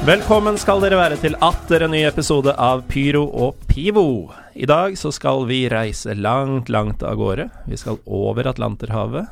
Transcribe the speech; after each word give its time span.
Velkommen 0.00 0.56
skal 0.56 0.80
dere 0.80 0.96
være 0.96 1.16
til 1.20 1.34
atter 1.44 1.82
en 1.84 1.92
ny 1.92 1.98
episode 2.08 2.54
av 2.56 2.86
Pyro 2.88 3.20
og 3.36 3.58
Pivo. 3.68 4.30
I 4.56 4.64
dag 4.64 4.94
så 4.96 5.10
skal 5.12 5.44
vi 5.44 5.58
reise 5.68 6.14
langt, 6.16 6.70
langt 6.72 7.04
av 7.04 7.18
gårde. 7.20 7.44
Vi 7.68 7.76
skal 7.76 7.98
over 8.08 8.48
Atlanterhavet, 8.48 9.28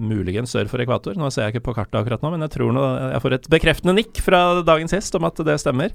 muligens 0.00 0.54
sør 0.56 0.70
for 0.70 0.80
ekvator. 0.80 1.18
Nå 1.20 1.28
ser 1.28 1.44
jeg 1.44 1.58
ikke 1.58 1.66
på 1.66 1.74
kartet 1.76 2.00
akkurat 2.00 2.24
nå, 2.24 2.30
men 2.32 2.46
jeg 2.46 2.54
tror 2.56 2.72
nå 2.72 2.86
jeg 2.88 3.20
får 3.26 3.36
et 3.36 3.50
bekreftende 3.52 3.96
nikk 3.98 4.22
fra 4.24 4.40
dagens 4.64 4.96
gjest 4.96 5.20
om 5.20 5.28
at 5.28 5.44
det 5.44 5.58
stemmer. 5.60 5.92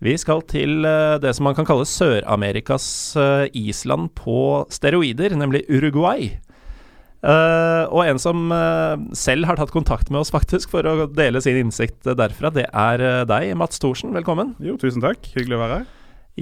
Vi 0.00 0.16
skal 0.16 0.40
til 0.48 0.88
eh, 0.88 1.18
det 1.20 1.34
som 1.36 1.44
man 1.44 1.58
kan 1.58 1.68
kalle 1.68 1.84
Sør-Amerikas 1.84 2.88
eh, 3.20 3.50
Island 3.68 4.14
på 4.16 4.64
steroider, 4.72 5.36
nemlig 5.36 5.66
Uruguay. 5.68 6.32
Eh, 7.22 7.84
og 7.94 8.02
en 8.02 8.18
som 8.18 8.50
uh, 8.50 8.98
selv 9.14 9.46
har 9.46 9.58
tatt 9.58 9.70
kontakt 9.70 10.08
med 10.10 10.24
oss 10.24 10.32
faktisk 10.34 10.72
for 10.72 10.86
å 10.90 11.06
dele 11.06 11.38
sin 11.42 11.60
innsikt 11.60 12.08
derfra, 12.18 12.50
det 12.50 12.66
er 12.66 13.02
uh, 13.02 13.22
deg, 13.30 13.52
Mats 13.58 13.78
Thorsen. 13.82 14.10
Velkommen. 14.16 14.56
Jo, 14.62 14.74
tusen 14.80 15.04
takk. 15.04 15.28
Hyggelig 15.36 15.58
å 15.58 15.62
være 15.62 15.76
her. 15.80 15.90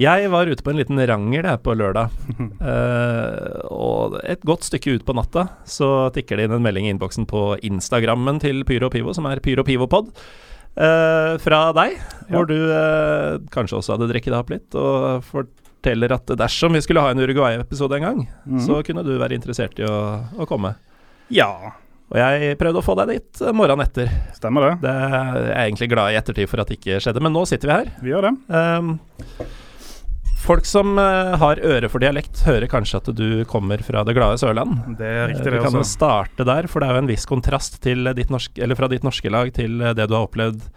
Jeg 0.01 0.31
var 0.31 0.47
ute 0.47 0.63
på 0.63 0.71
en 0.71 0.79
liten 0.79 1.01
rangel 1.05 1.45
her 1.45 1.59
på 1.61 1.75
lørdag. 1.75 2.13
Og 3.75 4.15
et 4.23 4.45
godt 4.47 4.63
stykke 4.63 4.95
ut 4.95 5.03
på 5.03 5.15
natta 5.17 5.49
så 5.67 6.07
tikker 6.15 6.39
det 6.39 6.47
inn 6.47 6.55
en 6.55 6.63
melding 6.63 6.87
i 6.87 6.93
innboksen 6.95 7.27
på 7.27 7.43
Instagrammen 7.67 8.39
til 8.39 8.63
Pyro 8.65 8.87
Pivo, 8.93 9.11
som 9.13 9.27
er 9.27 9.43
Pyro 9.43 9.67
Pivopod, 9.67 10.13
fra 10.71 11.59
deg, 11.75 11.97
hvor 12.31 12.47
du 12.47 12.55
kanskje 13.51 13.81
også 13.81 13.97
hadde 13.97 14.07
drikket 14.13 14.31
deg 14.31 14.39
opp 14.39 14.53
litt, 14.55 14.79
og 14.79 15.27
forteller 15.81 16.13
at 16.13 16.37
dersom 16.37 16.73
vi 16.73 16.81
skulle 16.81 17.01
ha 17.01 17.11
en 17.11 17.19
Uruguay-episode 17.19 17.97
en 17.97 18.03
gang, 18.05 18.29
mm. 18.45 18.59
så 18.61 18.83
kunne 18.85 19.03
du 19.03 19.17
være 19.17 19.35
interessert 19.35 19.79
i 19.79 19.87
å, 19.87 20.21
å 20.37 20.45
komme. 20.45 20.75
Ja, 21.33 21.73
Og 22.11 22.19
jeg 22.19 22.57
prøvde 22.59 22.81
å 22.81 22.83
få 22.83 22.93
deg 22.99 23.15
dit 23.15 23.41
eh, 23.41 23.53
morgenen 23.55 23.85
etter. 23.85 24.11
stemmer 24.35 24.67
det. 24.67 24.71
Det 24.83 24.91
er 24.91 25.41
jeg 25.47 25.71
egentlig 25.71 25.89
glad 25.93 26.11
i 26.11 26.19
ettertid 26.19 26.51
for 26.51 26.61
at 26.61 26.69
det 26.69 26.77
ikke 26.77 26.99
skjedde, 27.01 27.23
men 27.23 27.33
nå 27.33 27.45
sitter 27.47 27.71
vi 27.71 27.77
her. 27.79 27.91
Vi 28.03 28.11
gjør 28.11 28.27
det. 28.27 28.33
Um, 28.51 28.91
folk 30.43 30.67
som 30.67 30.99
eh, 30.99 31.31
har 31.39 31.63
øre 31.63 31.89
for 31.89 32.03
dialekt, 32.03 32.43
hører 32.45 32.67
kanskje 32.69 32.99
at 32.99 33.09
du 33.15 33.25
kommer 33.49 33.81
fra 33.87 34.03
det 34.03 34.17
glade 34.17 34.37
Sørland. 34.41 34.75
Det 34.99 35.07
er 35.07 35.31
riktig, 35.31 35.47
det 35.47 35.55
også. 35.55 35.57
vi 35.57 35.65
kan 35.69 35.79
jo 35.79 35.87
starte 35.87 36.47
der, 36.51 36.67
for 36.67 36.83
det 36.83 36.91
er 36.91 36.99
jo 36.99 37.05
en 37.05 37.11
viss 37.13 37.25
kontrast 37.29 37.79
til 37.81 38.11
ditt 38.19 38.33
norske, 38.33 38.59
eller 38.61 38.77
fra 38.77 38.91
ditt 38.91 39.07
norske 39.07 39.31
lag 39.31 39.55
til 39.55 39.79
eh, 39.79 39.95
det 39.97 40.11
du 40.11 40.17
har 40.19 40.27
opplevd 40.27 40.67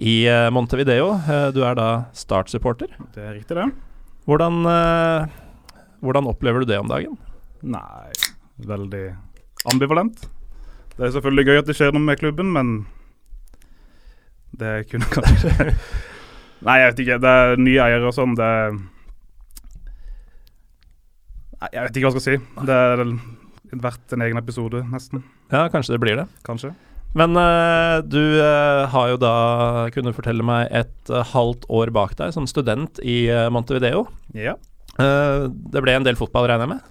i 0.00 0.22
eh, 0.24 0.50
Montevideo. 0.50 1.12
Eh, 1.20 1.48
du 1.52 1.62
er 1.68 1.76
da 1.76 1.90
Start-supporter. 2.16 2.96
Det 3.12 3.28
er 3.28 3.34
riktig, 3.36 3.60
det. 3.60 3.68
Hvordan, 4.28 4.60
eh, 4.70 5.26
hvordan 6.04 6.28
opplever 6.30 6.62
du 6.62 6.70
det 6.70 6.78
om 6.78 6.90
dagen? 6.90 7.18
Nei, 7.62 8.12
veldig 8.66 9.04
ambivalent. 9.72 10.24
Det 10.96 11.06
er 11.06 11.14
selvfølgelig 11.16 11.46
gøy 11.48 11.58
at 11.62 11.68
det 11.70 11.76
skjer 11.78 11.94
noe 11.94 12.04
med 12.04 12.20
klubben, 12.20 12.52
men 12.54 12.72
det 14.58 14.88
kunne 14.90 15.08
kanskje 15.16 15.74
Nei, 16.62 16.76
jeg 16.78 16.92
vet 16.92 17.00
ikke. 17.02 17.18
Det 17.18 17.30
er 17.42 17.56
nye 17.58 17.82
eiere 17.82 18.06
og 18.06 18.14
sånn. 18.14 18.36
Det 18.38 18.48
Nei, 21.58 21.70
jeg 21.74 21.82
vet 21.88 21.96
ikke 21.98 22.06
hva 22.06 22.12
jeg 22.12 22.20
skal 22.20 22.26
si. 22.28 22.66
Det 22.68 22.76
er 22.76 23.02
verdt 23.82 24.14
en 24.14 24.22
egen 24.28 24.38
episode, 24.38 24.84
nesten. 24.92 25.24
Ja, 25.50 25.64
kanskje 25.72 25.96
det 25.96 26.02
blir 26.04 26.20
det. 26.20 26.28
Kanskje. 26.46 26.70
Men 27.18 27.36
eh, 27.36 27.98
du 28.08 28.20
eh, 28.40 28.82
har 28.88 29.10
jo 29.12 29.18
da 29.20 29.34
kunnet 29.92 30.16
fortelle 30.16 30.44
meg 30.46 30.70
et 30.72 31.12
eh, 31.12 31.32
halvt 31.32 31.66
år 31.72 31.92
bak 31.92 32.16
deg 32.20 32.32
som 32.34 32.48
student 32.48 33.00
i 33.04 33.26
Montevideo. 33.52 34.06
Ja. 34.36 34.56
Det 34.92 35.80
ble 35.80 35.94
en 35.96 36.04
del 36.04 36.18
fotball, 36.18 36.46
regner 36.50 36.66
jeg 36.66 36.72
med? 36.74 36.88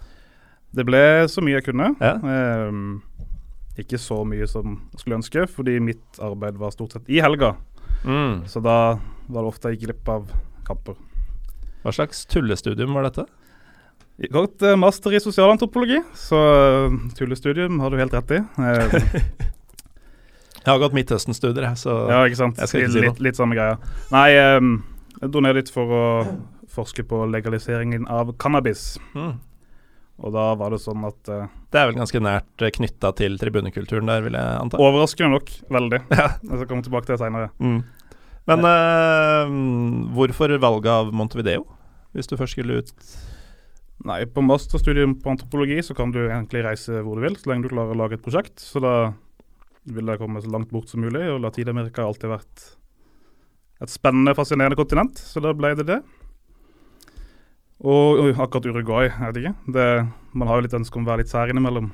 Det 0.74 0.86
ble 0.88 1.02
så 1.30 1.44
mye 1.44 1.60
jeg 1.60 1.68
kunne. 1.68 1.92
Ja. 2.02 2.16
Ehm, 2.18 3.02
ikke 3.82 4.00
så 4.02 4.22
mye 4.26 4.48
som 4.50 4.80
jeg 4.94 5.04
skulle 5.04 5.20
ønske, 5.20 5.46
fordi 5.52 5.76
mitt 5.84 6.22
arbeid 6.24 6.58
var 6.58 6.74
stort 6.74 6.96
sett 6.96 7.12
i 7.12 7.22
helga. 7.22 7.54
Mm. 8.02 8.48
Så 8.50 8.64
da 8.64 8.98
var 9.28 9.44
det 9.44 9.52
ofte 9.52 9.70
jeg 9.70 9.80
gikk 9.80 9.92
glipp 9.92 10.12
av 10.16 10.34
kamper. 10.66 10.98
Hva 11.84 11.94
slags 11.94 12.26
tullestudium 12.30 12.98
var 12.98 13.10
dette? 13.10 13.28
Eh, 14.22 14.76
master 14.78 15.14
i 15.18 15.22
sosialantropologi, 15.22 16.02
så 16.18 16.42
tullestudium 17.18 17.80
har 17.82 17.94
du 17.94 18.02
helt 18.02 18.18
rett 18.18 18.38
i. 18.40 18.44
Eh, 20.62 20.66
Jeg 20.68 20.72
har 20.76 20.80
gått 20.84 20.94
Midtøsten-studier, 20.94 21.74
så 21.76 21.96
ja, 22.12 22.24
ikke 22.30 22.38
sant. 22.38 22.58
Jeg 22.62 22.70
skal 22.70 22.84
ikke 22.84 22.94
si 22.94 23.02
litt, 23.06 23.22
litt 23.30 23.38
samme 23.40 23.58
greia. 23.58 23.78
Nei, 24.14 24.28
um, 24.58 24.84
jeg 25.20 25.32
dro 25.34 25.42
ned 25.42 25.58
dit 25.58 25.72
for 25.74 25.90
å 25.98 26.04
forske 26.72 27.04
på 27.04 27.24
legaliseringen 27.30 28.06
av 28.10 28.36
cannabis. 28.38 28.98
mm. 29.16 29.40
Og 30.22 30.30
da 30.36 30.52
var 30.54 30.70
det 30.70 30.78
sånn 30.84 31.02
at 31.08 31.30
uh, 31.34 31.48
Det 31.74 31.80
er 31.82 31.88
vel 31.90 31.96
ganske 31.98 32.20
nært 32.22 32.62
knytta 32.76 33.10
til 33.18 33.40
tribunekulturen 33.42 34.06
der, 34.06 34.22
vil 34.22 34.36
jeg 34.38 34.60
anta. 34.60 34.78
Overraskende 34.78 35.34
nok, 35.34 35.50
veldig. 35.74 36.00
Ja. 36.20 36.28
Jeg 36.46 36.60
skal 36.60 36.70
komme 36.70 36.86
tilbake 36.86 37.08
til 37.10 37.16
det 37.16 37.24
seinere. 37.24 37.50
Mm. 37.58 37.80
Men 38.52 38.68
uh, 38.70 39.56
hvorfor 40.14 40.54
valget 40.62 40.92
av 40.94 41.10
Montevideo, 41.16 41.66
hvis 42.14 42.30
du 42.30 42.38
først 42.38 42.54
skulle 42.58 42.84
ut 42.84 42.94
Nei, 44.02 44.24
på 44.26 44.42
masterstudium 44.42 45.12
på 45.22 45.30
antropologi 45.30 45.76
så 45.86 45.94
kan 45.94 46.10
du 46.10 46.24
egentlig 46.24 46.64
reise 46.66 47.04
hvor 47.06 47.20
du 47.20 47.22
vil, 47.22 47.36
så 47.38 47.52
lenge 47.52 47.68
du 47.68 47.74
klarer 47.74 47.94
å 47.94 48.00
lage 48.00 48.18
et 48.18 48.24
prosjekt. 48.26 48.58
Så 48.58 48.82
da 48.82 48.94
vil 49.86 50.06
jeg 50.12 50.20
komme 50.22 50.42
så 50.44 50.52
langt 50.54 50.70
bort 50.70 50.90
som 50.92 51.02
mulig, 51.02 51.24
og 51.32 51.42
Latin-Amerika 51.42 52.04
har 52.04 52.12
alltid 52.12 52.30
vært 52.30 52.66
et 53.82 53.90
spennende, 53.90 54.36
fascinerende 54.38 54.78
kontinent, 54.78 55.18
så 55.18 55.42
da 55.42 55.54
ble 55.58 55.74
det 55.80 55.88
det. 55.90 56.02
Og 57.82 58.20
og 58.22 58.38
akkurat 58.46 58.68
Uruguay, 58.70 59.08
jeg 59.10 59.32
vet 59.34 59.40
ikke. 59.42 59.54
Det, 59.74 59.86
man 60.38 60.48
har 60.48 60.60
jo 60.60 60.66
litt 60.68 60.76
ønske 60.78 61.00
om 61.00 61.06
å 61.08 61.10
være 61.10 61.24
litt 61.24 61.32
sær 61.34 61.50
innimellom. 61.50 61.88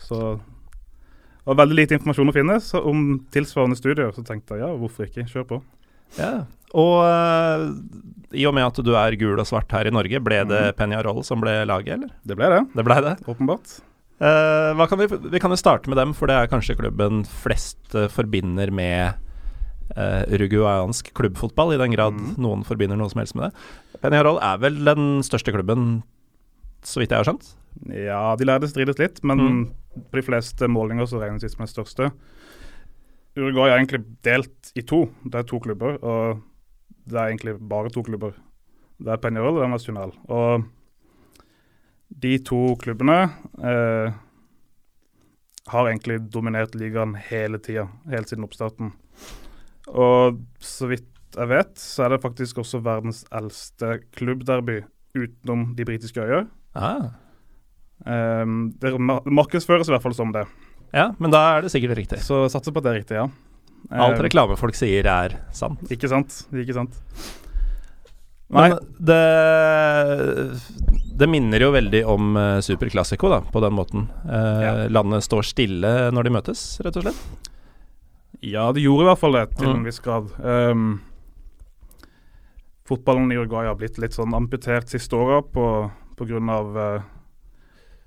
Så 0.00 0.20
det 0.40 1.50
var 1.52 1.58
veldig 1.60 1.76
lite 1.78 1.94
informasjon 1.98 2.32
å 2.32 2.34
finne 2.34 2.56
så 2.64 2.80
om 2.88 3.02
tilsvarende 3.34 3.76
studier, 3.78 4.08
så 4.16 4.24
tenkte 4.26 4.56
jeg 4.56 4.64
ja, 4.64 4.70
hvorfor 4.80 5.04
ikke, 5.06 5.26
kjør 5.30 5.44
på. 5.52 5.58
Ja. 6.16 6.32
Og 6.76 6.96
eh, 7.04 7.66
i 8.40 8.46
og 8.48 8.54
med 8.56 8.64
at 8.66 8.80
du 8.84 8.90
er 8.98 9.14
gul 9.20 9.36
og 9.38 9.46
svart 9.46 9.70
her 9.76 9.86
i 9.86 9.92
Norge, 9.94 10.18
ble 10.24 10.40
det 10.48 10.62
Mhm. 10.72 10.76
Peñarol 10.80 11.22
som 11.24 11.40
ble 11.44 11.58
laget, 11.68 11.92
eller? 12.00 12.10
Det 12.24 12.36
ble 12.40 12.48
det, 12.50 12.62
Det 12.74 12.84
ble 12.88 12.96
det. 13.04 13.14
åpenbart. 13.28 13.76
Hva 14.18 14.86
kan 14.88 15.00
vi, 15.00 15.06
vi 15.34 15.40
kan 15.42 15.52
jo 15.52 15.58
starte 15.60 15.90
med 15.92 15.98
dem, 16.00 16.14
for 16.16 16.30
det 16.30 16.36
er 16.38 16.48
kanskje 16.48 16.78
klubben 16.78 17.24
flest 17.42 17.92
uh, 17.92 18.06
forbinder 18.08 18.70
med 18.72 19.18
uh, 19.92 20.22
uruguayansk 20.32 21.10
klubbfotball, 21.16 21.74
i 21.74 21.80
den 21.82 21.92
grad 21.92 22.16
mm. 22.16 22.30
noen 22.40 22.64
forbinder 22.64 22.96
noe 22.96 23.12
som 23.12 23.20
helst 23.20 23.36
med 23.36 23.50
det. 23.50 24.00
Peñarol 24.00 24.40
er 24.40 24.62
vel 24.62 24.78
den 24.88 25.20
største 25.26 25.52
klubben, 25.52 26.00
så 26.86 27.02
vidt 27.02 27.12
jeg 27.12 27.20
har 27.20 27.28
skjønt? 27.28 27.50
Ja, 27.92 28.22
de 28.40 28.48
lærde 28.48 28.70
strides 28.70 28.96
litt, 29.02 29.20
men 29.26 29.42
Mm. 29.42 29.60
på 30.10 30.16
de 30.16 30.24
fleste 30.24 30.68
målinger 30.68 31.06
så 31.08 31.20
regnes 31.20 31.44
de 31.44 31.48
som 31.52 31.64
den 31.66 31.72
største. 31.72 32.10
Uruguay 33.36 33.68
er 33.68 33.76
egentlig 33.76 34.00
delt 34.24 34.72
i 34.74 34.80
to. 34.80 35.10
Det 35.24 35.42
er 35.42 35.44
to 35.44 35.60
klubber, 35.60 35.98
og 36.00 36.40
det 37.04 37.20
er 37.20 37.28
egentlig 37.28 37.58
bare 37.68 37.92
to 37.92 38.02
klubber. 38.02 38.32
Det 38.96 39.12
er 39.12 39.20
Peñarol 39.20 39.52
og 39.52 39.60
det 39.60 39.66
er 39.66 39.74
Nacional. 39.74 40.12
Og 40.32 40.64
de 42.08 42.36
to 42.46 42.76
klubbene 42.80 43.18
eh, 43.58 44.14
har 45.66 45.88
egentlig 45.90 46.20
dominert 46.30 46.76
ligaen 46.78 47.16
hele 47.28 47.58
tida, 47.62 47.88
helt 48.10 48.30
siden 48.30 48.46
oppstarten. 48.46 48.92
Og 49.90 50.40
så 50.62 50.90
vidt 50.90 51.10
jeg 51.36 51.50
vet, 51.50 51.72
så 51.76 52.06
er 52.06 52.14
det 52.14 52.22
faktisk 52.22 52.62
også 52.62 52.80
verdens 52.84 53.24
eldste 53.34 53.98
klubbderby 54.16 54.80
utenom 55.16 55.72
de 55.76 55.84
britiske 55.84 56.22
øyer. 56.22 56.46
Ah. 56.76 57.10
Um, 58.06 58.70
det 58.80 58.92
markedsføres 59.00 59.88
i 59.88 59.94
hvert 59.94 60.04
fall 60.04 60.14
som 60.16 60.32
det, 60.32 60.44
Ja, 60.92 61.10
men 61.18 61.32
da 61.32 61.56
er 61.56 61.64
det 61.64 61.72
sikkert 61.72 61.96
riktig. 61.96 62.20
så 62.22 62.44
satser 62.52 62.72
på 62.72 62.80
at 62.80 62.84
det 62.84 62.92
er 62.92 62.98
riktig, 63.00 63.16
ja. 63.16 63.26
Alt 63.90 64.18
Um, 64.18 64.24
reklamefolk 64.24 64.74
sier 64.74 65.06
er 65.06 65.36
sant. 65.52 65.82
Ikke 65.92 66.08
sant. 66.08 66.46
Ikke 66.52 66.74
sant. 66.74 66.96
Nei, 68.54 68.68
det 69.02 69.22
Det 71.18 71.26
minner 71.32 71.58
jo 71.64 71.72
veldig 71.74 72.02
om 72.06 72.36
uh, 72.36 72.60
Super 72.62 72.90
Classico, 72.92 73.28
da, 73.32 73.40
på 73.40 73.60
den 73.64 73.72
måten. 73.74 74.06
Eh, 74.28 74.62
Ja. 74.62 74.72
Landet 74.92 75.24
står 75.24 75.42
stille 75.48 75.92
når 76.12 76.28
de 76.28 76.30
møtes, 76.34 76.62
rett 76.84 76.96
og 77.00 77.06
slett. 77.06 77.50
Ja, 78.44 78.66
det 78.76 78.82
gjorde 78.84 79.06
i 79.06 79.08
hvert 79.08 79.18
fall 79.22 79.32
det, 79.32 79.46
til 79.56 79.66
Mm. 79.70 79.76
en 79.80 79.84
viss 79.88 79.98
grad. 80.04 80.28
Um, 80.44 81.00
fotballen 82.86 83.32
i 83.32 83.36
Uruguay 83.40 83.66
har 83.66 83.74
blitt 83.80 83.96
litt 83.98 84.12
sånn 84.14 84.34
amputert 84.36 84.88
siste 84.92 85.16
åra 85.16 85.40
på 85.42 85.90
pga. 86.18 86.38
Uh, 86.38 87.02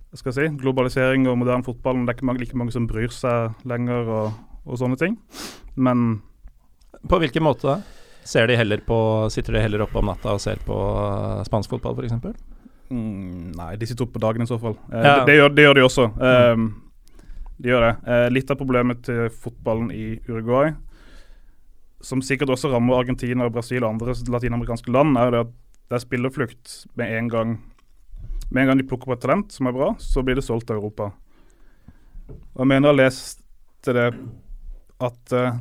hva 0.10 0.18
skal 0.18 0.32
jeg 0.32 0.38
si, 0.38 0.56
globalisering 0.62 1.28
og 1.28 1.38
moderne 1.42 1.66
fotball. 1.66 2.06
Det 2.06 2.14
er 2.14 2.18
ikke 2.20 2.26
mange, 2.30 2.40
like 2.46 2.56
mange 2.58 2.72
som 2.74 2.88
bryr 2.88 3.10
seg 3.14 3.54
lenger 3.66 4.08
og, 4.08 4.34
og 4.66 4.78
sånne 4.78 4.98
ting. 4.98 5.18
Men 5.76 6.22
På 7.10 7.20
hvilken 7.20 7.44
måte 7.46 7.62
da? 7.68 7.76
Ser 8.24 8.48
de 8.48 8.56
heller 8.60 8.82
på, 8.86 8.98
sitter 9.34 9.54
de 9.58 9.62
heller 9.64 9.82
oppe 9.86 9.98
om 10.02 10.06
natta 10.10 10.34
og 10.36 10.42
ser 10.44 10.60
på 10.66 10.76
uh, 10.76 11.44
spansk 11.48 11.70
fotball, 11.72 11.96
f.eks.? 11.98 12.14
mm, 12.92 13.56
Nei, 13.58 13.72
de 13.80 13.88
sitter 13.90 14.06
oppe 14.06 14.18
på 14.20 14.24
dagen 14.26 14.44
i 14.46 14.50
så 14.50 14.60
fall. 14.62 14.76
Eh, 14.92 15.02
Ja. 15.06 15.16
det, 15.20 15.26
det, 15.32 15.38
gjør, 15.40 15.56
det 15.56 15.66
gjør 15.66 15.80
de 15.80 15.86
også. 15.88 16.06
Um, 16.20 16.68
de 17.60 17.70
gjør 17.74 17.86
det. 17.88 17.94
Eh, 18.08 18.28
litt 18.32 18.52
av 18.54 18.60
problemet 18.60 19.02
til 19.04 19.26
fotballen 19.34 19.90
i 19.92 20.20
Uruguay, 20.30 20.72
som 22.02 22.22
sikkert 22.24 22.54
også 22.54 22.70
rammer 22.72 23.02
Argentina, 23.02 23.46
og 23.50 23.54
Brasil 23.58 23.84
og 23.84 23.90
andre 23.96 24.14
latinamerikanske 24.16 24.94
land, 24.96 25.18
er 25.20 25.34
det 25.34 25.42
at 25.48 25.56
det 25.90 25.98
er 25.98 26.04
spillerflukt 26.06 26.76
med 27.02 27.18
en 27.18 27.28
gang. 27.34 27.56
Med 28.52 28.62
en 28.64 28.68
gang 28.72 28.80
de 28.80 28.86
plukker 28.88 29.10
opp 29.10 29.18
et 29.18 29.26
talent 29.26 29.52
som 29.52 29.68
er 29.68 29.76
bra, 29.76 29.90
så 30.00 30.24
blir 30.24 30.38
det 30.40 30.46
solgt 30.46 30.68
til 30.70 30.78
Europa. 30.78 31.10
Og 32.30 32.62
jeg 32.64 32.70
mener 32.72 32.88
jeg 32.88 32.94
har 32.94 33.00
lest 33.02 33.44
det 33.90 34.06
at 35.02 35.34
uh, 35.34 35.58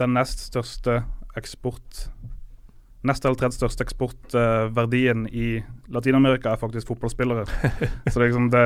den 0.00 0.14
nest 0.16 0.42
største 0.50 0.98
eksport 1.36 2.06
Nest 3.06 3.22
eller 3.24 3.38
tredje 3.38 3.54
største 3.60 3.84
eksportverdien 3.86 5.26
i 5.30 5.60
Latin-Amerika 5.94 6.50
er 6.56 6.58
faktisk 6.58 6.88
fotballspillere. 6.90 7.44
så 8.10 8.18
det, 8.18 8.24
liksom 8.32 8.48
det, 8.50 8.62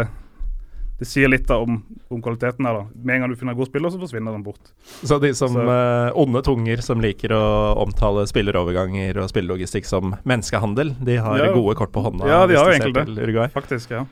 det 1.00 1.08
sier 1.10 1.28
litt 1.28 1.50
om, 1.52 1.82
om 2.08 2.22
kvaliteten 2.24 2.64
her. 2.64 2.78
da. 2.78 2.86
Med 2.94 3.18
en 3.18 3.24
gang 3.26 3.34
du 3.34 3.36
finner 3.36 3.52
en 3.52 3.58
god 3.58 3.68
spiller, 3.68 3.92
så 3.92 4.00
forsvinner 4.00 4.32
den 4.32 4.46
bort. 4.46 4.72
Så 5.02 5.18
de 5.20 5.34
som 5.36 5.52
Så- 5.58 5.66
eh, 5.74 6.16
onde 6.16 6.40
tunger 6.46 6.80
som 6.86 7.04
liker 7.04 7.34
å 7.36 7.42
omtale 7.84 8.24
spilleroverganger 8.30 9.20
og 9.20 9.28
spillelogistikk 9.28 9.84
som 9.90 10.16
menneskehandel, 10.24 10.94
de 11.04 11.20
har 11.20 11.44
Ja. 11.44 11.52
gode 11.52 11.76
kort 11.76 11.92
på 11.92 12.00
hånda 12.06 12.24
Ja, 12.26 12.46
de 12.46 12.56
har 12.56 12.72
jo 12.72 12.78
egentlig 12.78 13.36
det. 13.36 13.52
Faktisk, 13.52 13.90
ja. 13.90 14.06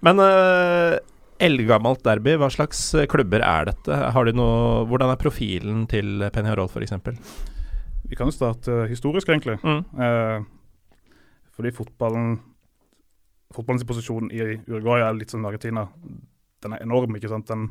Men 0.00 0.16
uh, 0.24 0.96
eldgammelt 1.40 2.02
derby, 2.04 2.36
hva 2.40 2.48
slags 2.48 2.94
eh, 2.94 3.04
klubber 3.10 3.44
er 3.44 3.66
dette? 3.66 3.92
Har 3.92 4.24
de 4.24 4.32
noe, 4.32 4.86
hvordan 4.88 5.12
er 5.12 5.20
profilen 5.20 5.86
til 5.90 6.30
Peñarol 6.32 6.70
f.eks.? 6.70 6.96
Vi 8.10 8.18
kan 8.18 8.26
jo 8.26 8.34
starte 8.34 8.84
historisk, 8.90 9.28
egentlig. 9.30 9.56
Mm. 9.62 9.84
Eh, 10.02 11.40
fordi 11.56 11.74
fotballen 11.74 12.38
Fotballens 13.50 13.82
posisjon 13.82 14.28
i 14.30 14.44
Uruguay 14.68 15.02
er 15.02 15.16
litt 15.18 15.32
som 15.32 15.42
Argentina. 15.46 15.88
Den 16.62 16.76
er 16.76 16.84
enorm, 16.84 17.16
ikke 17.18 17.32
sant. 17.32 17.48
Den, 17.50 17.64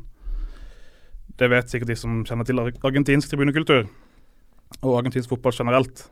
det 1.40 1.48
vet 1.48 1.72
sikkert 1.72 1.88
de 1.88 1.96
som 1.96 2.18
kjenner 2.28 2.44
til 2.44 2.60
argentinsk 2.60 3.32
tribunekultur, 3.32 3.86
og 4.82 4.98
argentinsk 4.98 5.32
fotball 5.32 5.56
generelt. 5.56 6.02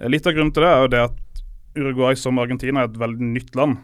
Eh, 0.00 0.08
Litt 0.10 0.26
av 0.26 0.34
grunnen 0.34 0.50
til 0.54 0.66
det 0.66 0.72
er 0.72 0.82
jo 0.82 0.90
det 0.96 1.04
at 1.04 1.44
Uruguay 1.76 2.18
som 2.18 2.40
Argentina 2.42 2.82
er 2.82 2.90
et 2.90 2.98
veldig 2.98 3.30
nytt 3.30 3.54
land. 3.58 3.78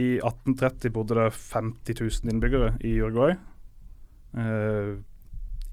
I 0.00 0.14
1830 0.22 0.94
bodde 0.94 1.18
det 1.18 1.28
50 1.36 2.00
000 2.00 2.32
innbyggere 2.32 2.72
i 2.80 2.94
Uruguay. 3.02 3.36
Eh, 4.40 4.94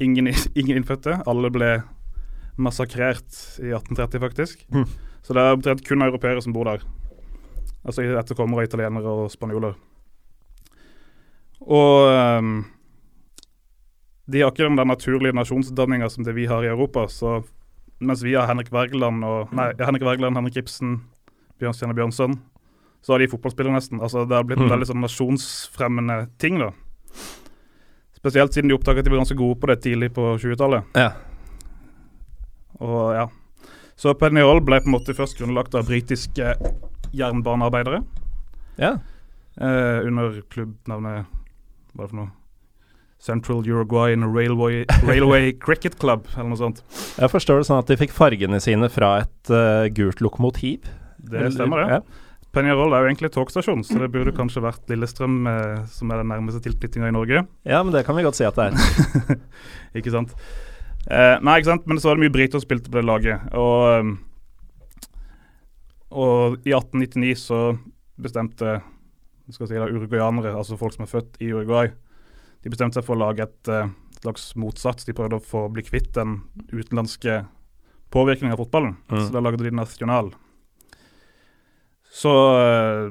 ingen, 0.04 0.28
ingen 0.60 0.82
innfødte. 0.82 1.22
Alle 1.24 1.52
ble 1.56 1.72
massakrert 2.60 3.30
i 3.64 3.72
1830, 3.74 4.20
faktisk. 4.24 4.66
Mm. 4.74 4.86
Så 5.24 5.34
det 5.36 5.42
er 5.44 5.56
omtrent 5.58 5.84
kun 5.88 6.02
europeere 6.06 6.42
som 6.44 6.54
bor 6.56 6.68
der. 6.70 6.84
Altså 7.86 8.04
etterkommere 8.04 8.64
av 8.64 8.68
italienere 8.70 9.08
og 9.24 9.32
spanjoler. 9.32 9.76
Og 11.60 12.40
um, 12.40 12.66
de 14.30 14.42
har 14.44 14.52
ikke 14.52 14.68
den 14.68 14.78
der 14.80 14.88
naturlige 14.88 15.36
nasjonsdanninga 15.36 16.10
som 16.12 16.24
det 16.28 16.36
vi 16.38 16.46
har 16.50 16.64
i 16.64 16.70
Europa. 16.72 17.08
Så 17.12 17.40
mens 18.00 18.24
vi 18.24 18.36
har 18.38 18.48
Henrik 18.48 18.72
Wergeland 18.72 19.24
og 19.28 19.52
Nei, 19.56 19.72
ja, 19.78 19.86
Henrik 19.90 20.06
Wergeland, 20.08 20.38
Henrik 20.40 20.60
Ibsen, 20.62 21.00
Bjørnstjerne 21.60 21.96
Bjørnson, 21.98 22.38
så 23.04 23.14
har 23.16 23.20
de 23.24 23.28
fotballspillere 23.32 23.76
nesten. 23.76 24.00
Altså 24.04 24.26
Det 24.28 24.36
har 24.38 24.44
blitt 24.44 24.60
en 24.60 24.68
Mhm. 24.68 24.76
veldig 24.76 24.88
sånn 24.88 25.04
nasjonsfremmende 25.04 26.30
ting, 26.40 26.60
da. 26.60 26.72
Spesielt 28.16 28.52
siden 28.54 28.68
de 28.70 28.76
oppdaget 28.76 29.00
at 29.00 29.06
de 29.06 29.12
var 29.12 29.20
ganske 29.24 29.38
gode 29.38 29.60
på 29.60 29.68
det 29.68 29.82
tidlig 29.82 30.14
på 30.14 30.38
20-tallet. 30.40 30.84
Ja. 30.96 31.12
Og 32.86 33.14
ja. 33.16 33.28
Så 34.00 34.14
Peñarol 34.16 34.62
ble 34.64 34.80
på 34.80 34.88
en 34.88 34.96
måte 34.96 35.16
først 35.16 35.40
grunnlagt 35.40 35.76
av 35.76 35.90
britiske 35.90 36.54
jernbanearbeidere 37.12 38.04
ja. 38.80 38.94
eh, 39.60 40.06
under 40.08 40.40
klubbnavnet 40.54 41.26
Hva 41.92 42.04
er 42.04 42.06
det 42.06 42.12
for 42.12 42.20
noe? 42.22 42.30
Central 43.20 43.66
Uruguayan 43.68 44.24
Railway, 44.32 44.86
Railway 45.04 45.52
Cricket 45.66 45.98
Club, 46.00 46.30
eller 46.38 46.54
noe 46.54 46.60
sånt. 46.62 46.78
Jeg 47.20 47.28
forstår 47.34 47.60
det 47.60 47.68
sånn 47.68 47.82
at 47.82 47.90
de 47.92 47.98
fikk 48.00 48.14
fargene 48.16 48.62
sine 48.64 48.88
fra 48.94 49.10
et 49.26 49.52
uh, 49.52 49.90
gult 49.92 50.24
lokomotiv? 50.24 50.88
Det 51.20 51.50
stemmer, 51.52 51.84
det. 51.84 51.98
Ja. 51.98 52.30
Peñarol 52.56 52.96
er 52.96 53.04
jo 53.04 53.10
egentlig 53.12 53.34
togstasjon, 53.36 53.84
så 53.86 54.00
det 54.00 54.08
burde 54.14 54.32
kanskje 54.34 54.64
vært 54.64 54.88
Lillestrøm, 54.90 55.36
eh, 55.52 55.84
som 55.92 56.10
er 56.10 56.24
den 56.24 56.32
nærmeste 56.32 56.64
tilknytninga 56.64 57.12
i 57.12 57.14
Norge. 57.14 57.44
ja, 57.68 57.84
men 57.84 57.94
det 57.94 58.06
kan 58.08 58.18
vi 58.18 58.24
godt 58.26 58.40
si 58.40 58.48
at 58.48 58.56
det 58.58 58.72
er. 58.72 59.36
ikke 60.00 60.16
sant? 60.16 60.32
Eh, 61.10 61.36
nei, 61.42 61.58
ikke 61.58 61.72
sant, 61.72 61.88
men 61.90 62.00
så 62.00 62.12
var 62.12 62.20
det 62.20 62.28
mye 62.28 62.34
briter 62.34 62.60
som 62.60 62.66
spilte 62.68 62.92
på 62.92 63.00
det 63.00 63.06
laget. 63.08 63.50
Og, 63.58 63.80
ehm, 63.96 64.14
og 66.10 66.68
i 66.68 66.74
1899 66.76 67.36
så 67.48 67.62
bestemte 68.20 68.80
skal 69.54 69.70
si 69.70 69.80
da, 69.80 69.88
uruguayanere, 69.90 70.54
altså 70.58 70.78
folk 70.80 70.94
som 70.96 71.06
er 71.06 71.12
født 71.12 71.40
i 71.42 71.52
Uruguay, 71.54 71.92
de 72.64 72.72
bestemte 72.72 73.00
seg 73.00 73.08
for 73.08 73.18
å 73.18 73.24
lage 73.24 73.46
et 73.46 73.72
uh, 73.72 73.88
slags 74.20 74.52
motsats. 74.60 75.08
De 75.08 75.16
prøvde 75.16 75.40
å 75.40 75.44
få 75.44 75.64
bli 75.74 75.86
kvitt 75.88 76.12
den 76.18 76.42
utenlandske 76.74 77.44
påvirkningen 78.14 78.54
av 78.54 78.62
fotballen. 78.62 78.98
Mm. 79.10 79.24
Så 79.24 79.34
da 79.34 79.44
lagde 79.44 79.64
de 79.64 79.74
National. 79.74 80.34
Så 82.14 82.34
uh, 82.60 83.10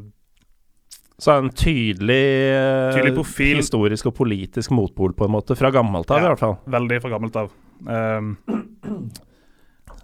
Så 1.19 1.35
en 1.35 1.51
tydelig, 1.51 2.25
uh, 2.55 2.95
Tydelig 2.95 3.59
historisk 3.59 4.11
og 4.11 4.19
politisk 4.19 4.75
motpol, 4.77 5.17
på 5.17 5.27
en 5.27 5.35
måte, 5.35 5.57
fra 5.59 5.73
gammelt 5.75 6.11
av 6.11 6.21
Ja. 6.21 6.29
i 6.29 6.31
hvert 6.35 6.45
fall. 6.45 6.59
Veldig 6.67 7.01
fra 7.03 7.17
gammelt 7.17 7.41
av. 7.41 7.51
Ehm, 7.87 8.37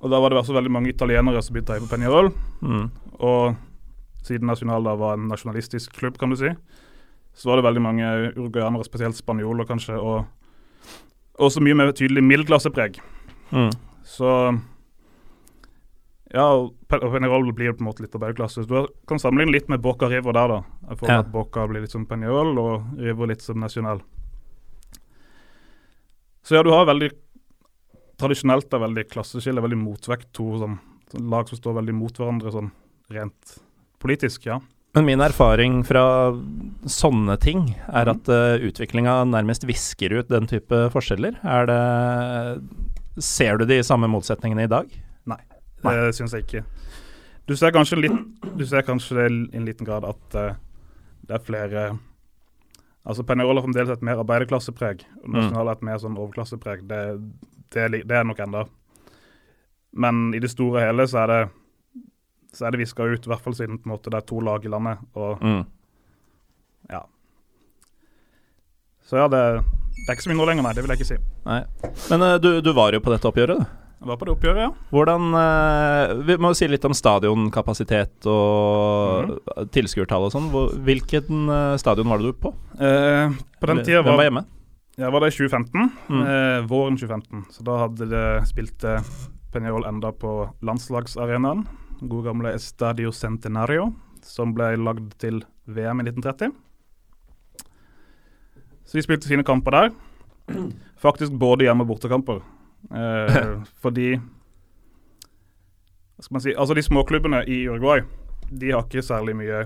og 0.00 0.10
da 0.12 0.20
var 0.20 0.30
det 0.30 0.38
også 0.42 0.54
veldig 0.54 0.70
mange 0.70 0.92
italienere 0.92 1.42
som 1.42 1.54
begynte 1.56 1.72
å 1.72 1.78
heie 1.78 1.86
på 1.86 1.90
Peñarol. 1.94 2.30
Mm. 2.62 2.90
Og 3.18 3.56
siden 4.24 4.46
Nacional 4.48 4.84
da 4.86 4.94
var 5.00 5.16
en 5.18 5.28
nasjonalistisk 5.28 5.92
klubb, 5.98 6.18
kan 6.18 6.30
du 6.30 6.36
si, 6.36 6.52
så 7.34 7.50
var 7.50 7.56
det 7.60 7.64
veldig 7.66 7.82
mange 7.82 8.12
uruguayanere, 8.36 8.84
spesielt 8.86 9.16
spanjoler 9.18 9.66
kanskje, 9.68 9.96
og 9.98 10.24
også 11.42 11.60
mye 11.64 11.74
mer 11.74 11.90
tydelig 11.92 12.22
middelklassepreg. 12.22 13.00
Mm. 13.50 13.72
Så 14.06 14.30
ja, 16.34 16.44
og 16.50 16.72
Pe- 16.90 16.98
og 17.02 17.12
Peñarol 17.14 17.52
blir 17.54 17.72
på 17.74 17.82
en 17.84 17.88
måte 17.90 18.02
litt 18.02 18.14
arbeiderklasse. 18.16 18.64
Du 18.66 18.86
kan 19.08 19.18
sammenligne 19.22 19.52
litt 19.54 19.68
med 19.70 19.82
Boca 19.82 20.08
River 20.10 20.32
der, 20.34 20.48
da. 20.48 20.94
Får 20.98 21.08
Ja. 21.08 21.18
at 21.20 21.30
Boca 21.32 21.66
blir 21.68 21.80
litt 21.84 21.90
som 21.94 22.06
Peñarol, 22.06 22.58
og 22.58 22.98
River 22.98 23.26
litt 23.26 23.42
som 23.42 23.58
Nacional. 23.60 24.00
Så 26.44 26.56
ja, 26.56 26.62
du 26.62 26.70
har 26.70 26.84
veldig 26.86 27.10
tradisjonelt 28.18 28.72
er 28.74 28.78
veldig 28.84 29.04
klasseskille, 29.10 29.62
veldig 29.64 29.78
motvekt. 29.80 30.28
To 30.38 30.58
sånn, 30.60 30.78
sånn 31.12 31.30
lag 31.30 31.48
som 31.48 31.58
står 31.58 31.74
veldig 31.80 31.94
mot 31.94 32.12
hverandre 32.20 32.52
sånn 32.54 32.70
rent 33.10 33.58
politisk, 34.00 34.46
ja. 34.46 34.60
Men 34.94 35.06
min 35.08 35.18
erfaring 35.20 35.80
fra 35.84 36.30
sånne 36.86 37.34
ting 37.40 37.74
er 37.88 38.06
Mhm. 38.06 38.10
at 38.14 38.28
uh, 38.28 38.58
utviklinga 38.62 39.24
nærmest 39.26 39.64
visker 39.66 40.12
ut 40.20 40.28
den 40.28 40.46
type 40.46 40.90
forskjeller. 40.94 41.34
Er 41.42 41.66
det 41.66 42.62
Ser 43.18 43.56
du 43.58 43.64
de 43.64 43.78
samme 43.82 44.08
motsetningene 44.10 44.64
i 44.64 44.66
dag? 44.70 44.88
Nei, 45.26 45.38
Det 45.82 46.14
syns 46.16 46.32
jeg 46.32 46.44
ikke. 46.46 46.64
Du 47.46 47.54
ser 47.56 47.70
kanskje 47.72 48.00
litt 48.00 48.56
Du 48.56 48.64
ser 48.66 48.82
kanskje 48.82 49.26
i 49.52 49.56
en 49.56 49.64
liten 49.66 49.84
grad 49.84 50.04
at 50.04 50.34
uh, 50.34 50.54
det 51.26 51.34
er 51.34 51.44
flere 51.44 51.98
Altså 53.06 53.22
Peñarol 53.22 53.54
har 53.60 53.66
fremdeles 53.66 53.90
et 53.90 54.02
mer 54.02 54.16
arbeiderklassepreg. 54.16 55.02
og 55.22 55.28
Mm. 55.28 55.34
National 55.34 55.66
har 55.66 55.72
et 55.76 55.82
mer 55.82 55.98
sånn 55.98 56.16
overklassepreg. 56.16 56.88
Det, 56.88 57.20
det, 57.74 58.00
det 58.08 58.16
er 58.16 58.24
nok 58.24 58.40
enda. 58.44 58.64
Men 59.94 60.32
i 60.34 60.40
det 60.42 60.50
store 60.50 60.80
og 60.80 60.86
hele 60.88 61.06
så 61.10 61.20
er 61.24 61.32
det 61.34 61.42
så 62.54 62.66
er 62.68 62.70
det 62.74 62.78
viska 62.84 63.02
ut, 63.02 63.24
i 63.26 63.30
hvert 63.32 63.42
fall 63.42 63.54
siden 63.58 63.80
på 63.82 63.88
en 63.88 63.92
måte 63.96 64.10
det 64.14 64.20
er 64.20 64.26
to 64.30 64.38
lag 64.46 64.62
i 64.64 64.70
landet. 64.70 65.00
Og 65.18 65.40
Mm. 65.42 65.64
ja. 66.92 67.00
Så 69.04 69.16
ja, 69.20 69.28
det, 69.28 69.40
det 69.60 70.06
er 70.08 70.14
ikke 70.16 70.24
så 70.26 70.30
mye 70.32 70.38
nå 70.40 70.46
lenger, 70.48 70.64
nei. 70.64 70.74
Det 70.76 70.84
vil 70.84 70.92
jeg 70.94 71.00
ikke 71.02 71.08
si. 71.10 71.18
Nei. 71.44 71.58
Men 72.12 72.22
uh, 72.24 72.36
du, 72.40 72.48
du 72.64 72.70
var 72.76 72.94
jo 72.96 73.02
på 73.04 73.12
dette 73.12 73.28
oppgjøret. 73.28 73.64
Jeg 74.04 74.08
var 74.10 74.18
på 74.20 74.26
det 74.28 74.32
oppgjøret, 74.34 74.60
ja. 74.64 74.70
Hvordan 74.92 75.26
uh, 75.32 76.14
Vi 76.28 76.36
må 76.42 76.50
jo 76.52 76.58
si 76.58 76.66
litt 76.68 76.84
om 76.88 76.94
stadionkapasitet 76.96 78.26
og 78.30 79.34
Mhm. 79.34 79.68
tilskuertall 79.74 80.26
og 80.28 80.32
sånn. 80.34 80.48
Hvilken 80.86 81.48
uh, 81.50 81.76
stadion 81.80 82.08
var 82.10 82.18
det 82.22 82.32
du 82.32 82.38
på? 82.46 82.50
På 82.54 83.70
den 83.70 83.82
tida 83.86 84.02
var 84.04 84.16
var, 84.18 84.24
hjemme? 84.28 84.44
Jeg 84.96 85.10
var 85.10 85.24
det 85.24 85.32
i 85.32 85.36
2015. 85.36 85.88
Mm. 86.08 86.20
Eh, 86.22 86.66
våren 86.70 86.96
2015. 86.98 87.46
Så 87.50 87.64
da 87.66 87.78
hadde 87.82 88.06
det 88.10 88.26
spilte 88.50 88.98
Peñarol 89.54 89.86
enda 89.88 90.12
på 90.12 90.50
landslagsarenaen. 90.62 91.64
God 92.00 92.24
gamle 92.24 92.52
Estadio 92.54 93.12
Centenario, 93.12 93.92
som 94.22 94.54
ble 94.54 94.74
lagd 94.76 95.14
til 95.22 95.42
VM 95.66 96.02
i 96.02 96.06
1930. 96.10 96.52
Så 98.84 98.98
de 98.98 99.04
spilte 99.06 99.30
sine 99.30 99.44
kamper 99.46 99.74
der. 99.74 99.90
Faktisk 101.04 101.32
både 101.32 101.66
hjemme- 101.66 101.86
og 101.86 101.90
bortekamper. 101.94 102.42
Eh, 102.90 103.40
fordi 103.82 104.14
Hva 106.14 106.22
skal 106.22 106.34
man 106.36 106.42
si 106.44 106.52
Altså, 106.52 106.74
de 106.76 106.82
småklubbene 106.84 107.40
i 107.48 107.64
Uruguay, 107.66 108.02
de 108.50 108.70
har 108.70 108.84
ikke 108.84 109.02
særlig 109.02 109.34
mye 109.38 109.62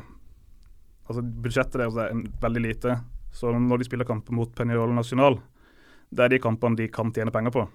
Altså, 1.09 1.23
budsjettet 1.25 1.81
deres 1.81 1.97
er 1.97 2.13
en, 2.13 2.27
veldig 2.41 2.63
lite. 2.63 2.99
Så 3.39 3.53
når 3.55 3.79
de 3.79 3.87
spiller 3.87 4.09
kamper 4.09 4.35
mot 4.35 4.51
Peñarol 4.55 4.91
National, 4.97 5.39
det 6.11 6.25
er 6.25 6.33
de 6.33 6.41
kampene 6.43 6.79
de 6.79 6.89
kan 6.91 7.13
tjene 7.15 7.31
penger 7.31 7.55
på. 7.55 7.67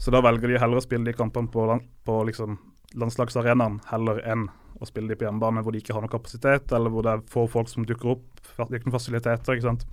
Så 0.00 0.10
da 0.14 0.22
velger 0.24 0.48
de 0.48 0.60
heller 0.62 0.80
å 0.80 0.84
spille 0.84 1.10
de 1.10 1.16
kampene 1.16 1.50
på, 1.52 1.66
land, 1.68 1.84
på 2.06 2.22
liksom 2.24 2.56
landslagsarenaen 2.96 3.80
heller 3.90 4.22
enn 4.32 4.46
å 4.82 4.88
spille 4.88 5.12
de 5.12 5.18
på 5.18 5.26
hjemmebane 5.26 5.62
hvor 5.62 5.74
de 5.74 5.82
ikke 5.82 5.94
har 5.94 6.02
noe 6.02 6.10
kapasitet, 6.10 6.72
eller 6.72 6.90
hvor 6.90 7.04
det 7.04 7.12
er 7.12 7.26
få 7.30 7.44
folk 7.50 7.68
som 7.70 7.84
dukker 7.86 8.14
opp. 8.16 8.24
Ikke 8.56 8.86
noen 8.86 8.96
fasiliteter, 8.96 9.58
ikke 9.58 9.68
sant. 9.68 9.84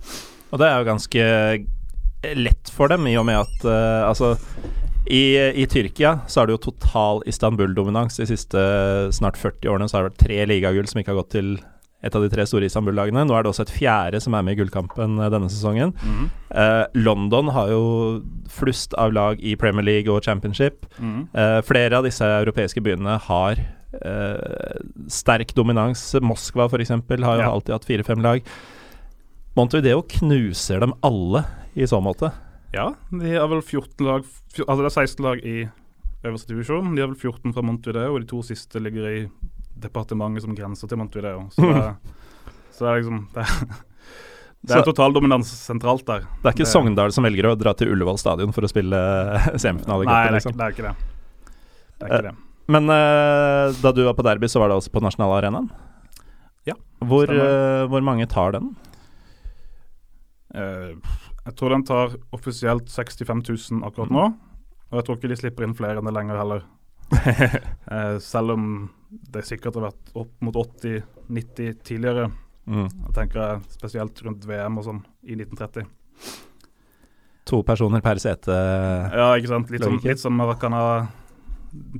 Og 0.50 0.62
det 0.62 0.66
er 0.66 0.80
jo 0.80 0.88
ganske 0.88 1.26
lett 2.40 2.72
for 2.74 2.90
dem, 2.90 3.06
i 3.06 3.18
og 3.20 3.26
med 3.28 3.38
at 3.42 3.66
uh, 3.68 4.08
altså 4.08 4.34
i, 5.10 5.36
i, 5.36 5.66
Tyrkia 5.70 6.20
så 6.28 6.42
er 6.42 6.48
det 6.48 6.56
jo 6.56 6.64
total 6.70 7.22
Istanbul-dominans. 7.30 8.18
De 8.20 8.26
siste 8.28 8.64
snart 9.16 9.38
40 9.40 9.70
årene 9.72 9.88
så 9.88 9.98
har 9.98 10.08
det 10.08 10.12
vært 10.12 10.24
tre 10.24 10.40
ligagull 10.50 10.88
som 10.90 11.00
ikke 11.00 11.14
har 11.14 11.20
gått 11.22 11.36
til 11.36 11.54
et 12.00 12.14
av 12.16 12.24
de 12.24 12.30
tre 12.32 12.46
store 12.48 12.68
Istanbul-lagene. 12.68 13.26
Nå 13.28 13.36
er 13.36 13.44
det 13.44 13.50
også 13.52 13.66
et 13.66 13.74
fjerde 13.74 14.20
som 14.24 14.36
er 14.36 14.44
med 14.46 14.56
i 14.56 14.60
gullkampen 14.62 15.18
eh, 15.20 15.30
denne 15.32 15.50
sesongen. 15.52 15.92
Mm. 16.00 16.30
Eh, 16.62 16.84
London 16.96 17.52
har 17.54 17.72
jo 17.72 17.82
flust 18.50 18.96
av 19.00 19.12
lag 19.16 19.42
i 19.44 19.56
Premier 19.60 19.86
League 19.86 20.12
og 20.12 20.24
Championship. 20.24 20.86
Mm. 20.98 21.28
Eh, 21.32 21.58
flere 21.68 22.00
av 22.00 22.08
disse 22.08 22.24
europeiske 22.24 22.82
byene 22.84 23.18
har 23.28 23.60
eh, 23.60 24.80
sterk 25.12 25.54
dominans. 25.58 26.04
Moskva 26.24 26.70
f.eks. 26.70 26.94
har 26.96 27.40
jo 27.40 27.44
ja. 27.44 27.50
alltid 27.50 27.76
hatt 27.76 27.88
fire-fem 27.88 28.24
lag. 28.24 28.44
Montevideo 29.58 30.04
knuser 30.08 30.80
dem 30.80 30.94
alle 31.04 31.44
i 31.74 31.86
så 31.86 32.00
måte. 32.02 32.32
Ja, 32.72 32.92
de 33.10 33.34
har 33.34 33.48
vel 33.50 33.64
14 33.64 34.06
lag 34.06 34.22
Altså 34.62 34.76
det 34.84 34.86
er 34.86 34.94
16 34.94 35.24
lag 35.24 35.40
i 35.46 35.56
øverste 36.26 36.52
divisjon. 36.52 36.94
De 36.94 37.02
har 37.02 37.10
vel 37.10 37.18
14 37.18 37.54
fra 37.54 37.64
Montevideo, 37.64 38.14
og 38.14 38.22
de 38.22 38.28
to 38.30 38.42
siste 38.46 38.82
ligger 38.82 39.08
i 39.08 39.20
departementet 39.82 40.44
som 40.44 40.56
grenser 40.56 40.90
til 40.90 41.00
Montevideo. 41.00 41.46
Så 41.54 41.70
det, 41.70 41.86
så 42.74 42.84
det 42.84 42.90
er 42.90 43.00
liksom 43.00 43.22
Det, 43.34 43.46
det 44.68 44.76
er 44.76 44.84
totaldominans 44.86 45.50
sentralt 45.64 46.06
der. 46.08 46.26
Det 46.40 46.50
er 46.50 46.54
ikke 46.56 46.66
det, 46.66 46.72
Sogndal 46.72 47.14
som 47.16 47.26
velger 47.26 47.50
å 47.50 47.56
dra 47.58 47.74
til 47.76 47.92
Ullevål 47.94 48.20
stadion 48.20 48.54
for 48.56 48.66
å 48.66 48.70
spille 48.70 49.00
semifinale? 49.62 50.06
Nei, 50.08 50.20
det 50.20 50.30
er, 50.30 50.36
liksom. 50.38 50.56
det 50.58 50.66
er, 50.66 50.76
ikke 50.76 50.86
det. 50.88 50.94
Det 51.96 52.06
er 52.06 52.14
ikke 52.14 52.28
det. 52.30 52.36
Men 52.70 52.86
uh, 52.86 53.72
da 53.82 53.90
du 53.94 54.04
var 54.06 54.14
på 54.14 54.24
derby, 54.26 54.48
så 54.48 54.62
var 54.62 54.70
det 54.70 54.78
også 54.78 54.92
på 54.94 55.02
nasjonalarenaen? 55.02 55.66
Ja. 56.68 56.76
Hvor, 57.02 57.32
uh, 57.32 57.88
hvor, 57.90 58.04
mange 58.06 58.28
tar 58.30 58.54
den? 58.54 58.70
Uh, 60.54 60.94
jeg 61.48 61.56
tror 61.58 61.74
den 61.74 61.86
tar 61.88 62.14
offisielt 62.36 62.92
65 62.92 63.42
000 63.48 63.88
akkurat 63.88 64.12
nå. 64.14 64.28
Og 64.90 65.00
jeg 65.00 65.06
tror 65.06 65.18
ikke 65.18 65.32
de 65.32 65.38
slipper 65.40 65.66
inn 65.66 65.74
flere 65.78 65.98
enn 65.98 66.06
det 66.06 66.14
lenger 66.14 66.38
heller. 66.38 66.64
selv 68.22 68.54
om 68.54 68.64
det 69.10 69.42
sikkert 69.46 69.78
har 69.78 69.88
vært 69.88 70.12
opp 70.18 70.32
mot 70.44 70.56
80-90 70.56 71.80
tidligere. 71.86 72.28
Mm. 72.70 72.86
Jeg 72.86 73.14
tenker 73.16 73.40
jeg 73.42 73.74
spesielt 73.74 74.22
rundt 74.26 74.46
VM 74.46 74.78
og 74.78 74.86
sånn 74.86 75.00
i 75.26 75.34
1930. 75.38 75.88
To 77.50 77.62
personer 77.66 78.02
per 78.04 78.20
sete? 78.22 78.54
Ja, 78.54 79.32
ikke 79.34 79.50
sant. 79.50 79.72
Litt, 79.74 79.82
som, 79.82 79.98
litt 80.04 80.22
som 80.22 80.36
Maracana 80.38 80.82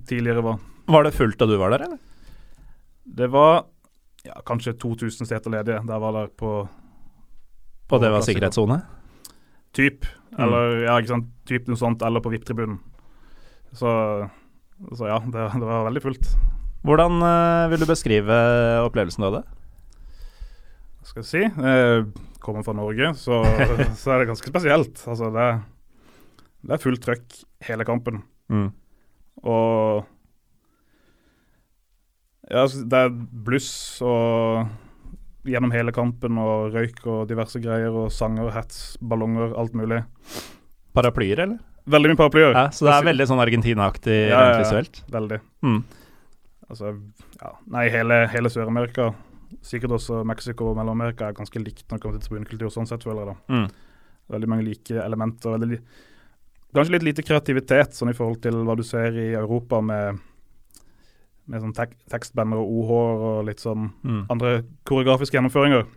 tidligere 0.07 0.45
var. 0.47 0.61
Var 0.91 1.07
det 1.07 1.15
fullt 1.17 1.39
da 1.41 1.49
du 1.51 1.57
var 1.59 1.75
der, 1.75 1.89
eller? 1.89 1.99
Det 3.11 3.27
var 3.33 3.65
ja, 4.27 4.37
kanskje 4.47 4.77
2000 4.79 5.27
seter 5.27 5.51
ledige. 5.51 5.81
Der 5.87 5.99
var 6.03 6.15
det 6.19 6.37
på 6.39 6.53
Og 7.91 8.03
det 8.03 8.13
var 8.13 8.23
sikkerhetssone? 8.23 8.79
Typ. 9.75 10.07
Mm. 10.31 10.45
Eller 10.45 10.77
ja, 10.85 10.99
ikke 10.99 11.15
sant. 11.17 11.33
Typ 11.49 11.67
noe 11.71 11.81
sånt. 11.81 12.03
Eller 12.07 12.23
på 12.23 12.31
VIP-tribunen. 12.31 12.79
Så, 13.73 13.91
så, 14.95 15.07
ja, 15.07 15.19
det, 15.25 15.47
det, 15.55 15.67
var 15.67 15.87
veldig 15.89 16.03
fullt. 16.05 16.31
Hvordan 16.87 17.21
uh, 17.21 17.71
vil 17.73 17.83
du 17.83 17.89
beskrive 17.89 18.37
opplevelsen 18.87 19.25
du 19.25 19.29
hadde? 19.29 19.43
Hva 21.01 21.11
skal 21.11 21.23
jeg 21.23 21.31
si? 21.31 21.43
Jeg 21.45 22.05
kommer 22.41 22.65
fra 22.65 22.77
Norge, 22.77 23.13
så, 23.21 23.43
så 24.01 24.15
er 24.15 24.23
det 24.23 24.31
ganske 24.31 24.53
spesielt. 24.53 25.03
Altså, 25.05 25.33
det, 25.35 25.49
det 26.65 26.77
er 26.77 26.83
fullt 26.83 27.05
trøkk 27.05 27.43
hele 27.69 27.87
kampen. 27.89 28.23
Mm. 28.53 28.71
Og 29.45 30.07
ja, 32.51 32.65
altså, 32.65 32.83
det 32.83 33.03
er 33.07 33.13
bluss 33.47 33.73
og 34.03 34.67
gjennom 35.49 35.73
hele 35.73 35.93
kampen 35.95 36.39
og 36.41 36.75
røyk 36.75 36.99
og 37.09 37.29
diverse 37.31 37.61
greier 37.63 37.95
og 37.95 38.11
sanger, 38.13 38.51
hats, 38.53 38.97
ballonger, 39.01 39.55
alt 39.59 39.77
mulig. 39.79 40.03
Paraplyer, 40.97 41.45
eller? 41.47 41.61
Veldig 41.91 42.11
mye 42.13 42.19
paraplyer. 42.19 42.57
Ja, 42.57 42.67
så 42.75 42.89
det 42.89 42.97
er 42.97 43.07
veldig 43.09 43.27
sånn 43.31 43.41
Argentina-aktig 43.43 44.19
ja, 44.29 44.41
ja, 44.51 44.59
visuelt? 44.61 45.01
Veldig. 45.15 45.41
Mm. 45.65 45.81
Altså, 46.71 46.95
ja, 47.41 47.51
nei, 47.75 47.89
hele, 47.91 48.23
hele 48.31 48.51
Sør-Amerika, 48.53 49.11
sikkert 49.67 49.97
også 49.97 50.21
Mexico 50.29 50.71
og 50.71 50.79
Mellom-Amerika, 50.79 51.27
er 51.29 51.39
ganske 51.39 51.63
likt 51.63 51.87
når 51.89 51.99
det 51.99 52.05
kommer 52.05 52.19
til 52.19 52.29
tribunekultur, 52.29 52.71
sånn 52.71 52.87
sett, 52.87 53.03
føler 53.07 53.25
jeg 53.25 53.33
da. 53.33 53.57
Mm. 53.57 54.11
Veldig 54.31 54.51
mange 54.53 54.67
like 54.69 55.03
elementer. 55.03 55.57
veldig 55.57 55.81
Kanskje 56.71 56.95
litt 56.95 57.07
lite 57.09 57.25
kreativitet 57.27 57.97
sånn 57.99 58.13
i 58.13 58.15
forhold 58.15 58.39
til 58.45 58.61
hva 58.67 58.77
du 58.79 58.85
ser 58.87 59.17
i 59.19 59.33
Europa 59.35 59.81
med, 59.83 60.21
med 61.51 61.65
sånn 61.65 61.75
tek 61.75 61.97
tekstbander 62.13 62.61
og 62.63 62.77
OH 62.79 62.93
og 63.01 63.41
litt 63.49 63.63
sånn 63.63 63.89
mm. 64.07 64.21
andre 64.31 64.53
koreografiske 64.87 65.35
gjennomføringer. 65.35 65.89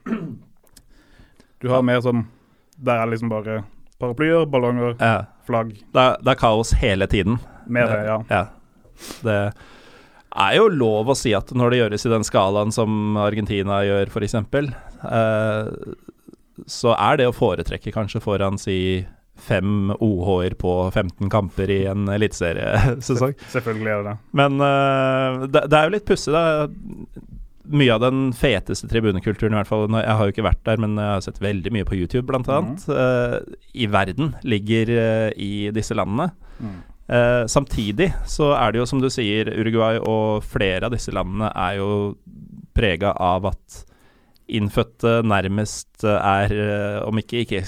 Du 1.61 1.69
har 1.71 1.85
mer 1.85 2.01
sånn 2.03 2.25
Der 2.75 2.97
er 2.97 3.05
det 3.05 3.13
liksom 3.13 3.29
bare 3.31 3.61
paraplyer, 4.01 4.47
ballonger, 4.49 4.97
ja. 4.97 5.29
flagg. 5.45 5.77
Det 5.93 6.01
er, 6.01 6.17
det 6.19 6.33
er, 6.33 6.39
kaos 6.41 6.73
hele 6.81 7.07
tiden. 7.07 7.37
Mer 7.69 7.87
det, 7.87 7.99
ja. 8.09 8.17
ja. 8.33 8.41
Det 9.23 9.37
er 10.33 10.57
jo 10.57 10.69
lov 10.71 11.11
å 11.11 11.17
si 11.17 11.33
at 11.37 11.51
når 11.55 11.73
det 11.73 11.81
gjøres 11.81 12.07
i 12.07 12.13
den 12.13 12.25
skalaen 12.27 12.73
som 12.73 13.17
Argentina 13.21 13.81
gjør, 13.85 14.11
f.eks., 14.13 14.37
eh, 14.39 15.73
så 16.69 16.93
er 16.93 17.19
det 17.19 17.27
å 17.29 17.35
foretrekke 17.35 17.93
kanskje 17.93 18.21
foran 18.23 18.59
si 18.61 18.77
fem 19.43 19.91
OH-er 19.97 20.55
på 20.59 20.73
15 20.93 21.29
kamper 21.33 21.71
i 21.73 21.83
en 21.89 22.07
eliteseriesesong. 22.13 23.33
Selvfølgelig 23.51 23.91
er 23.91 24.01
det 24.01 24.11
det. 24.11 24.17
Men 24.39 24.59
eh, 24.61 25.45
det, 25.47 25.65
det, 25.67 25.79
er 25.79 25.87
jo 25.87 25.95
litt 25.97 26.07
pussig, 26.07 26.35
da. 26.35 26.67
Mye 27.73 27.95
av 27.95 28.01
den 28.03 28.23
feteste 28.35 28.89
tribunekulturen, 28.91 29.53
i 29.55 29.59
hvert 29.61 29.69
fall 29.69 29.85
Jeg 29.95 30.15
har 30.19 30.27
jo 30.27 30.33
ikke 30.33 30.43
vært 30.43 30.65
der, 30.67 30.81
men 30.83 30.97
jeg 30.99 31.13
har 31.15 31.21
sett 31.23 31.39
veldig 31.41 31.71
mye 31.71 31.87
på 31.87 31.95
YouTube, 31.95 32.25
blant 32.29 32.49
annet. 32.51 32.83
Mm. 32.85 32.97
Uh, 32.97 33.69
I 33.79 33.87
verden 33.87 34.33
ligger 34.43 34.91
uh, 34.91 35.29
i 35.39 35.69
disse 35.75 35.95
landene. 35.95 36.33
Mm. 36.59 36.81
Samtidig 37.51 38.07
så 38.29 38.53
er 38.55 38.71
det 38.71 38.79
jo, 38.79 38.85
som 38.87 39.01
du 39.03 39.09
sier, 39.11 39.49
Uruguay 39.59 39.97
og 39.99 40.45
flere 40.47 40.87
av 40.87 40.93
disse 40.95 41.11
landene 41.11 41.49
er 41.51 41.75
jo 41.81 41.89
prega 42.73 43.11
av 43.19 43.49
at 43.51 43.81
innfødte 44.47 45.17
nærmest 45.27 46.05
er, 46.07 46.55
om 47.03 47.19
ikke, 47.19 47.43
ikke 47.43 47.59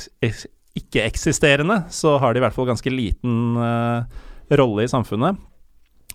ikke-eksisterende, 0.75 1.83
så 1.89 2.17
har 2.19 2.33
de 2.33 2.41
i 2.41 2.43
hvert 2.43 2.55
fall 2.55 2.67
ganske 2.67 2.91
liten 2.91 3.55
uh, 3.59 4.03
rolle 4.59 4.85
i 4.85 4.91
samfunnet. 4.91 5.39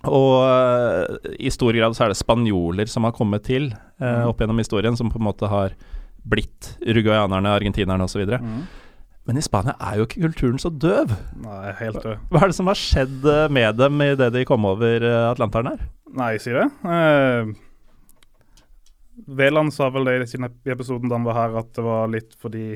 Og 0.09 0.35
uh, 0.45 1.31
i 1.41 1.49
stor 1.53 1.73
grad 1.77 1.97
så 1.97 2.05
er 2.05 2.13
det 2.13 2.19
spanjoler 2.21 2.89
som 2.89 3.07
har 3.07 3.15
kommet 3.17 3.45
til 3.49 3.71
uh, 3.73 4.27
opp 4.29 4.41
gjennom 4.41 4.61
historien, 4.61 4.97
som 4.97 5.09
på 5.11 5.21
en 5.21 5.27
måte 5.31 5.49
har 5.49 5.73
blitt 6.21 6.75
uruguayanerne, 6.85 7.55
argentinerne 7.57 8.05
osv. 8.05 8.27
Mm. 8.37 8.61
Men 9.31 9.39
i 9.39 9.43
Spania 9.45 9.77
er 9.79 9.95
jo 9.95 10.03
ikke 10.03 10.25
kulturen 10.25 10.59
så 10.59 10.67
døv. 10.75 11.13
Nei, 11.39 11.71
helt 11.79 12.01
død. 12.03 12.17
Hva 12.27 12.41
er 12.43 12.49
det 12.51 12.55
som 12.57 12.67
har 12.67 12.75
skjedd 12.75 13.23
med 13.55 13.77
dem 13.79 14.01
idet 14.03 14.27
de 14.35 14.41
kom 14.43 14.65
over 14.67 15.05
Atlanteren 15.29 15.69
her? 15.71 15.85
Nei, 16.19 16.33
sier 16.43 16.57
det. 16.59 16.65
Eh, 16.83 17.53
Veland 19.39 19.71
sa 19.71 19.87
vel 19.95 20.09
det 20.09 20.17
i 20.35 20.73
episoden 20.73 21.07
da 21.07 21.15
han 21.15 21.29
var 21.29 21.37
her, 21.37 21.55
at 21.61 21.71
det 21.77 21.85
var 21.85 22.11
litt 22.11 22.35
fordi 22.43 22.73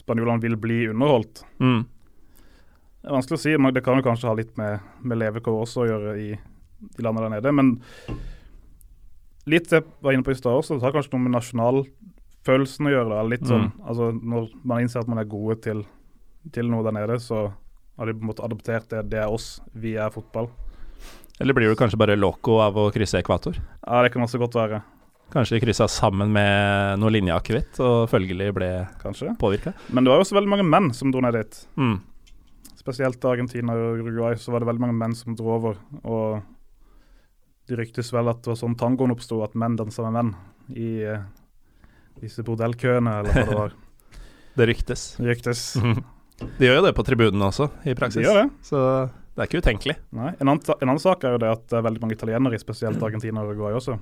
spanjolene 0.00 0.40
vil 0.40 0.56
bli 0.56 0.86
underholdt. 0.94 1.44
Mm. 1.60 1.84
Det 1.84 3.10
er 3.10 3.16
vanskelig 3.18 3.36
å 3.36 3.44
si. 3.44 3.52
men 3.60 3.76
Det 3.76 3.84
kan 3.84 4.00
jo 4.00 4.08
kanskje 4.08 4.32
ha 4.32 4.36
litt 4.40 4.56
med, 4.56 4.80
med 5.04 5.20
levekår 5.20 5.60
også 5.66 5.84
å 5.84 5.88
gjøre 5.90 6.16
i 6.24 6.30
de 6.32 7.04
landene 7.04 7.28
der 7.28 7.36
nede. 7.36 7.52
Men 7.52 7.76
litt 9.44 9.68
det 9.68 9.82
jeg 9.82 9.90
var 10.00 10.16
inne 10.16 10.24
på 10.24 10.32
i 10.32 10.40
stad 10.40 10.56
også, 10.56 10.80
det 10.80 10.88
har 10.88 10.96
kanskje 10.96 11.12
noe 11.18 11.26
med 11.26 11.36
nasjonalfølelsen 12.42 12.86
å 12.86 12.92
gjøre. 12.92 13.10
Da. 13.10 13.22
Litt 13.28 13.46
sånn, 13.46 13.70
mm. 13.70 13.86
altså 13.86 14.12
Når 14.12 14.50
man 14.64 14.82
innser 14.82 15.00
at 15.00 15.08
man 15.08 15.18
er 15.18 15.28
gode 15.28 15.60
til, 15.62 15.84
til 16.52 16.68
noe 16.70 16.82
der 16.84 16.92
nede, 16.92 17.18
så 17.20 17.52
har 17.96 18.06
de 18.06 18.14
på 18.14 18.22
en 18.22 18.30
måte 18.30 18.44
adoptert 18.44 18.90
det. 18.90 19.10
Det 19.10 19.20
er 19.20 19.28
oss, 19.30 19.60
vi 19.74 19.94
er 19.96 20.10
fotball. 20.10 20.50
Eller 21.40 21.54
blir 21.54 21.68
du 21.68 21.76
kanskje 21.76 21.98
bare 21.98 22.16
loco 22.16 22.60
av 22.60 22.76
å 22.76 22.90
krysse 22.92 23.18
ekvator? 23.18 23.56
Ja, 23.86 24.02
det 24.02 24.12
kan 24.12 24.22
også 24.22 24.38
godt 24.38 24.54
være. 24.54 24.82
Kanskje 25.32 25.56
de 25.56 25.62
kryssa 25.64 25.88
sammen 25.88 26.32
med 26.32 27.00
noe 27.00 27.10
linjeakevitt 27.10 27.80
og 27.80 28.08
følgelig 28.10 28.50
ble 28.52 28.70
påvirka. 29.40 29.72
Men 29.88 30.04
det 30.04 30.12
var 30.12 30.20
jo 30.20 30.26
også 30.26 30.36
veldig 30.36 30.50
mange 30.52 30.66
menn 30.68 30.90
som 30.92 31.12
dro 31.12 31.22
ned 31.24 31.38
dit. 31.38 31.60
Mm. 31.80 32.00
Spesielt 32.76 33.24
Argentina 33.24 33.72
og 33.78 34.02
Uruguay, 34.02 34.36
så 34.36 34.52
var 34.52 34.60
det 34.60 34.68
veldig 34.68 34.82
mange 34.82 34.98
menn 34.98 35.14
som 35.16 35.36
dro 35.38 35.54
over. 35.56 35.78
Og 36.04 36.42
det 37.70 37.78
ryktes 37.80 38.12
vel 38.12 38.28
at 38.28 38.42
det 38.42 38.52
var 38.52 38.60
sånn 38.60 38.76
tangoen 38.76 39.14
oppsto, 39.14 39.40
at 39.46 39.56
menn 39.56 39.78
dansa 39.78 40.04
med 40.04 40.18
menn 40.18 40.34
i 40.76 40.90
uh, 41.08 41.24
disse 42.22 42.44
bordellkøene, 42.46 43.18
eller 43.20 43.34
hva 43.34 43.46
det 43.48 43.58
var. 43.58 43.74
det 44.58 44.68
ryktes. 44.72 45.06
Det 45.18 45.30
ryktes. 45.34 45.64
De 46.58 46.66
gjør 46.66 46.80
jo 46.80 46.86
det 46.88 46.94
på 46.96 47.04
tribunene 47.06 47.50
også, 47.52 47.68
i 47.86 47.94
praksis. 47.98 48.22
De 48.22 48.26
gjør 48.26 48.40
det. 48.40 48.46
Så 48.66 48.78
det 49.32 49.44
er 49.44 49.48
ikke 49.48 49.62
utenkelig. 49.62 49.94
Nei. 50.16 50.32
En 50.42 50.48
annen, 50.50 50.62
en 50.74 50.88
annen 50.88 51.02
sak 51.02 51.22
er 51.24 51.36
jo 51.36 51.42
det 51.42 51.52
at 51.54 51.62
det 51.70 51.78
er 51.78 51.84
veldig 51.86 52.02
mange 52.02 52.16
italienere, 52.16 52.58
spesielt 52.60 53.04
Argentina 53.04 53.44
og 53.44 53.52
Uruguay 53.52 53.76
også. 53.78 53.94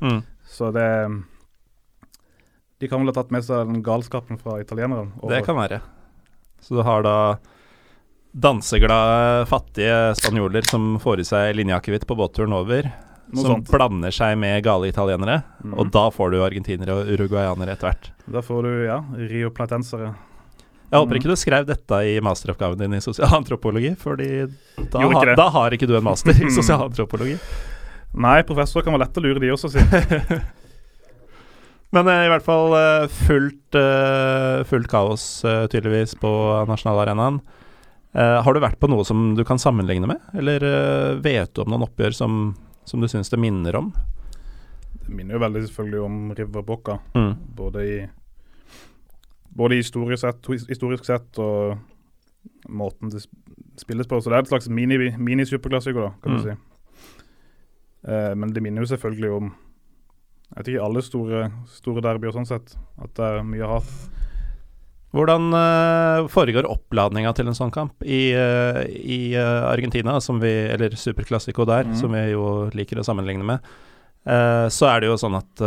Mm. 0.00 0.22
Så 0.46 0.70
det 0.74 0.86
De 2.80 2.88
kan 2.88 3.00
vel 3.00 3.08
ha 3.08 3.14
tatt 3.16 3.30
med 3.32 3.44
seg 3.46 3.68
den 3.70 3.84
galskapen 3.84 4.40
fra 4.40 4.58
italienerne. 4.60 5.14
Det 5.30 5.42
kan 5.46 5.56
være. 5.58 5.80
Så 6.60 6.76
du 6.76 6.82
har 6.84 7.04
da 7.06 7.16
danseglade, 8.36 9.46
fattige 9.48 10.14
spanjoler 10.18 10.66
som 10.68 10.96
får 11.00 11.22
i 11.22 11.28
seg 11.28 11.54
linjeakevitt 11.56 12.04
på 12.08 12.16
båtturen 12.18 12.52
over. 12.56 12.90
Som 13.34 13.44
sånt. 13.62 13.70
blander 13.70 14.10
seg 14.14 14.36
med 14.38 14.62
gale 14.64 14.86
italienere. 14.88 15.40
Mm. 15.64 15.74
Og 15.78 15.90
da 15.90 16.04
får 16.14 16.30
du 16.30 16.36
argentinere 16.46 16.94
og 17.00 17.08
uruguayanere 17.10 17.72
etter 17.74 17.88
hvert. 17.90 18.10
Da 18.30 18.42
får 18.46 18.62
du, 18.62 18.70
ja, 18.86 19.00
Rio 19.16 19.50
Platensere. 19.50 20.12
Jeg 20.86 21.00
håper 21.00 21.16
Mhm. 21.16 21.18
ikke 21.20 21.32
du 21.32 21.36
skrev 21.36 21.66
dette 21.66 21.96
i 22.06 22.20
masteroppgaven 22.22 22.78
din 22.78 22.94
i 22.94 23.00
sosialantropologi, 23.02 23.96
fordi 23.98 24.28
da, 24.92 25.00
ha, 25.00 25.08
har, 25.18 25.34
da 25.34 25.48
har 25.50 25.70
ikke 25.74 25.88
du 25.90 25.96
en 25.98 26.04
master 26.04 26.30
i 26.30 26.50
sosialantropologi. 26.60 27.38
Nei, 28.14 28.42
professor 28.46 28.82
kan 28.86 28.94
være 28.94 29.08
lett 29.08 29.18
å 29.18 29.22
lure, 29.24 29.40
de 29.42 29.50
også, 29.50 29.72
si. 29.74 29.82
Men 31.94 32.08
eh, 32.10 32.24
i 32.26 32.30
hvert 32.30 32.44
fall 32.46 32.74
eh, 32.76 33.06
fullt, 33.26 33.76
eh, 33.78 34.62
fullt 34.68 34.88
kaos, 34.90 35.26
eh, 35.46 35.66
tydeligvis, 35.72 36.14
på 36.20 36.30
nasjonalarenaen. 36.68 37.40
Eh, 38.16 38.38
har 38.42 38.54
du 38.56 38.60
vært 38.62 38.78
på 38.80 38.88
noe 38.90 39.04
som 39.06 39.34
du 39.38 39.42
kan 39.46 39.58
sammenligne 39.60 40.08
med, 40.10 40.20
eller 40.38 40.64
vet 41.22 41.52
du 41.54 41.62
om 41.62 41.70
noen 41.74 41.84
oppgjør 41.86 42.14
som, 42.16 42.54
som 42.86 43.02
du 43.02 43.08
syns 43.10 43.28
det 43.32 43.38
minner 43.42 43.76
om? 43.76 43.90
Det 45.02 45.10
minner 45.14 45.36
jo 45.36 45.42
veldig 45.42 45.64
selvfølgelig 45.68 46.00
om 46.06 46.16
Riverbocca. 46.38 46.98
Mm. 47.14 47.34
både 47.56 47.84
i 47.86 47.98
både 49.56 49.78
historisk 49.80 50.20
sett, 50.20 50.46
historisk 50.68 51.04
sett 51.08 51.38
og 51.40 51.78
måten 52.68 53.08
det 53.10 53.22
spilles 53.80 54.06
på. 54.06 54.18
Så 54.20 54.28
det 54.30 54.36
er 54.36 54.42
et 54.44 54.50
slags 54.50 54.68
mini- 54.68 55.16
mini-superklassiker, 55.16 56.00
da, 56.02 56.10
kan 56.22 56.32
Mm. 56.32 56.36
du 56.36 56.42
si. 56.42 56.56
Eh, 58.08 58.34
men 58.34 58.52
det 58.52 58.62
minner 58.62 58.82
jo 58.84 58.96
selvfølgelig 58.96 59.30
om 59.36 59.54
jeg 60.46 60.56
vet 60.58 60.68
ikke, 60.68 60.84
alle 60.84 61.02
store, 61.02 61.52
store 61.66 62.00
derbyer 62.02 62.32
sånn 62.32 62.46
sett. 62.46 62.76
At 63.02 63.14
det 63.14 63.24
er 63.24 63.42
mye 63.42 63.66
hat. 63.66 63.88
Hvordan 65.16 65.48
eh, 65.56 66.26
foregår 66.28 66.68
oppladninga 66.68 67.32
til 67.36 67.48
en 67.48 67.56
sånn 67.56 67.72
kamp 67.72 68.04
i, 68.04 68.28
eh, 68.36 68.82
i 68.92 69.20
eh, 69.32 69.64
Argentina, 69.64 70.18
som 70.20 70.42
vi, 70.42 70.52
eller 70.74 70.96
Superclassico 70.98 71.64
der, 71.68 71.88
mm. 71.88 71.96
som 71.96 72.12
vi 72.12 72.24
jo 72.34 72.46
liker 72.76 73.00
å 73.00 73.06
sammenligne 73.06 73.46
med? 73.54 73.76
Så 74.26 74.88
er 74.90 74.98
det 74.98 75.06
jo 75.06 75.14
sånn 75.22 75.36
at 75.38 75.60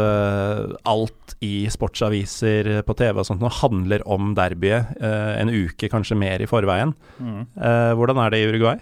alt 0.91 1.33
i 1.47 1.61
sportsaviser 1.71 2.67
på 2.83 2.95
TV 2.99 3.21
og 3.21 3.23
sånt 3.23 3.39
nå 3.39 3.47
handler 3.61 4.03
om 4.03 4.33
derbyet 4.35 4.97
en 4.99 5.47
uke, 5.47 5.87
kanskje 5.87 6.17
mer 6.19 6.43
i 6.43 6.49
forveien. 6.49 6.91
Eh, 7.23 7.93
hvordan 7.95 8.19
er 8.19 8.35
det 8.35 8.41
i 8.43 8.49
Uruguay? 8.49 8.75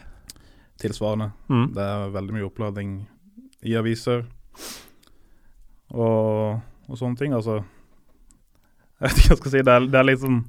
Tilsvarende. 0.82 1.30
Mm. 1.54 1.68
Det 1.78 1.86
er 1.86 2.10
veldig 2.18 2.38
mye 2.40 2.48
oppladning 2.50 2.98
i 3.70 3.78
aviser 3.78 4.26
og, 5.94 6.58
og 6.90 6.98
sånne 6.98 7.22
ting. 7.22 7.38
Altså 7.38 7.60
Jeg 8.98 9.12
vet 9.12 9.22
ikke 9.22 9.28
hva 9.28 9.36
jeg 9.36 9.44
skal 9.44 9.54
si. 9.60 9.66
Det 9.70 9.78
er, 9.78 9.90
det 9.94 10.02
er 10.02 10.10
liksom 10.10 10.42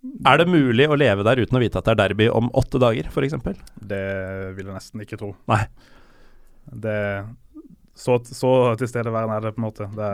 Er 0.00 0.40
det 0.40 0.48
mulig 0.48 0.86
å 0.88 0.96
leve 0.96 1.24
der 1.26 1.42
uten 1.42 1.58
å 1.58 1.60
vite 1.60 1.80
at 1.80 1.88
det 1.88 1.92
er 1.92 2.00
derby 2.02 2.28
om 2.32 2.48
åtte 2.56 2.80
dager, 2.80 3.08
f.eks.? 3.10 3.36
Det 3.76 4.04
vil 4.56 4.70
jeg 4.70 4.76
nesten 4.76 5.04
ikke 5.04 5.18
tro. 5.20 5.34
Nei. 5.50 5.64
Det 6.70 7.00
Så, 7.98 8.16
så 8.24 8.52
tilstedeværende 8.80 9.36
er 9.36 9.48
det 9.48 9.56
på 9.56 9.60
en 9.60 9.66
måte. 9.66 9.90
Det, 9.96 10.10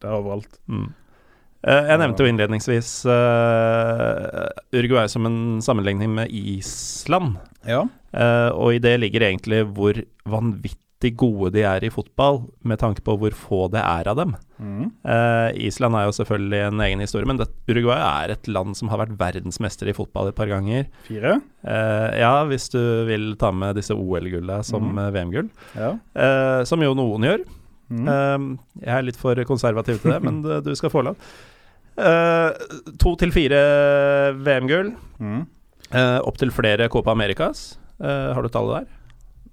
det 0.00 0.08
er 0.08 0.16
overalt. 0.16 0.58
Mm. 0.66 0.88
Eh, 1.66 1.84
jeg 1.90 2.00
nevnte 2.02 2.22
jo 2.22 2.30
innledningsvis 2.30 2.90
uh, 3.10 4.46
Uruguay 4.74 5.10
som 5.10 5.26
en 5.26 5.38
sammenligning 5.62 6.12
med 6.14 6.34
Island. 6.34 7.38
Ja. 7.66 7.84
Uh, 8.14 8.50
og 8.54 8.76
i 8.76 8.82
det 8.82 8.94
ligger 9.02 9.26
egentlig 9.26 9.64
hvor 9.74 9.98
vanvittig 10.26 10.87
gode 11.14 11.52
de 11.54 11.62
er 11.62 11.84
i 11.86 11.90
fotball, 11.94 12.40
med 12.66 12.80
tanke 12.82 12.98
på 13.06 13.14
hvor 13.20 13.30
få 13.38 13.58
det 13.70 13.78
er 13.78 14.08
av 14.10 14.16
dem. 14.18 14.32
Mm. 14.58 14.88
Uh, 15.06 15.50
Island 15.54 15.94
er 15.94 16.08
jo 16.08 16.14
selvfølgelig 16.16 16.62
en 16.72 16.80
egen 16.82 16.98
historie, 17.04 17.28
men 17.30 17.38
det, 17.38 17.46
Uruguay 17.70 18.00
er 18.24 18.32
et 18.34 18.48
land 18.50 18.74
som 18.74 18.90
har 18.90 18.98
vært 19.04 19.14
verdensmester 19.20 19.86
i 19.86 19.94
fotball 19.94 20.32
et 20.32 20.34
par 20.34 20.50
ganger. 20.50 20.88
Fire. 21.06 21.36
Uh, 21.62 22.08
ja, 22.18 22.32
hvis 22.50 22.66
du 22.74 22.80
vil 23.06 23.36
ta 23.38 23.52
med 23.54 23.78
disse 23.78 23.94
OL-gullene 23.94 24.58
som 24.66 24.88
Mhm. 24.90 24.98
eh, 24.98 25.10
VM-gull, 25.14 25.50
Ja. 25.78 25.92
Uh, 26.18 26.64
som 26.66 26.82
jo 26.82 26.94
noen 26.98 27.22
gjør. 27.22 27.46
Mm. 27.88 28.58
Jeg 28.82 28.92
er 28.98 29.02
litt 29.06 29.16
for 29.16 29.34
konservativ 29.48 30.02
til 30.02 30.10
det, 30.12 30.22
men 30.26 30.42
du, 30.42 30.50
du 30.60 30.74
skal 30.76 30.90
få 30.90 31.04
lov. 31.06 31.16
To 32.98 33.14
til 33.22 33.30
fire 33.34 33.62
VM-gull. 34.44 34.92
Mm. 35.22 35.46
Uh, 35.94 36.18
opp 36.26 36.36
til 36.38 36.50
flere 36.52 36.88
Copa 36.92 37.14
Americas. 37.14 37.78
Har 38.02 38.42
du 38.42 38.48
tallet 38.52 38.82
der? 38.84 38.97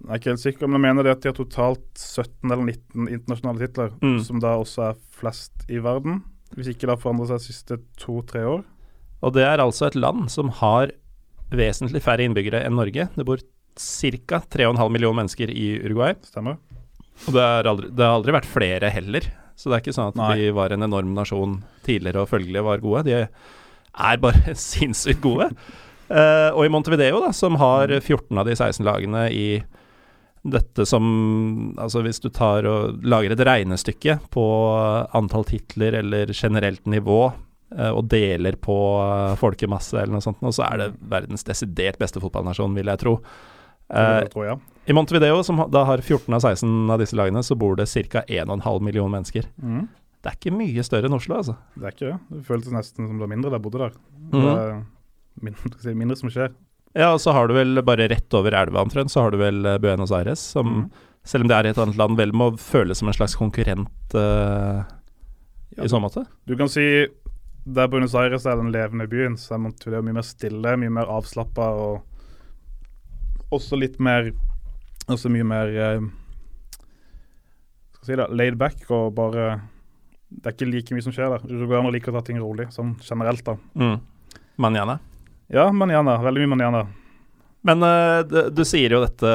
Jeg 0.06 0.12
er 0.14 0.20
ikke 0.22 0.32
helt 0.36 0.44
sikker, 0.44 0.68
men 0.70 0.78
jeg 0.78 0.86
mener 0.86 1.04
det 1.08 1.12
at 1.16 1.22
de 1.24 1.30
har 1.32 1.38
totalt 1.40 1.98
17 1.98 2.52
eller 2.52 2.64
19 2.70 3.08
internasjonale 3.10 3.60
titler, 3.66 3.92
Mm. 4.02 4.20
som 4.24 4.40
da 4.44 4.52
også 4.62 4.84
er 4.92 5.00
flest 5.18 5.66
i 5.70 5.80
verden. 5.82 6.22
Hvis 6.56 6.68
ikke 6.70 6.86
det 6.86 6.94
har 6.94 7.02
forandret 7.02 7.28
seg 7.32 7.40
de 7.42 7.48
siste 7.50 7.78
to-tre 7.98 8.44
år. 8.46 8.64
Og 9.26 9.34
det 9.34 9.44
er 9.44 9.58
altså 9.64 9.88
et 9.88 9.96
land 9.98 10.30
som 10.30 10.50
har 10.62 10.92
vesentlig 11.52 12.02
færre 12.06 12.22
innbyggere 12.28 12.62
enn 12.66 12.76
Norge. 12.78 13.10
Det 13.16 13.26
bor 13.26 13.42
ca. 13.76 14.40
3,5 14.40 14.92
millioner 14.94 15.18
mennesker 15.24 15.50
i 15.50 15.80
Uruguay. 15.84 16.14
Stemmer. 16.24 16.58
Og 17.28 17.34
det, 17.34 17.44
aldri, 17.66 17.90
det 17.96 18.06
har 18.06 18.16
aldri 18.20 18.36
vært 18.36 18.46
flere 18.52 18.90
heller. 18.94 19.22
Så 19.56 19.70
det 19.72 19.78
er 19.78 19.84
ikke 19.86 19.96
sånn 19.96 20.12
at 20.14 20.20
Nei. 20.20 20.36
de 20.38 20.52
var 20.56 20.70
en 20.76 20.84
enorm 20.84 21.14
nasjon 21.16 21.64
tidligere 21.88 22.22
og 22.26 22.30
følgelig 22.30 22.64
var 22.64 22.84
gode. 22.84 23.06
De 23.08 23.18
er 23.26 24.18
bare 24.22 24.54
sinnssykt 24.70 25.22
gode. 25.24 25.50
Uh, 26.06 26.52
og 26.54 26.66
i 26.68 26.70
Montevideo, 26.70 27.18
da, 27.24 27.32
som 27.34 27.56
har 27.58 27.90
14 27.90 28.38
av 28.38 28.46
de 28.46 28.54
16 28.54 28.86
lagene 28.86 29.26
i 29.34 29.64
dette 30.46 30.86
som 30.86 31.06
Altså 31.82 32.04
hvis 32.06 32.22
du 32.24 32.30
tar 32.34 32.68
og 32.70 33.02
lager 33.06 33.34
et 33.34 33.44
regnestykke 33.48 34.20
på 34.34 34.46
antall 35.18 35.46
titler 35.50 36.00
eller 36.02 36.32
generelt 36.34 36.86
nivå, 36.90 37.20
eh, 37.76 37.92
og 37.92 38.06
deler 38.12 38.58
på 38.62 38.78
eh, 39.02 39.34
folkemasse 39.42 39.98
eller 39.98 40.18
noe 40.18 40.26
sånt, 40.26 40.44
så 40.56 40.68
er 40.68 40.84
det 40.84 40.90
verdens 41.12 41.46
desidert 41.48 42.00
beste 42.02 42.22
fotballnasjon, 42.24 42.78
vil 42.78 42.94
jeg 42.94 43.02
tro. 43.02 43.18
Jeg 43.86 44.32
tror 44.34 44.48
ja. 44.48 44.56
i 44.90 44.94
Montevideo, 44.98 45.44
som 45.46 45.60
da 45.70 45.84
har 45.86 46.02
14 46.02 46.34
av 46.34 46.42
16 46.42 46.90
av 46.90 47.02
disse 47.02 47.18
lagene, 47.18 47.44
så 47.46 47.54
bor 47.54 47.76
det 47.78 47.86
ca. 48.10 48.24
1,5 48.26 48.82
million 48.82 49.12
mennesker. 49.14 49.46
Mm. 49.62 49.84
Det 50.26 50.32
er 50.32 50.38
ikke 50.40 50.58
mye 50.58 50.82
større 50.82 51.06
enn 51.06 51.14
Oslo, 51.14 51.38
altså. 51.38 51.54
Det 51.78 51.86
er 51.86 51.94
ikke 51.94 52.08
det. 52.08 52.16
Det 52.34 52.46
føltes 52.48 52.74
nesten 52.74 53.06
som 53.06 53.20
det 53.20 53.22
var 53.22 53.30
mindre 53.30 53.52
der 53.52 53.60
jeg 53.60 53.66
bodde 53.68 53.84
der. 53.84 53.98
Mm. 54.32 54.40
Det 54.40 54.54
er 54.56 54.72
mindre, 55.46 55.94
mindre 56.02 56.18
som 56.18 56.34
skjer. 56.34 56.56
Ja, 56.96 57.10
og 57.12 57.20
så 57.20 57.34
har 57.36 57.50
du 57.50 57.58
vel 57.58 57.82
bare 57.84 58.08
rett 58.08 58.38
over 58.38 58.56
elva 58.56 58.86
omtrent, 58.86 59.12
så 59.12 59.26
har 59.26 59.34
du 59.34 59.42
vel 59.42 59.66
eh, 59.68 59.80
Buenos 59.84 60.14
Aires, 60.16 60.40
som 60.40 60.70
mm. 60.72 60.84
selv 61.28 61.44
om 61.44 61.52
det 61.52 61.58
er 61.58 61.68
et 61.70 61.80
annet 61.84 62.00
land, 62.00 62.16
vel 62.16 62.32
må 62.32 62.54
føles 62.62 63.02
som 63.02 63.12
en 63.12 63.18
slags 63.18 63.36
konkurrent 63.36 64.16
uh, 64.16 64.86
Ja. 65.76 65.84
i 65.84 65.90
så 65.92 66.00
måte. 66.00 66.24
Du 66.48 66.56
kan 66.56 66.72
si 66.72 66.86
der 67.66 67.90
Buenos 67.92 68.16
Aires 68.16 68.46
er 68.48 68.56
den 68.56 68.72
levende 68.72 69.10
byen, 69.12 69.36
så 69.36 69.58
er 69.58 69.64
Montevideo 69.66 70.06
mye 70.06 70.16
mer 70.16 70.24
stille, 70.24 70.76
mye 70.80 70.94
mer 70.94 71.12
avslappa 71.12 71.68
og 71.76 73.52
også 73.54 73.78
litt 73.78 74.00
mer 74.02 74.32
Også 75.12 75.30
mye 75.30 75.46
mer 75.46 75.70
uh, 75.70 76.06
Skal 77.98 78.08
si 78.08 78.16
det, 78.18 78.26
laid 78.34 78.56
back 78.58 78.88
og 78.90 79.12
bare 79.18 79.60
Det 80.30 80.48
er 80.48 80.56
ikke 80.56 80.70
like 80.72 80.96
mye 80.96 81.06
som 81.06 81.14
skjer 81.14 81.36
der. 81.36 81.44
Uruguayanere 81.46 81.94
liker 81.98 82.14
å 82.14 82.18
ta 82.18 82.24
ting 82.26 82.40
rolig, 82.42 82.72
sånn 82.74 82.96
generelt, 83.06 83.46
da. 83.46 83.58
Mm. 83.78 84.00
Manjana. 84.64 84.98
Ja, 85.48 85.72
manjana. 85.72 86.18
Veldig 86.24 86.46
mye 86.46 86.54
manjana. 86.56 86.86
Men 87.66 87.84
eh, 87.84 88.50
du, 88.54 88.62
sier 88.66 88.94
jo 88.94 89.02
dette 89.02 89.30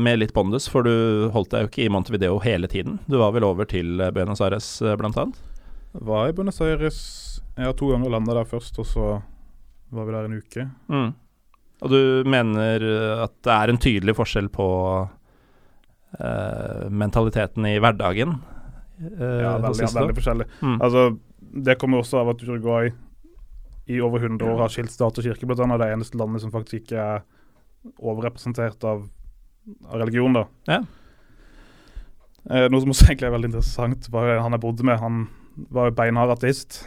med 0.00 0.22
litt 0.22 0.32
bondus, 0.36 0.64
for 0.72 0.86
du 0.86 1.28
holdt 1.34 1.52
deg 1.52 1.66
jo 1.66 1.70
ikke 1.70 1.84
i 1.84 1.90
Montevideo 1.92 2.38
hele 2.40 2.70
tiden. 2.72 2.98
Du 3.04 3.18
var 3.20 3.34
vel 3.36 3.44
over 3.44 3.68
til 3.68 4.00
eh, 4.00 4.12
Buenos 4.16 4.40
Aires, 4.44 4.68
eh, 4.80 4.96
blant 4.96 5.18
annet? 5.20 5.36
Var 5.92 6.30
i 6.30 6.34
Buenos 6.36 6.60
Aires 6.64 6.98
Jeg 7.56 7.68
har 7.68 7.76
to 7.76 7.90
ganger 7.92 8.12
landa 8.12 8.36
der 8.36 8.48
først, 8.48 8.80
og 8.80 8.88
så 8.88 9.10
var 9.92 10.08
vi 10.08 10.16
der 10.16 10.28
en 10.28 10.38
uke. 10.40 10.66
Mm. 10.88 11.10
Og 11.84 11.92
du 11.92 12.00
mener 12.32 12.88
eh, 12.88 13.24
at 13.26 13.36
det 13.44 13.56
er 13.58 13.72
en 13.72 13.80
tydelig 13.80 14.16
forskjell 14.16 14.48
på 14.52 14.68
uh, 16.16 16.84
mentaliteten 16.88 17.68
i 17.68 17.76
hverdagen? 17.76 18.38
Uh, 18.96 19.40
Ja, 19.44 19.56
veldig, 19.60 19.90
veldig 19.92 20.16
forskjellig. 20.16 20.48
Mm. 20.64 20.78
Altså, 20.80 21.10
det 21.68 21.76
kommer 21.80 22.00
også 22.00 22.22
av 22.22 22.32
at 22.32 22.44
Uruguay 22.44 22.88
i 23.88 24.00
over 24.02 24.18
100 24.24 24.42
år 24.50 24.58
har 24.64 24.72
skilt 24.72 24.90
stat 24.90 25.18
og 25.18 25.24
kirke, 25.24 25.46
blant 25.46 25.60
annet. 25.62 25.78
Det 25.82 25.92
eneste 25.94 26.18
landet 26.18 26.42
som 26.42 26.50
faktisk 26.54 26.82
ikke 26.82 26.98
er 26.98 27.22
overrepresentert 28.02 28.82
av, 28.84 29.04
av 29.86 30.00
religion, 30.00 30.34
da. 30.34 30.46
Ja. 30.66 30.80
Eh, 32.50 32.66
noe 32.70 32.82
som 32.82 32.92
også 32.92 33.08
egentlig 33.10 33.28
er 33.28 33.34
veldig 33.36 33.50
interessant, 33.52 34.08
var 34.14 34.36
han 34.42 34.54
jeg 34.56 34.62
bodde 34.62 34.86
med. 34.86 34.98
Han 35.02 35.24
var 35.74 35.90
jo 35.90 35.96
beinhard 35.98 36.34
ateist. 36.34 36.82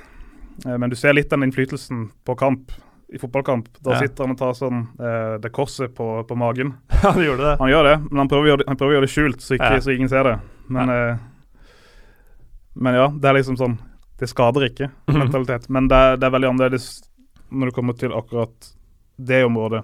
Eh, 0.66 0.76
men 0.78 0.92
du 0.92 0.96
ser 1.00 1.16
litt 1.16 1.32
den 1.32 1.44
innflytelsen 1.48 2.10
på 2.28 2.36
kamp, 2.40 2.72
i 3.10 3.18
fotballkamp. 3.18 3.66
Da 3.82 3.96
Ja. 3.96 4.00
sitter 4.04 4.24
han 4.28 4.36
og 4.36 4.38
tar 4.38 4.54
sånn 4.54 4.84
eh, 5.02 5.38
det 5.42 5.50
korset 5.56 5.96
på, 5.98 6.24
på 6.30 6.36
magen. 6.38 6.76
ja, 7.04 7.12
du 7.16 7.24
gjorde 7.26 7.42
det. 7.48 7.56
Han 7.64 7.72
gjør 7.72 7.88
det, 7.90 7.96
men 8.12 8.18
han 8.22 8.30
prøver 8.30 8.46
å 8.46 8.52
gjøre 8.52 8.62
det, 8.62 8.68
han 8.70 8.78
å 8.86 8.92
gjøre 8.94 9.08
det 9.08 9.14
skjult, 9.16 9.42
så, 9.42 9.56
ikke, 9.58 9.72
Ja. 9.80 9.80
så 9.88 9.96
ingen 9.96 10.10
ser 10.12 10.24
det. 10.30 10.36
Men, 10.70 10.90
eh, 10.94 11.18
men 12.76 12.94
ja, 13.00 13.08
det 13.10 13.26
er 13.32 13.40
liksom 13.40 13.58
sånn 13.58 13.80
Det 14.20 14.28
skader 14.30 14.66
ikke, 14.70 14.90
Mhm. 15.08 15.18
mentalitet. 15.20 15.70
Men 15.70 15.88
det 15.88 16.20
det 16.20 16.28
er 16.28 16.32
veldig 16.36 16.50
annerledes 16.50 16.90
når 17.52 17.66
det 17.72 17.76
kommer 17.76 17.98
til 17.98 18.12
akkurat 18.12 18.74
det 19.18 19.44
området. 19.46 19.84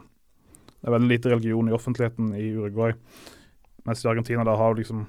Det 0.82 0.88
er 0.88 0.92
veldig 1.00 1.10
lite 1.10 1.30
religion 1.32 1.68
i 1.70 1.72
offentligheten 1.74 2.34
i 2.36 2.52
Uruguay. 2.56 2.94
Mens 3.86 4.04
i 4.06 4.10
Argentina 4.10 4.44
da 4.44 4.56
har 4.56 4.74
du 4.74 4.82
liksom 4.84 5.08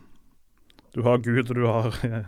Du 0.94 1.02
har 1.02 1.18
Gud, 1.18 1.50
og 1.50 1.54
du 1.54 1.66
har 1.66 1.86
eh, 2.04 2.24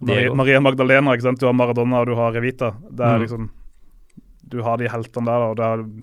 Maria, 0.00 0.34
Maria 0.34 0.60
Magdalena, 0.60 1.12
ikke 1.14 1.22
sant? 1.22 1.38
du 1.38 1.46
har 1.46 1.52
Maradona 1.54 2.00
og 2.00 2.06
du 2.06 2.14
har 2.16 2.32
Revita. 2.32 2.72
Det 2.90 3.00
er 3.06 3.18
Mm. 3.18 3.22
liksom 3.22 3.50
Du 4.48 4.62
har 4.62 4.76
de 4.78 4.88
heltene 4.88 5.24
der, 5.26 5.42
og 5.50 5.56
det 5.56 5.64
er 5.64 6.02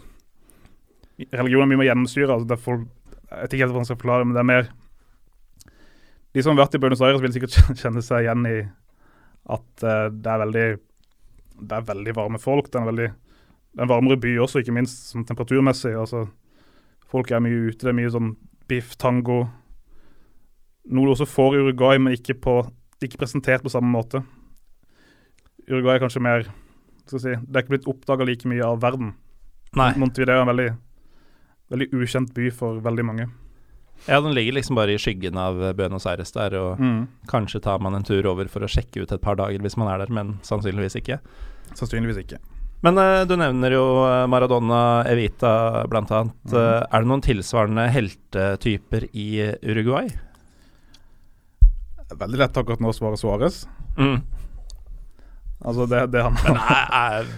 Religion 1.34 1.62
er 1.62 1.66
mye 1.68 1.78
mer 1.78 1.86
gjennomsyra. 1.94 2.34
Altså 2.34 2.48
det 2.48 2.58
er 2.58 2.64
folk, 2.64 2.88
jeg 3.30 3.42
vet 3.42 3.54
ikke 3.54 3.60
helt 3.64 3.72
hvordan 3.72 3.82
jeg 3.82 3.86
skal 3.86 3.98
forklare 3.98 4.20
det, 4.20 4.28
men 4.28 4.34
det 4.34 4.40
er 4.40 4.52
mer 4.54 4.70
De 6.34 6.42
som 6.42 6.56
har 6.58 6.66
vært 6.66 6.76
i 6.76 6.80
Buenos 6.80 7.02
Aires, 7.02 7.22
vil 7.22 7.32
sikkert 7.32 7.78
kjenne 7.82 8.02
seg 8.02 8.24
igjen 8.26 8.48
i 8.50 8.70
at 9.52 9.84
uh, 9.84 10.08
det 10.08 10.30
er 10.32 10.42
veldig 10.46 10.68
Det 11.64 11.76
er 11.78 11.86
veldig 11.86 12.16
varme 12.16 12.40
folk. 12.40 12.72
Det 12.72 12.80
er 12.80 12.82
en 12.82 12.92
veldig 12.92 13.10
det 13.74 13.82
er 13.82 13.88
en 13.88 13.90
varmere 13.90 14.20
by 14.22 14.36
også, 14.38 14.62
ikke 14.62 14.76
minst 14.76 15.10
sånn 15.10 15.26
temperaturmessig. 15.26 15.96
altså 15.98 16.28
Folk 17.10 17.32
er 17.32 17.42
mye 17.42 17.72
ute. 17.72 17.82
Det 17.82 17.90
er 17.90 17.98
mye 17.98 18.12
sånn 18.14 18.36
biff, 18.70 18.96
tango 19.02 19.48
Noe 20.84 21.08
du 21.08 21.14
også 21.14 21.26
får 21.30 21.56
i 21.56 21.60
Uruguay, 21.64 21.98
men 21.98 22.14
ikke, 22.14 22.36
på, 22.44 22.58
ikke 23.00 23.22
presentert 23.22 23.64
på 23.64 23.72
samme 23.72 23.88
måte. 23.88 24.20
Uruguay 25.70 25.96
er 25.96 26.02
kanskje 26.04 26.22
mer 26.24 26.50
skal 27.08 27.22
si, 27.24 27.36
Det 27.40 27.56
er 27.56 27.64
ikke 27.64 27.78
blitt 27.78 27.88
oppdaga 27.88 28.28
like 28.28 28.50
mye 28.52 28.66
av 28.68 28.82
verden. 28.84 29.14
Nei. 29.80 29.94
Montevideo 30.00 30.42
er 30.42 30.44
en 30.44 30.52
veldig, 30.52 30.68
veldig 31.74 31.88
ukjent 31.98 32.34
by 32.36 32.50
for 32.54 32.84
veldig 32.84 33.06
mange. 33.08 33.30
Ja, 34.08 34.20
den 34.20 34.34
ligger 34.36 34.58
liksom 34.58 34.76
bare 34.76 34.94
i 34.94 35.00
skyggen 35.00 35.38
av 35.40 35.62
Buenos 35.78 36.06
Aires 36.10 36.34
der, 36.36 36.58
og 36.60 36.82
kanskje 37.32 37.62
tar 37.64 37.80
man 37.80 37.96
en 37.96 38.04
tur 38.04 38.26
over 38.28 38.50
for 38.52 38.66
å 38.66 38.68
sjekke 38.68 39.06
ut 39.06 39.14
et 39.16 39.24
par 39.24 39.38
dager 39.40 39.64
hvis 39.64 39.78
man 39.80 39.88
er 39.94 40.04
der, 40.04 40.12
men 40.12 40.38
sannsynligvis 40.44 41.00
ikke. 41.00 41.22
Sannsynligvis 41.80 42.20
ikke. 42.26 42.42
Men 42.84 43.00
uh, 43.00 43.24
du 43.24 43.38
nevner 43.40 43.78
jo 43.78 43.84
eh, 44.04 44.26
Maradona, 44.28 45.06
Evita 45.08 45.86
blant 45.88 46.12
annet. 46.12 46.36
Mhm. 46.44 46.60
Eh, 46.60 46.80
er 46.84 47.04
det 47.04 47.10
noen 47.10 47.24
tilsvarende 47.24 47.88
heltetyper 47.96 49.08
i 49.16 49.28
Uruguay? 49.64 50.12
Veldig 52.14 52.42
lett 52.42 52.58
akkurat 52.60 52.84
nå 52.84 52.92
å 52.92 52.96
svare 52.96 53.18
Suárez. 53.18 53.64
Mm. 53.96 54.20
Altså, 55.64 55.88
det, 55.88 56.02
det 56.12 56.26
han, 56.26 56.36
Men 56.44 56.60
er, 56.60 56.92
er, 57.00 57.32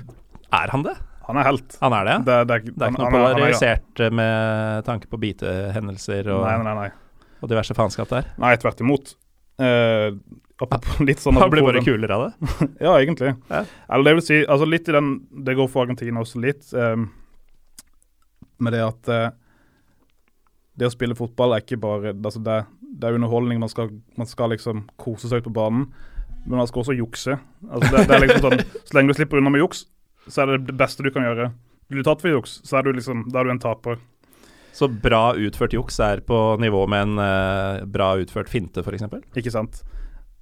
er 0.64 0.74
han 0.74 0.84
det? 0.88 0.96
Han 1.28 1.38
er 1.42 1.48
helt. 1.50 1.76
Han 1.82 1.94
er 1.98 2.06
det? 2.10 2.16
Det, 2.28 2.38
det, 2.50 2.56
er, 2.56 2.64
Det 2.72 2.86
er 2.88 2.92
ikke 2.94 3.02
noe 3.04 3.12
polarisert 3.16 4.02
eh, 4.06 4.12
med 4.22 4.86
tanke 4.88 5.10
på 5.12 5.20
bitehendelser 5.22 6.30
og, 6.36 6.44
Nei, 6.46 6.56
nei, 6.68 6.74
nei. 6.84 6.90
og 7.42 7.50
diverse 7.52 7.74
faenskap 7.78 8.12
der? 8.14 8.28
Nei, 8.42 8.52
tvert 8.62 8.82
imot. 8.86 9.14
Eh, 9.60 10.12
apropos, 10.62 11.00
litt 11.10 11.22
sånn 11.24 11.38
Han 11.40 11.50
blir 11.54 11.64
bare 11.66 11.80
den- 11.82 11.88
kulere 11.88 12.18
av 12.18 12.26
det? 12.28 12.56
Ja, 12.88 12.94
egentlig. 13.00 13.34
Ja. 13.50 13.64
Eller 13.90 14.10
det 14.12 14.16
vil 14.20 14.26
si, 14.28 14.42
altså 14.46 14.68
litt 14.70 14.90
i 14.92 14.96
den 14.98 15.14
Det 15.48 15.56
går 15.58 15.70
for 15.72 15.86
Argentina 15.88 16.22
også 16.24 16.42
litt. 16.44 16.68
eh, 16.76 16.96
med 18.64 18.72
det 18.72 18.84
at 18.86 19.10
eh, 19.12 19.30
det 20.80 20.88
å 20.90 20.92
spille 20.94 21.16
fotball 21.16 21.56
er 21.56 21.64
ikke 21.64 21.78
bare 21.80 22.12
altså 22.16 22.40
det, 22.44 22.60
det 23.00 23.08
er 23.10 23.16
underholdning. 23.18 23.60
Man 23.64 23.72
skal, 23.72 23.90
man 24.20 24.28
skal 24.28 24.52
liksom 24.54 24.86
kose 25.00 25.28
seg 25.32 25.42
ut 25.44 25.48
på 25.50 25.54
banen. 25.56 25.86
Men 26.46 26.60
man 26.62 26.68
skal 26.70 26.84
også 26.84 26.96
jukse. 26.96 27.38
Altså 27.66 27.90
det, 27.96 28.04
det 28.10 28.16
er 28.16 28.24
liksom 28.26 28.44
sånn, 28.46 28.64
Så 28.88 28.98
lenge 28.98 29.12
du 29.14 29.18
slipper 29.18 29.40
unna 29.42 29.50
med 29.56 29.64
juks, 29.64 29.86
så 30.28 30.44
er 30.44 30.52
det 30.54 30.68
det 30.72 30.78
beste 30.80 31.06
du 31.06 31.12
kan 31.14 31.26
gjøre. 31.28 31.50
Blir 31.90 32.02
du 32.02 32.08
tatt 32.08 32.24
for 32.24 32.34
juks, 32.34 32.60
så 32.66 32.80
er 32.80 32.88
du 32.88 32.96
liksom, 32.98 33.28
da 33.34 33.42
er 33.42 33.48
du 33.50 33.54
en 33.54 33.62
taper. 33.62 34.00
Så 34.76 34.90
bra 34.90 35.30
utført 35.40 35.76
juks 35.76 36.00
er 36.04 36.20
på 36.26 36.38
nivå 36.60 36.82
med 36.92 37.06
en 37.06 37.20
uh, 37.22 37.86
bra 37.88 38.16
utført 38.20 38.50
finte, 38.52 38.84
f.eks.? 38.84 39.06
Ikke 39.38 39.54
sant. 39.54 39.84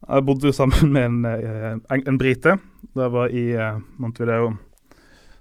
Jeg 0.03 0.25
bodde 0.27 0.51
sammen 0.55 0.89
med 0.95 1.05
en, 1.05 1.19
eh, 1.29 1.75
en, 1.77 2.01
en 2.09 2.17
brite 2.19 2.57
da 2.93 3.05
jeg 3.05 3.13
var 3.13 3.31
i 3.31 3.43
uh, 3.55 3.77
Montevideo. 4.01 4.53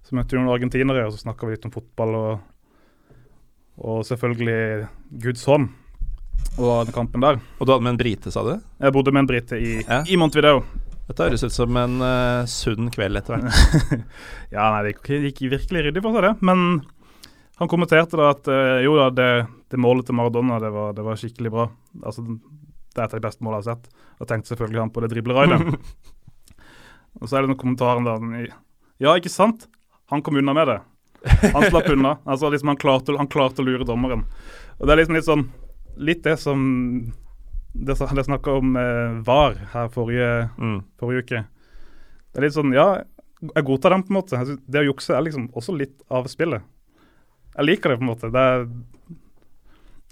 Så 0.07 0.14
møtte 0.18 0.37
vi 0.37 0.42
noen 0.42 0.52
argentinere, 0.55 1.07
og 1.07 1.14
så 1.14 1.22
snakka 1.24 1.48
vi 1.48 1.57
litt 1.57 1.66
om 1.66 1.72
fotball 1.74 2.14
og, 2.18 2.44
og 3.83 4.05
selvfølgelig 4.07 4.87
Guds 5.24 5.46
hånd 5.48 5.70
og 6.59 6.87
den 6.87 6.94
kampen 6.94 7.22
der. 7.24 7.40
Og 7.59 7.66
du 7.66 7.72
hadde 7.72 7.87
med 7.87 7.94
en 7.94 8.00
brite, 8.02 8.31
sa 8.35 8.42
du? 8.44 8.55
Jeg 8.83 8.94
bodde 8.94 9.14
med 9.14 9.24
en 9.24 9.31
brite 9.31 9.59
i, 9.59 9.76
Ja. 9.87 10.02
i 10.05 10.18
Montevideo. 10.20 10.64
Dette 11.09 11.27
høres 11.27 11.43
ut 11.43 11.55
som 11.55 11.77
en 11.81 11.99
uh, 12.03 12.49
sunn 12.49 12.91
kveld 12.95 13.19
etter 13.19 13.37
hvert. 13.37 14.05
Ja, 14.55 14.69
nei, 14.71 14.83
det 14.85 14.95
gikk, 14.95 15.11
gikk 15.27 15.41
virkelig 15.57 15.87
ryddig 15.87 16.03
for 16.05 16.17
seg, 16.17 16.29
det. 16.29 16.47
Men 16.47 16.83
han 17.59 17.71
kommenterte 17.71 18.21
da 18.21 18.31
at 18.33 18.49
uh, 18.51 18.79
jo 18.85 18.95
da, 18.99 19.09
det, 19.15 19.31
det 19.73 19.81
målet 19.83 20.09
til 20.09 20.19
Maradona, 20.19 20.61
det 20.62 20.71
var, 20.75 20.95
det 20.97 21.07
var 21.07 21.19
skikkelig 21.19 21.53
bra. 21.55 21.67
Altså, 22.05 22.25
det 22.27 23.01
er 23.01 23.07
et 23.07 23.17
av 23.17 23.19
de 23.19 23.27
beste 23.27 23.45
målene 23.45 23.62
jeg 23.62 23.73
har 23.73 23.81
sett. 23.81 24.07
Og 24.21 24.31
tenkte 24.31 24.53
selvfølgelig 24.53 24.83
han 24.85 24.95
på 24.95 25.03
det 25.03 25.11
dribleraidet. 25.15 25.61
og 27.21 27.27
så 27.27 27.37
er 27.37 27.43
det 27.43 27.53
noen 27.53 27.61
kommentarer 27.65 28.07
der. 28.07 28.55
Ja, 29.03 29.17
ikke 29.17 29.33
sant? 29.33 29.67
Han 30.12 30.23
kom 30.23 30.38
unna 30.38 30.55
med 30.55 30.71
det. 30.71 30.79
Han 31.55 31.67
slapp 31.71 31.91
unna. 31.91 32.17
Altså, 32.31 32.51
liksom, 32.53 32.73
han, 32.73 32.81
klarte, 32.81 33.17
han 33.19 33.31
klarte 33.31 33.65
å 33.65 33.67
lure 33.67 33.88
dommeren. 33.88 34.23
Og 34.79 34.87
det 34.87 34.95
er 34.95 35.03
liksom 35.03 35.19
litt 35.19 35.29
sånn 35.29 35.51
Litt 36.01 36.23
det 36.25 36.38
som 36.41 36.61
Det, 37.72 37.96
er 37.96 38.26
snakka 38.26 38.52
om 38.61 38.76
eh, 38.76 39.18
VAR 39.24 39.54
her 39.72 39.88
forrige, 39.88 40.50
Mm. 40.58 40.82
forrige 41.00 41.24
uke. 41.24 41.40
Det 42.32 42.40
er 42.40 42.46
litt 42.46 42.56
sånn, 42.56 42.72
ja, 42.76 43.02
jeg 43.42 43.64
godtar 43.66 43.90
den 43.94 44.04
på 44.04 44.12
en 44.12 44.18
måte. 44.20 44.42
Det 44.68 44.82
å 44.82 44.88
jukse 44.90 45.14
er 45.16 45.24
liksom 45.24 45.48
også 45.56 45.74
litt 45.76 45.96
av 46.12 46.28
spillet. 46.30 46.62
Jeg 47.56 47.66
liker 47.66 47.90
det 47.92 47.98
på 48.00 48.04
en 48.06 48.12
måte. 48.12 48.30
Det, 48.32 48.38
er, 48.38 48.66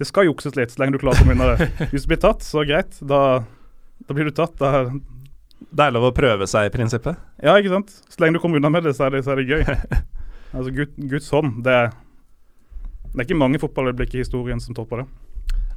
det 0.00 0.08
skal 0.08 0.26
jukses 0.28 0.56
litt, 0.56 0.72
så 0.72 0.82
lenge 0.82 0.96
du 0.96 1.02
klarer 1.02 1.20
å 1.20 1.24
komme 1.24 1.36
unna 1.36 1.54
det. 1.56 1.70
Hvis 1.92 2.04
du 2.04 2.12
blir 2.12 2.20
tatt, 2.20 2.42
så 2.44 2.64
greit. 2.68 2.98
Da, 3.00 3.20
da 4.08 4.16
blir 4.16 4.28
du 4.28 4.34
tatt. 4.36 4.56
Da, 4.60 4.88
Det 5.60 5.84
er 5.86 5.92
lov 5.94 6.08
å 6.10 6.14
prøve 6.16 6.48
seg, 6.48 6.68
i 6.68 6.74
prinsippet. 6.74 7.16
ja, 7.44 7.54
ikke 7.60 7.72
sant. 7.76 7.92
Så 8.08 8.20
lenge 8.24 8.36
du 8.36 8.42
kommer 8.42 8.60
unna 8.60 8.72
med 8.72 8.84
det, 8.88 8.96
så 8.96 9.06
er 9.06 9.16
det, 9.16 9.24
så 9.24 9.32
er 9.36 9.42
det 9.44 9.50
gøy. 9.52 9.64
Altså, 10.50 10.72
Gud, 10.74 10.96
Guds 11.06 11.28
hånd, 11.30 11.60
det 11.62 11.70
er 11.70 11.92
Det 13.12 13.20
er 13.20 13.26
ikke 13.28 13.36
mange 13.38 13.58
fotballøyeblikk 13.62 14.16
i 14.16 14.22
historien 14.24 14.58
som 14.58 14.74
topper 14.74 15.04
det. 15.04 15.04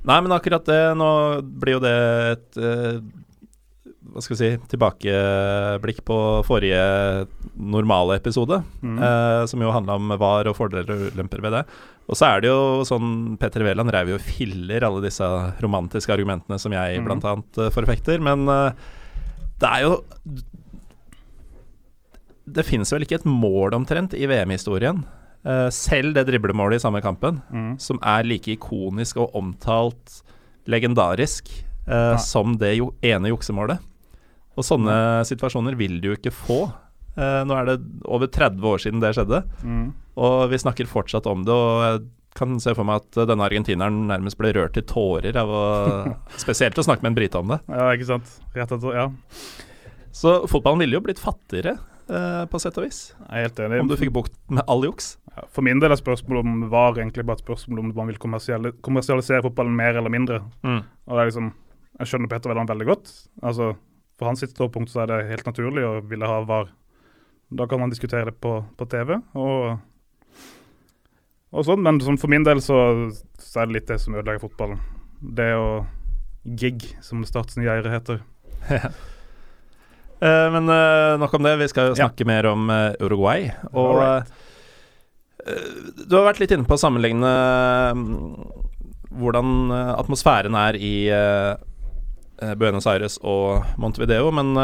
Nei, 0.03 0.17
men 0.19 0.33
akkurat 0.35 0.65
det 0.67 0.81
Nå 0.99 1.09
blir 1.63 1.77
jo 1.77 1.83
det 1.83 1.93
et 2.33 2.57
eh, 2.59 2.97
Hva 4.11 4.23
skal 4.23 4.35
vi 4.35 4.39
si 4.41 4.49
Tilbakeblikk 4.73 6.01
på 6.05 6.17
forrige 6.47 6.81
normale 7.55 8.17
episode, 8.19 8.59
Mm. 8.83 8.97
eh, 8.99 9.45
som 9.47 9.61
jo 9.63 9.71
handla 9.71 9.95
om 9.95 10.11
VAR 10.19 10.49
og 10.51 10.57
fordeler 10.57 10.89
og 10.91 11.13
ulemper 11.15 11.41
ved 11.41 11.53
det. 11.55 11.61
Og 12.09 12.17
så 12.19 12.27
er 12.27 12.41
det 12.43 12.49
jo 12.49 12.83
sånn 12.83 13.37
Petter 13.39 13.63
Wæland 13.63 13.93
reiv 13.93 14.11
jo 14.11 14.19
filler 14.19 14.83
alle 14.83 15.01
disse 15.05 15.23
romantiske 15.63 16.11
argumentene 16.11 16.59
som 16.59 16.73
jeg 16.75 16.99
mm. 16.99 17.07
blant 17.07 17.27
annet 17.29 17.61
eh, 17.63 17.71
forfekter, 17.73 18.19
men 18.19 18.43
eh, 18.51 18.75
det 19.63 19.69
er 19.69 19.85
jo 19.85 19.93
Det 22.43 22.65
finnes 22.67 22.91
vel 22.91 23.05
ikke 23.05 23.21
et 23.21 23.29
mål 23.29 23.77
omtrent 23.77 24.13
i 24.17 24.27
VM-historien, 24.27 25.05
selv 25.75 26.13
det 26.15 26.25
driblemålet 26.29 26.79
i 26.79 26.83
samme 26.83 27.01
kampen, 27.03 27.41
Mm. 27.51 27.73
som 27.79 27.99
er 28.01 28.23
like 28.23 28.47
ikonisk 28.55 29.17
og 29.17 29.33
omtalt 29.35 30.21
legendarisk 30.67 31.49
eh, 31.87 32.15
som 32.17 32.55
det 32.57 32.77
jo 32.77 32.93
ene 33.03 33.27
juksemålet. 33.33 33.79
Og 34.55 34.63
sånne 34.63 34.95
situasjoner 35.27 35.75
vil 35.75 35.99
du 35.99 36.07
jo 36.11 36.15
ikke 36.15 36.31
få. 36.31 36.59
Eh, 37.17 37.43
nå 37.43 37.53
er 37.59 37.65
det 37.73 37.79
over 38.05 38.27
30 38.31 38.61
år 38.63 38.79
siden 38.79 39.01
det 39.01 39.15
skjedde, 39.17 39.43
Mm. 39.63 39.93
og 40.15 40.49
vi 40.49 40.57
snakker 40.57 40.87
fortsatt 40.87 41.25
om 41.27 41.43
det. 41.43 41.51
Og 41.53 41.81
jeg 41.83 42.07
kan 42.35 42.59
se 42.59 42.73
for 42.73 42.83
meg 42.85 43.01
at 43.01 43.27
denne 43.27 43.43
argentineren 43.45 44.07
nærmest 44.07 44.37
ble 44.39 44.53
rørt 44.53 44.73
til 44.73 44.83
tårer 44.83 45.35
av 45.35 45.47
å 45.49 45.63
Spesielt 46.37 46.79
å 46.79 46.83
snakke 46.85 47.03
med 47.03 47.11
en 47.11 47.15
brite 47.19 47.35
om 47.37 47.47
det. 47.51 47.59
Ja, 47.69 47.91
ikke 47.93 48.07
sant. 48.07 48.31
Rett 48.55 48.71
etter, 48.71 48.93
ja. 48.95 49.09
Så 50.13 50.47
fotballen 50.47 50.79
ville 50.79 50.93
jo 50.97 51.01
blitt 51.01 51.19
fattigere, 51.21 51.77
eh, 52.09 52.43
på 52.49 52.59
sett 52.61 52.77
og 52.77 52.85
vis, 52.85 53.13
Jeg 53.29 53.29
er 53.37 53.47
helt 53.47 53.59
enig. 53.59 53.79
om 53.81 53.87
du 53.87 53.95
fikk 53.97 54.13
bukt 54.13 54.33
med 54.49 54.63
all 54.67 54.83
juks. 54.83 55.17
Ja, 55.35 55.45
For 55.49 55.61
min 55.65 55.79
del 55.79 55.91
er 55.91 55.97
spørsmålet 55.99 56.43
om 56.45 56.69
var 56.69 56.93
egentlig 56.97 57.25
bare 57.25 57.39
et 57.39 57.45
spørsmål 57.45 57.79
om 57.79 57.93
man 57.95 58.07
vil 58.07 58.17
kommersialisere 58.19 59.41
fotballen 59.41 59.75
mer 59.75 59.95
eller 59.97 60.09
mindre. 60.13 60.41
Og 60.63 61.15
det 61.15 61.19
er 61.19 61.29
liksom, 61.31 61.53
Jeg 61.99 62.07
skjønner 62.07 62.29
Petter 62.29 62.49
Wæland 62.49 62.69
veldig 62.69 62.85
godt. 62.87 63.11
Altså, 63.43 63.75
For 64.17 64.25
hans 64.25 64.39
ståpunkt 64.41 64.89
så 64.89 65.01
er 65.03 65.07
det 65.07 65.29
helt 65.29 65.45
naturlig 65.45 65.83
å 65.85 66.01
ville 66.07 66.25
ha 66.25 66.41
VAR. 66.43 66.69
Da 67.53 67.65
kan 67.67 67.79
man 67.79 67.89
diskutere 67.89 68.25
det 68.25 68.39
på, 68.41 68.63
på 68.77 68.85
TV. 68.89 69.21
og 69.35 69.79
og 71.53 71.65
sånn, 71.65 71.83
Men 71.83 71.99
for 72.17 72.27
min 72.27 72.43
del 72.43 72.61
så, 72.61 73.11
så 73.37 73.61
er 73.61 73.65
det 73.67 73.73
litt 73.73 73.87
det 73.87 73.99
som 74.01 74.15
ødelegger 74.15 74.41
fotballen. 74.41 74.79
Det 75.21 75.51
å 75.53 75.85
gig, 76.43 76.81
som 77.01 77.23
Startsen 77.23 77.63
Geire 77.63 77.91
heter. 77.93 78.23
Eh, 80.23 80.47
men 80.53 80.69
eh, 80.71 81.17
nok 81.19 81.33
om 81.35 81.43
det. 81.43 81.57
Vi 81.59 81.67
skal 81.71 81.95
snakke 81.97 82.23
Ja. 82.23 82.29
mer 82.29 82.45
om 82.53 82.69
eh, 82.71 82.93
Uruguay. 83.03 83.49
Og 83.73 83.97
Alright. 83.99 84.31
eh, 85.45 86.05
du 86.07 86.15
har 86.15 86.29
vært 86.31 86.39
litt 86.39 86.53
inne 86.55 86.63
på 86.69 86.77
å 86.77 86.79
sammenligne 86.79 87.31
mm, 87.97 88.13
hvordan 89.19 89.49
atmosfæren 89.99 90.55
er 90.57 90.77
i 90.79 90.93
Buenos 92.57 92.87
Aires 92.89 93.19
og 93.21 93.61
Montevideo, 93.77 94.31
men 94.33 94.55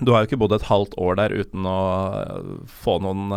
du 0.00 0.10
har 0.14 0.22
jo 0.24 0.30
ikke 0.30 0.38
bodd 0.40 0.54
et 0.56 0.64
halvt 0.70 0.94
år 0.96 1.18
der 1.20 1.34
uten 1.36 1.66
å 1.68 1.74
få 2.80 2.94
noen 3.04 3.28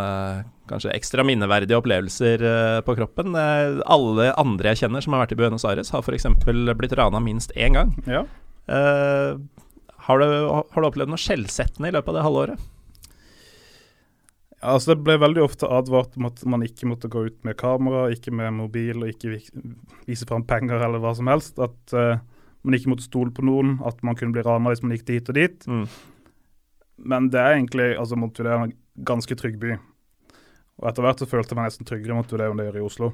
kanskje 0.72 0.94
ekstra 0.96 1.26
minneverdige 1.28 1.76
opplevelser 1.82 2.46
på 2.88 2.96
kroppen. 3.02 3.36
Alle 3.36 4.30
andre 4.40 4.72
jeg 4.72 4.86
kjenner 4.86 5.04
som 5.04 5.18
har 5.18 5.26
vært 5.26 5.36
i 5.36 5.40
Buenos 5.42 5.68
Aires, 5.68 5.92
har 5.92 6.06
f.eks. 6.08 6.30
blitt 6.48 6.96
rana 6.98 7.20
minst 7.20 7.52
én 7.60 7.76
gang. 7.76 7.92
Ja. 8.08 8.24
Har, 10.08 10.20
du, 10.24 10.26
har 10.48 10.82
du 10.82 10.88
opplevd 10.88 11.12
noe 11.12 11.20
skjellsettende 11.20 11.92
i 11.92 11.96
løpet 11.96 12.14
av 12.14 12.18
det 12.18 12.26
halve 12.26 12.44
året? 12.46 12.68
Altså 14.68 14.96
Det 14.96 15.04
ble 15.06 15.18
veldig 15.22 15.44
ofte 15.44 15.70
advart 15.70 16.16
om 16.18 16.30
at 16.30 16.42
man 16.50 16.64
ikke 16.66 16.88
måtte 16.90 17.10
gå 17.12 17.28
ut 17.28 17.38
med 17.46 17.58
kamera, 17.60 18.08
ikke 18.14 18.34
med 18.34 18.56
mobil 18.58 19.04
og 19.04 19.12
ikke 19.12 19.36
vise 20.08 20.28
fram 20.30 20.48
penger 20.48 20.82
eller 20.82 21.04
hva 21.04 21.14
som 21.18 21.30
helst. 21.30 21.60
At 21.62 21.94
uh, 21.94 22.18
man 22.66 22.78
ikke 22.78 22.90
måtte 22.94 23.06
stole 23.06 23.36
på 23.36 23.46
noen, 23.46 23.78
at 23.86 24.02
man 24.04 24.18
kunne 24.18 24.34
bli 24.34 24.46
rana 24.48 24.74
hvis 24.74 24.82
man 24.86 24.96
gikk 24.96 25.06
dit 25.12 25.30
og 25.30 25.38
dit. 25.38 25.68
Mm. 25.70 25.86
Men 27.14 27.30
det 27.30 27.44
er 27.44 27.60
egentlig 27.60 27.92
altså 28.00 28.18
Montevideo 28.18 28.58
er 28.58 28.68
en 28.72 28.76
ganske 29.06 29.38
trygg 29.38 29.60
by. 29.62 29.78
Og 30.82 30.90
etter 30.90 31.06
hvert 31.06 31.22
så 31.22 31.30
følte 31.30 31.54
jeg 31.54 31.60
meg 31.60 31.70
nesten 31.70 31.90
tryggere 31.90 32.16
i 32.16 32.18
Montevideo 32.18 32.54
enn 32.54 32.62
det 32.62 32.70
gjør 32.70 32.80
i 32.80 32.86
Oslo. 32.88 33.12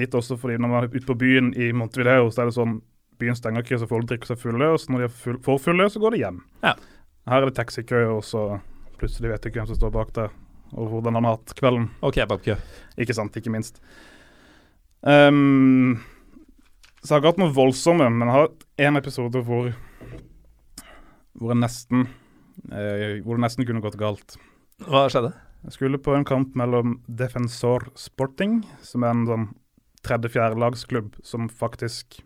Litt 0.00 0.14
også 0.14 0.36
fordi 0.38 0.58
når 0.58 0.70
man 0.70 0.84
er 0.84 0.90
ute 0.90 1.06
på 1.06 1.18
byen 1.18 1.52
i 1.54 1.70
Montevideo, 1.74 2.30
så 2.30 2.42
er 2.42 2.50
det 2.50 2.58
sånn 2.58 2.80
byen 3.20 3.38
stenger 3.38 3.64
ikke, 3.64 3.78
så 3.80 3.88
folk 3.90 4.08
drikker 4.10 4.32
seg 4.32 4.40
fulle. 4.42 4.68
Og 4.74 4.80
så 4.82 4.92
når 4.92 5.04
de 5.04 5.08
er 5.08 5.40
for 5.46 5.62
fulle, 5.62 5.88
så 5.92 6.02
går 6.02 6.16
de 6.16 6.22
hjem. 6.24 6.38
Ja. 6.64 6.76
Her 7.30 7.42
er 7.42 7.50
det 7.50 7.58
taxikø, 7.58 8.04
og 8.16 8.22
så 8.26 8.44
plutselig 9.00 9.32
vet 9.32 9.42
du 9.42 9.50
ikke 9.50 9.62
hvem 9.62 9.70
som 9.70 9.78
står 9.78 9.92
bak 9.94 10.14
der, 10.16 10.32
og 10.76 10.88
hvordan 10.92 11.18
han 11.18 11.28
har 11.28 11.38
hatt 11.38 11.54
kvelden. 11.58 11.90
Og 12.04 12.16
kebabkø. 12.16 12.56
Ikke 13.00 13.16
sant, 13.16 13.36
ikke 13.36 13.52
minst. 13.52 13.78
Um, 15.00 16.00
så 17.00 17.14
jeg 17.14 17.22
har 17.22 17.30
hatt 17.30 17.40
noe 17.40 17.54
voldsomme, 17.56 18.10
men 18.12 18.26
jeg 18.28 18.36
har 18.36 18.48
hatt 18.48 18.66
en 18.88 19.00
episode 19.00 19.44
hvor 19.46 19.70
hvor, 21.40 21.56
nesten, 21.56 22.08
eh, 22.72 23.20
hvor 23.24 23.38
det 23.38 23.44
nesten 23.46 23.66
kunne 23.68 23.82
gått 23.84 23.98
galt. 24.00 24.36
Hva 24.84 25.06
skjedde? 25.12 25.32
Jeg 25.64 25.76
skulle 25.76 26.00
på 26.00 26.14
en 26.16 26.24
kamp 26.24 26.56
mellom 26.56 26.98
Defensor 27.06 27.90
Sporting, 27.98 28.60
som 28.84 29.04
er 29.04 29.14
en 29.14 29.26
sånn 29.28 29.46
tredje-fjerde-lagsklubb 30.06 31.18
som 31.26 31.50
faktisk 31.52 32.22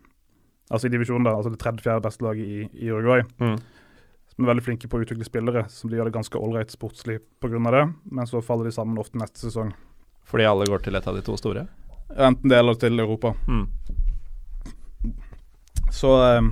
Altså 0.71 0.87
i 0.87 0.93
divisjonen, 0.93 1.27
da, 1.27 1.35
altså 1.37 1.51
det 1.53 1.59
tredje-fjerde 1.61 2.03
beste 2.05 2.25
laget 2.25 2.45
i, 2.45 2.69
i 2.85 2.91
Uruguay. 2.91 3.21
Mm. 3.41 3.57
Som 4.31 4.45
er 4.45 4.51
veldig 4.51 4.65
flinke 4.65 4.89
på 4.89 4.97
å 4.97 5.03
utvikle 5.05 5.27
spillere, 5.27 5.65
som 5.69 5.91
de 5.91 5.99
gjør 5.99 6.09
det 6.09 6.15
ganske 6.17 6.39
ålreit 6.41 6.73
sportslig 6.73 7.19
pga. 7.43 7.59
det. 7.71 7.83
Men 8.11 8.27
så 8.27 8.41
faller 8.41 8.65
de 8.65 8.73
sammen 8.75 8.97
ofte 8.99 9.19
neste 9.21 9.45
sesong. 9.45 9.73
Fordi 10.25 10.47
alle 10.49 10.65
går 10.65 10.81
til 10.83 10.97
et 10.97 11.07
av 11.07 11.15
de 11.15 11.21
to 11.25 11.37
store? 11.37 11.67
Enten 12.15 12.49
det 12.49 12.57
eller 12.57 12.73
til 12.81 12.99
Europa. 12.99 13.33
Mm. 13.47 13.67
Så 15.93 16.11
eh, 16.23 16.47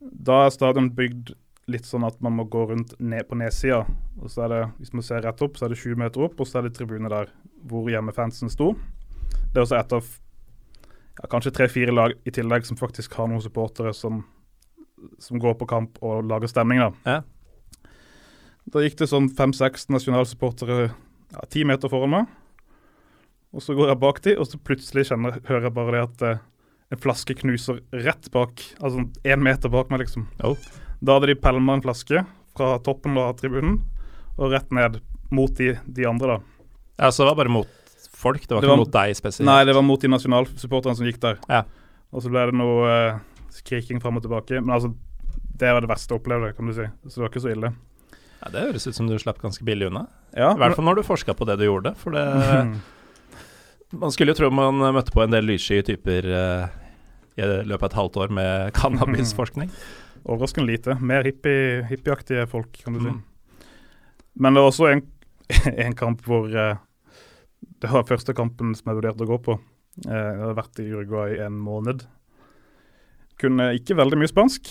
Da 0.00 0.44
er 0.46 0.54
stadion 0.54 0.90
bygd 0.96 1.34
litt 1.68 1.84
sånn 1.84 2.06
at 2.08 2.16
man 2.24 2.32
må 2.38 2.46
gå 2.48 2.64
rundt 2.70 2.94
ned 2.98 3.28
på 3.28 3.36
nedsida. 3.36 3.82
Og 4.22 4.32
så 4.32 4.46
er 4.46 4.54
det, 4.54 4.62
hvis 4.80 4.94
man 4.96 5.04
ser 5.04 5.20
rett 5.26 5.42
opp, 5.44 5.58
så 5.58 5.66
er 5.66 5.74
det 5.74 5.82
20 5.82 6.00
meter 6.00 6.24
opp, 6.24 6.40
og 6.40 6.48
så 6.48 6.58
er 6.58 6.66
det 6.66 6.78
tribune 6.78 7.10
der 7.12 7.28
hvor 7.68 7.90
hjemmefansen 7.92 8.48
sto. 8.52 8.72
Det 9.52 9.60
er 9.60 9.66
også 9.66 9.76
et 9.78 9.94
av 9.98 10.08
ja, 11.18 11.28
kanskje 11.30 11.54
tre-fire 11.54 11.94
lag 11.94 12.14
i 12.24 12.34
tillegg 12.34 12.66
som 12.66 12.78
faktisk 12.78 13.16
har 13.18 13.30
noen 13.30 13.42
supportere 13.42 13.92
som, 13.96 14.22
som 15.22 15.40
går 15.42 15.58
på 15.58 15.68
kamp 15.70 15.98
og 16.02 16.24
lager 16.28 16.50
stemning. 16.50 16.82
Da 16.84 17.18
Ja. 17.18 17.20
Da 18.68 18.82
gikk 18.84 18.98
det 19.00 19.08
sånn 19.08 19.30
fem-seks 19.32 19.86
nasjonalsupportere 19.88 20.90
ja, 20.90 21.44
ti 21.48 21.62
meter 21.64 21.88
foran 21.88 22.12
meg. 22.12 22.34
Og 23.56 23.64
så 23.64 23.72
går 23.72 23.88
jeg 23.88 24.00
bak 24.02 24.20
de, 24.26 24.34
og 24.36 24.44
så 24.44 24.60
plutselig 24.60 25.06
kjenner, 25.08 25.38
hører 25.48 25.70
jeg 25.70 25.76
bare 25.78 25.94
det 25.94 26.02
at 26.04 26.24
eh, 26.28 26.42
en 26.92 27.00
flaske 27.00 27.36
knuser 27.40 27.80
rett 28.04 28.28
bak, 28.34 28.60
altså 28.76 29.06
én 29.24 29.40
meter 29.44 29.72
bak 29.72 29.88
meg, 29.88 30.04
liksom. 30.04 30.26
Oh. 30.44 30.56
Da 31.00 31.16
hadde 31.16 31.30
de 31.32 31.38
pælma 31.40 31.78
en 31.78 31.84
flaske 31.84 32.26
fra 32.58 32.74
toppen 32.84 33.16
av 33.20 33.38
tribunen 33.40 33.80
og 34.36 34.52
rett 34.52 34.68
ned 34.74 35.00
mot 35.32 35.52
de, 35.56 35.74
de 35.84 36.06
andre, 36.08 36.36
da. 36.36 36.68
Ja, 36.98 37.10
Så 37.10 37.22
det 37.22 37.30
var 37.30 37.40
bare 37.40 37.56
mot 37.56 37.77
folk, 38.18 38.42
det 38.44 38.50
var 38.56 38.60
Det 38.62 38.68
ikke 38.68 38.74
var- 38.76 38.84
mot 38.84 38.92
deg 38.98 39.16
spesielt? 39.18 39.46
Nei, 39.48 39.60
det 39.68 39.74
var 39.78 39.82
mot 39.86 40.00
de 40.02 40.08
nasjonalsupporterne 40.12 40.96
som 40.98 41.06
gikk 41.06 41.20
der. 41.22 41.38
Ja. 41.48 41.62
Og 42.12 42.22
så 42.24 42.30
ble 42.32 42.46
det 42.50 42.56
noe 42.58 42.88
eh, 42.90 43.18
skriking 43.54 44.00
fram 44.02 44.16
og 44.18 44.24
tilbake. 44.26 44.58
Men 44.62 44.74
altså, 44.76 44.92
det 45.58 45.72
var 45.74 45.80
det 45.84 45.90
verste 45.90 46.14
jeg 46.14 46.20
opplevde, 46.22 46.52
kan 46.56 46.66
du 46.70 46.72
si. 46.76 46.86
Så 47.08 47.14
det 47.18 47.24
var 47.24 47.30
ikke 47.32 47.44
så 47.46 47.52
ille. 47.54 47.72
Ja, 48.38 48.50
det 48.54 48.62
høres 48.68 48.86
ut 48.86 48.94
som 48.94 49.08
du 49.10 49.16
slapp 49.18 49.40
ganske 49.42 49.64
billig 49.66 49.88
unna. 49.90 50.06
Ja, 50.36 50.52
I 50.54 50.58
hvert 50.60 50.76
fall 50.78 50.86
når 50.86 51.00
du 51.00 51.02
forska 51.08 51.34
på 51.34 51.46
det 51.48 51.56
du 51.58 51.64
gjorde. 51.66 51.94
For 51.98 52.14
det 52.14 52.22
Man 53.98 54.12
skulle 54.12 54.34
jo 54.34 54.38
tro 54.42 54.50
man 54.52 54.82
møtte 54.92 55.14
på 55.14 55.22
en 55.24 55.32
del 55.32 55.46
lyssky 55.48 55.78
typer 55.82 56.26
eh, 56.28 56.66
i 57.40 57.46
løpet 57.64 57.86
av 57.86 57.88
et 57.88 57.96
halvt 57.96 58.18
år 58.20 58.34
med 58.36 58.72
cannabisforskning. 58.78 59.70
Overraskende 60.28 60.68
lite. 60.68 60.96
Mer 61.00 61.24
hippie, 61.24 61.84
hippieaktige 61.88 62.44
folk, 62.50 62.68
kan 62.84 62.98
du 62.98 63.00
si. 63.00 63.12
Mm. 63.14 63.22
Men 64.44 64.54
det 64.54 64.60
var 64.62 64.70
også 64.70 64.90
en, 64.92 65.02
en 65.72 65.96
kamp 65.96 66.20
hvor 66.28 66.52
eh, 66.52 66.76
Det 67.80 67.90
var 67.92 68.06
første 68.08 68.34
kampen 68.34 68.74
som 68.74 68.90
jeg 68.90 68.98
vurderte 68.98 69.22
å 69.26 69.30
gå 69.30 69.38
på. 69.44 69.58
Eh, 70.06 70.12
jeg 70.14 70.40
hadde 70.42 70.56
vært 70.58 70.80
i 70.82 70.88
Uruguay 70.90 71.38
en 71.46 71.58
måned. 71.62 72.04
Kunne 73.38 73.70
ikke 73.78 73.96
veldig 73.98 74.18
mye 74.18 74.30
spansk. 74.30 74.70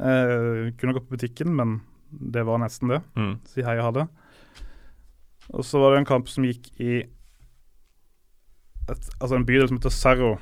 Jeg 0.00 0.74
kunne 0.80 0.94
gått 0.96 1.06
på 1.10 1.16
butikken, 1.18 1.52
men 1.54 1.80
det 2.10 2.42
var 2.46 2.58
nesten 2.62 2.90
det. 2.90 3.00
Mm. 3.18 3.34
Si 3.46 3.62
hei 3.62 3.76
og 3.78 3.84
ha 3.86 3.92
det. 4.00 4.06
Og 5.54 5.64
så 5.66 5.78
var 5.82 5.92
det 5.94 6.00
en 6.02 6.08
kamp 6.10 6.28
som 6.30 6.46
gikk 6.46 6.68
i 6.82 7.00
et, 8.90 9.08
altså 9.20 9.36
en 9.38 9.46
bydel 9.46 9.68
som 9.70 9.78
heter 9.78 9.94
Cerro. 9.94 10.32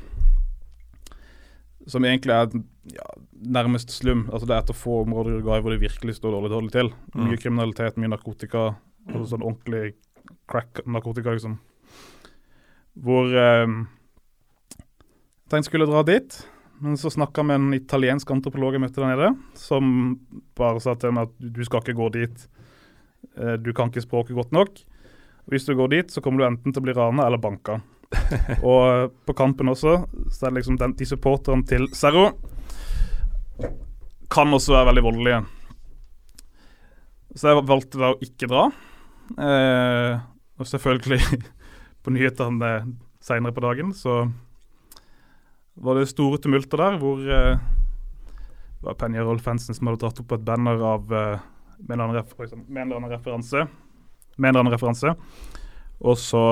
Som 1.89 2.05
egentlig 2.05 2.33
er 2.37 2.49
ja, 2.93 3.07
nærmest 3.33 3.93
slum. 3.93 4.27
Altså 4.33 4.47
Det 4.49 4.57
er 4.57 4.63
et 4.65 4.73
av 4.73 4.77
få 4.77 5.03
områder 5.05 5.33
i 5.33 5.39
Uruguay 5.41 5.61
hvor 5.65 5.73
det 5.73 5.81
virkelig 5.85 6.17
står 6.19 6.37
dårlig 6.37 6.53
dårlig 6.53 6.73
til. 6.77 6.93
Mye 7.15 7.37
Mm. 7.37 7.41
kriminalitet, 7.45 7.97
mye 8.01 8.13
narkotika. 8.13 8.67
Altså 9.09 9.37
sånn 9.37 9.45
ordentlig 9.49 9.95
crack-narkotika, 10.51 11.35
liksom. 11.37 11.59
Hvor 12.99 13.29
eh, 13.31 13.67
jeg 13.69 15.51
tenkte 15.51 15.61
jeg 15.63 15.69
skulle 15.71 15.89
dra 15.91 16.03
dit. 16.09 16.39
Men 16.79 16.95
så 17.01 17.11
snakka 17.11 17.43
jeg 17.43 17.49
med 17.49 17.59
en 17.59 17.75
italiensk 17.75 18.31
antropolog 18.31 18.77
jeg 18.77 18.83
møtte 18.85 19.03
der 19.03 19.11
nede, 19.11 19.33
som 19.59 19.89
bare 20.59 20.79
sa 20.83 20.93
til 20.95 21.11
meg 21.17 21.27
at 21.27 21.49
du 21.57 21.65
skal 21.67 21.83
ikke 21.83 21.97
gå 21.99 22.11
dit. 22.15 22.45
Eh, 23.37 23.57
Du 23.59 23.73
kan 23.75 23.91
ikke 23.91 24.05
språket 24.05 24.37
godt 24.39 24.53
nok. 24.55 24.79
Hvis 25.49 25.65
du 25.67 25.75
går 25.75 25.89
dit, 25.89 26.11
så 26.13 26.21
kommer 26.23 26.43
du 26.45 26.47
enten 26.51 26.73
til 26.73 26.83
å 26.83 26.87
bli 26.87 26.95
rana 26.95 27.27
eller 27.27 27.41
banka. 27.43 27.81
Og 28.63 28.83
eh, 28.93 29.09
på 29.27 29.35
kampen 29.35 29.69
også, 29.73 29.97
så 30.31 30.47
er 30.47 30.53
det 30.53 30.61
liksom 30.61 30.79
den, 30.79 30.95
de 30.95 31.09
supporterne 31.09 31.67
til 31.67 31.89
Serro 31.97 32.31
kan 34.29 34.53
også 34.53 34.75
være 34.75 34.91
veldig 34.91 35.03
voldelige. 35.07 35.39
Så 37.35 37.49
jeg 37.51 37.65
valgte 37.69 38.01
da 38.01 38.11
å 38.13 38.19
ikke 38.25 38.49
dra. 38.51 38.67
Eh, 39.35 40.21
og 40.59 40.67
selvfølgelig 40.67 41.21
på 42.03 42.15
nyhetene 42.15 42.73
seinere 43.23 43.55
på 43.55 43.65
dagen 43.65 43.93
så 43.97 44.25
var 45.79 45.99
det 45.99 46.11
store 46.11 46.41
tumulter 46.43 46.81
der 46.81 46.99
hvor 46.99 47.23
eh, 47.23 47.61
det 48.79 48.87
var 48.87 48.99
Penjarol-fansen 48.99 49.75
som 49.75 49.91
hadde 49.91 50.03
dratt 50.05 50.21
opp 50.23 50.35
et 50.35 50.45
banner 50.47 50.83
av 50.95 51.15
eh, 51.15 51.47
med 51.79 51.95
en 51.95 52.01
eller 52.83 52.99
annen 52.99 53.13
referanse. 53.15 53.67
Med 54.37 54.49
en 54.49 54.53
eller 54.53 54.65
annen 54.65 54.75
referanse. 54.75 55.15
Og 55.99 56.19
så 56.19 56.43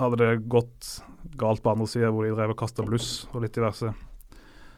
hadde 0.00 0.18
det 0.20 0.48
gått 0.52 0.90
galt 1.40 1.62
på 1.64 1.72
andre 1.72 1.88
sida, 1.88 2.10
hvor 2.12 2.24
de 2.24 2.34
drev 2.36 2.52
og 2.52 2.60
kasta 2.60 2.84
bluss 2.84 3.26
og 3.32 3.42
litt 3.44 3.56
diverse. 3.56 3.92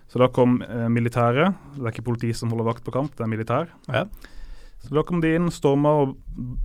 Så 0.09 0.23
da 0.23 0.31
kom 0.33 0.61
eh, 0.65 0.89
militæret. 0.91 1.59
Det 1.75 1.85
er 1.85 1.93
ikke 1.93 2.07
politi 2.07 2.33
som 2.35 2.51
holder 2.55 2.71
vakt 2.71 2.87
på 2.87 2.95
kamp, 2.95 3.15
det 3.19 3.27
er 3.27 3.31
militær. 3.31 3.73
Ja. 3.91 4.07
Så 4.85 4.95
da 4.95 5.03
kom 5.03 5.21
de 5.21 5.33
inn, 5.35 5.49
storma 5.53 5.91
og 6.05 6.13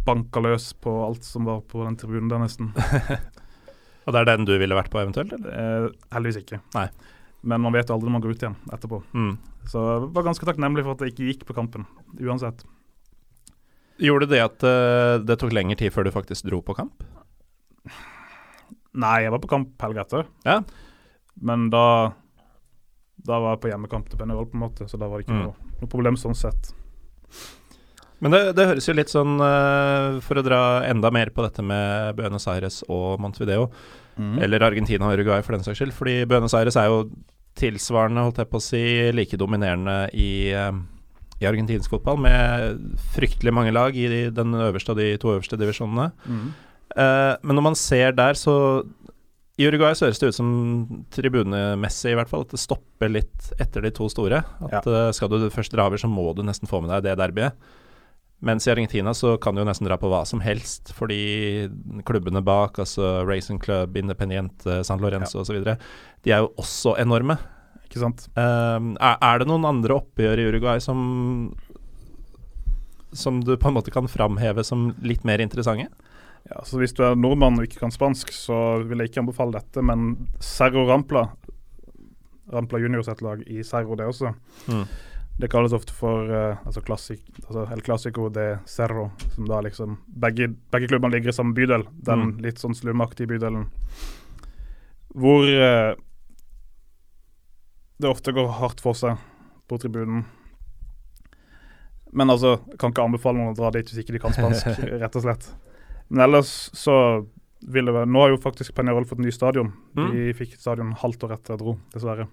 banka 0.05 0.39
løs 0.45 0.69
på 0.83 0.91
alt 1.07 1.25
som 1.25 1.47
var 1.49 1.63
på 1.67 1.81
den 1.87 1.95
tribunen 1.97 2.29
der, 2.29 2.39
nesten. 2.43 2.69
Og 4.05 4.11
det 4.13 4.19
er 4.21 4.27
den 4.29 4.45
du 4.45 4.53
ville 4.59 4.75
vært 4.77 4.91
på 4.93 4.99
eventuelt, 5.01 5.31
eller? 5.33 5.49
Eh, 5.55 5.87
heldigvis 6.13 6.41
ikke. 6.43 6.59
Nei. 6.75 6.85
Men 7.43 7.61
man 7.63 7.73
vet 7.75 7.89
jo 7.89 7.95
aldri 7.95 8.07
når 8.09 8.15
man 8.17 8.23
går 8.23 8.35
ut 8.35 8.43
igjen 8.45 8.55
etterpå. 8.75 8.99
Mm. 9.15 9.33
Så 9.71 9.81
jeg 9.81 10.07
var 10.15 10.25
ganske 10.27 10.47
takknemlig 10.47 10.83
for 10.85 10.93
at 10.95 11.03
jeg 11.03 11.13
ikke 11.15 11.27
gikk 11.31 11.45
på 11.49 11.55
kampen, 11.57 11.85
uansett. 12.19 12.61
Gjorde 14.03 14.27
det 14.31 14.41
at 14.43 14.63
uh, 14.67 15.17
det 15.23 15.37
tok 15.39 15.53
lengre 15.55 15.77
tid 15.79 15.93
før 15.95 16.07
du 16.07 16.11
faktisk 16.15 16.47
dro 16.49 16.59
på 16.65 16.75
kamp? 16.77 17.03
Nei, 18.93 19.23
jeg 19.25 19.31
var 19.33 19.41
på 19.41 19.49
kamp 19.51 19.81
helga 19.87 20.03
etter. 20.05 20.27
Ja. 20.45 20.59
Men 21.41 21.69
da 21.73 21.85
Da 23.23 23.37
var 23.39 23.55
jeg 23.55 23.61
på 23.63 23.69
hjemmekamp 23.71 24.09
til 24.11 24.19
Pennyroll, 24.19 24.49
på 24.51 24.57
en 24.59 24.63
måte, 24.65 24.85
så 24.91 24.97
da 24.99 25.07
var 25.07 25.21
det 25.21 25.25
ikke 25.29 25.37
Mm. 25.37 25.43
noe, 25.47 25.75
noe 25.79 25.87
problem 25.89 26.17
sånn 26.19 26.35
sett. 26.35 26.73
Men 28.23 28.31
det, 28.31 28.41
det 28.55 28.69
høres 28.69 28.87
jo 28.87 28.95
litt 28.95 29.11
sånn 29.11 29.35
eh, 29.43 30.21
For 30.23 30.39
å 30.39 30.45
dra 30.45 30.61
enda 30.87 31.11
mer 31.11 31.33
på 31.35 31.43
dette 31.43 31.65
med 31.65 32.15
Buenos 32.15 32.47
Aires 32.47 32.79
og 32.87 33.19
Montevideo, 33.23 33.67
eller 34.15 34.63
Argentina 34.63 35.09
og 35.09 35.17
Uruguay 35.17 35.43
for 35.43 35.57
den 35.57 35.65
saks 35.65 35.81
skyld, 35.81 35.95
fordi 35.97 36.19
Buenos 36.29 36.53
Aires 36.55 36.77
er 36.79 36.91
jo 36.91 37.03
tilsvarende, 37.59 38.23
holdt 38.25 38.41
jeg 38.41 38.49
på 38.49 38.59
å 38.59 38.63
si, 38.63 38.83
like 39.13 39.37
dominerende 39.39 39.97
i, 40.17 40.51
eh, 40.53 40.73
i 41.41 41.47
argentinsk 41.49 41.91
fotball, 41.93 42.19
med 42.21 42.81
fryktelig 43.13 43.53
mange 43.53 43.73
lag 43.73 43.95
i 43.97 44.29
den 44.33 44.53
øverste 44.53 44.93
av 44.93 45.01
de 45.01 45.11
to 45.21 45.33
øverste 45.35 45.59
divisjonene. 45.59 46.11
Mm. 46.25 46.47
Eh, 46.97 47.33
men 47.41 47.57
når 47.57 47.67
man 47.69 47.79
ser 47.79 48.13
der, 48.17 48.37
så 48.37 48.85
I 49.53 49.67
Uruguay 49.69 49.93
så 49.93 50.07
høres 50.07 50.17
det 50.17 50.31
ut 50.31 50.39
som 50.39 51.03
tribunemessig, 51.13 52.09
i 52.09 52.17
hvert 52.17 52.29
fall, 52.29 52.41
at 52.41 52.55
det 52.55 52.61
stopper 52.61 53.11
litt 53.11 53.51
etter 53.61 53.85
de 53.85 53.91
to 53.93 54.07
store. 54.09 54.41
At 54.65 54.87
eh, 54.89 55.11
skal 55.13 55.29
du 55.29 55.49
først 55.53 55.75
dra 55.75 55.85
over, 55.85 56.01
så 56.01 56.09
må 56.09 56.31
du 56.33 56.41
nesten 56.41 56.69
få 56.69 56.81
med 56.81 56.89
deg 56.89 57.05
det 57.05 57.19
derbyet. 57.21 57.53
Mens 58.43 58.67
i 58.67 58.71
Argentina 58.73 59.13
så 59.15 59.37
kan 59.41 59.55
du 59.55 59.61
jo 59.61 59.67
nesten 59.67 59.87
dra 59.87 59.95
på 59.99 60.09
hva 60.11 60.23
som 60.27 60.41
helst, 60.43 60.91
fordi 60.97 61.69
klubbene 62.07 62.43
bak, 62.43 62.81
altså 62.83 63.21
Racing 63.27 63.61
Club, 63.63 63.95
Independiente, 63.99 64.81
San 64.83 65.03
Lorenzo 65.03 65.41
osv., 65.43 65.61
de 66.23 66.31
er 66.31 66.43
jo 66.43 66.51
også 66.59 66.97
enorme. 66.99 67.37
Ikke 67.87 68.01
sant? 68.01 68.25
Um, 68.35 68.95
er, 68.97 69.15
er 69.21 69.39
det 69.39 69.47
noen 69.47 69.67
andre 69.69 69.95
oppgjør 70.01 70.41
i 70.41 70.49
Uruguay 70.51 70.83
som 70.83 71.53
som 73.13 73.43
du 73.43 73.57
på 73.57 73.69
en 73.69 73.75
måte 73.77 73.91
kan 73.93 74.07
framheve 74.09 74.63
som 74.65 74.87
litt 75.05 75.23
mer 75.23 75.41
interessante? 75.43 75.91
Ja, 76.49 76.63
så 76.65 76.79
Hvis 76.81 76.95
du 76.97 77.03
er 77.05 77.15
nordmann 77.15 77.59
og 77.59 77.67
ikke 77.67 77.85
kan 77.85 77.93
spansk, 77.93 78.33
så 78.35 78.81
vil 78.83 78.99
jeg 78.99 79.11
ikke 79.11 79.21
anbefale 79.23 79.55
dette. 79.55 79.83
Men 79.85 80.27
Serro 80.43 80.87
Rampla 80.89 81.27
Rampla 82.51 82.81
Juniors 82.81 83.07
et 83.07 83.21
lag 83.23 83.43
i 83.47 83.63
Serro, 83.63 83.95
det 83.95 84.09
også. 84.09 84.33
Mm. 84.67 84.83
Det 85.41 85.49
kalles 85.49 85.73
ofte 85.73 85.93
for 85.97 86.29
uh, 86.29 86.59
altså 86.67 86.81
klassik, 86.85 87.23
altså 87.47 87.63
El 87.73 87.81
Clásico 87.81 88.27
de 88.29 88.59
Cerro, 88.69 89.07
som 89.33 89.47
da 89.49 89.61
liksom 89.65 89.95
Begge, 90.07 90.51
begge 90.71 90.87
klubbene 90.91 91.15
ligger 91.15 91.33
i 91.33 91.33
samme 91.33 91.55
bydel. 91.57 91.87
Den 92.05 92.19
Mm. 92.19 92.41
litt 92.45 92.61
sånn 92.61 92.75
slumaktige 92.77 93.27
bydelen. 93.31 93.65
Hvor 95.13 95.43
uh, 95.49 95.95
det 97.97 98.09
ofte 98.09 98.31
går 98.35 98.47
hardt 98.59 98.81
for 98.81 98.93
seg 98.93 99.17
på 99.69 99.77
tribunen. 99.81 100.25
Men 102.13 102.29
altså, 102.29 102.59
kan 102.77 102.91
ikke 102.93 103.05
anbefale 103.07 103.39
noen 103.39 103.53
å 103.55 103.57
dra 103.57 103.71
dit 103.73 103.89
hvis 103.89 104.03
ikke 104.03 104.13
de 104.13 104.21
kan 104.21 104.33
spansk, 104.35 104.67
rett 105.01 105.15
og 105.17 105.23
slett. 105.25 105.47
Men 106.09 106.27
ellers 106.27 106.51
så 106.77 107.25
vil 107.63 107.87
det 107.87 107.93
være 107.95 108.09
Nå 108.11 108.19
har 108.21 108.33
jo 108.33 108.41
faktisk 108.43 108.73
Peñarol 108.75 109.07
fått 109.07 109.21
ny 109.23 109.31
stadion. 109.33 109.71
Mm. 109.97 110.09
De 110.11 110.33
fikk 110.37 110.57
stadion 110.59 110.91
halvt 110.99 111.23
år 111.25 111.37
etter 111.37 111.55
jeg 111.55 111.61
dro, 111.63 111.77
dessverre. 111.95 112.27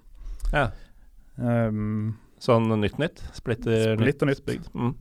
Ja. 0.53 0.67
Um, 1.41 2.19
Sånn 2.41 2.71
nytt 2.81 2.97
nytt? 2.97 3.21
Splitter 3.37 3.99
Splitter 3.99 4.31
nytt. 4.31 4.45
bygd? 4.47 4.69
Mm. 4.75 4.95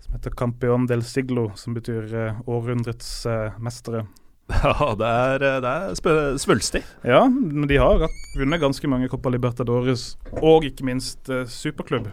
som 0.00 0.14
heter 0.14 0.30
Campeón 0.30 0.86
del 0.86 1.02
Siglo, 1.04 1.50
som 1.54 1.74
betyr 1.74 2.14
uh, 2.14 2.38
århundrets 2.48 3.26
uh, 3.26 3.58
mestere. 3.60 4.06
Ja, 4.62 4.94
det 4.94 5.06
er, 5.10 5.42
eh, 5.42 5.56
det 5.58 5.70
er 6.06 6.36
svulstig. 6.38 6.84
Ja, 7.02 7.24
men 7.26 7.66
de 7.66 7.80
har 7.82 8.04
vunnet 8.38 8.62
ganske 8.62 8.88
mange 8.88 9.08
Copa 9.10 9.32
Libertadores, 9.34 10.12
og 10.38 10.64
ikke 10.64 10.86
minst 10.86 11.26
uh, 11.28 11.42
superklubb. 11.50 12.06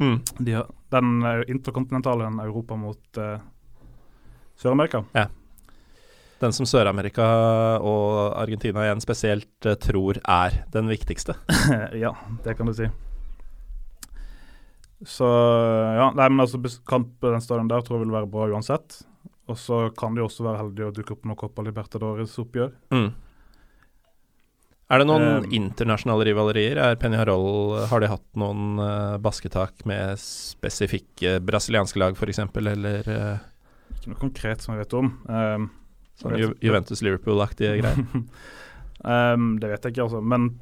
Mm. 0.00 0.16
De 0.40 0.56
har, 0.56 0.70
den 0.90 1.12
interkontinentale 1.44 2.32
Europa 2.46 2.74
mot 2.80 3.20
Sør-Amerika. 4.56 5.04
Den 6.40 6.56
som 6.56 6.66
Sør-Amerika 6.66 7.26
og 7.78 8.32
Argentina 8.40 8.88
igjen 8.88 9.04
spesielt 9.04 9.70
tror 9.84 10.18
er 10.24 10.62
den 10.72 10.90
viktigste. 10.90 11.36
ja, 12.04 12.16
det 12.46 12.56
kan 12.56 12.70
du 12.70 12.74
si. 12.74 12.88
Så 15.02 15.26
ja, 15.26 16.12
nei, 16.14 16.28
men 16.30 16.44
altså 16.44 16.60
kamp 16.86 17.16
på 17.20 17.32
den 17.32 17.42
stadion 17.42 17.68
der 17.68 17.82
tror 17.84 17.98
jeg 17.98 18.06
vil 18.06 18.14
være 18.14 18.30
bra 18.30 18.46
uansett. 18.54 19.02
Og 19.50 19.58
så 19.60 19.90
kan 19.98 20.14
de 20.16 20.24
også 20.24 20.46
være 20.46 20.62
heldige 20.62 20.88
å 20.88 20.94
dukke 20.94 21.16
opp 21.16 21.26
noen 21.28 21.38
Copa 21.40 21.64
Libertadores-oppgjør. 21.66 22.70
Mm. 22.94 23.10
Er 24.92 25.00
det 25.00 25.06
noen 25.08 25.44
Um, 25.44 25.46
internasjonale 25.56 26.26
rivalerier? 26.28 26.78
Er 26.80 26.96
Peñarol, 27.00 27.86
har 27.88 28.00
de 28.00 28.08
hatt 28.08 28.26
noen 28.36 28.80
uh, 28.80 29.16
basketak 29.20 29.84
med 29.88 30.20
spesifikke 30.20 31.38
brasilianske 31.44 32.00
lag, 32.00 32.16
f.eks., 32.16 32.42
eller 32.60 33.08
uh, 33.08 33.38
Ikke 33.96 34.12
noe 34.12 34.20
konkret 34.20 34.64
som 34.64 34.74
jeg 34.74 34.84
vet 34.84 34.96
om. 35.00 35.10
Um, 35.28 35.70
sånn 36.20 36.36
Ju 36.38 36.52
Juventus-Liverpool-aktige 36.64 37.78
greier? 37.80 38.04
um, 39.04 39.48
det 39.60 39.72
vet 39.72 39.88
jeg 39.88 39.96
ikke, 39.96 40.06
altså. 40.06 40.20
Men 40.20 40.52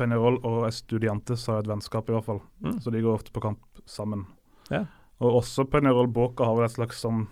Peñarol 0.00 0.38
og 0.48 0.64
Estudiantes 0.68 1.44
har 1.50 1.60
et 1.62 1.68
vennskap, 1.70 2.08
i 2.08 2.16
hvert 2.16 2.26
fall. 2.26 2.40
Mm. 2.64 2.78
Så 2.80 2.92
de 2.94 3.02
går 3.04 3.18
ofte 3.20 3.34
på 3.36 3.42
kamp 3.44 3.82
sammen. 3.88 4.24
Ja. 4.72 4.86
Og 5.20 5.42
også 5.42 5.66
Peñarol 5.68 6.08
Boca 6.08 6.46
har 6.48 6.56
vel 6.56 6.68
et 6.68 6.76
slags 6.76 7.02
sånn 7.04 7.26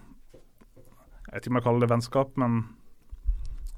Jeg 1.28 1.32
vet 1.32 1.46
ikke 1.46 1.52
om 1.52 1.58
jeg 1.58 1.64
kaller 1.66 1.84
det 1.84 1.90
vennskap, 1.92 2.34
men 2.40 2.58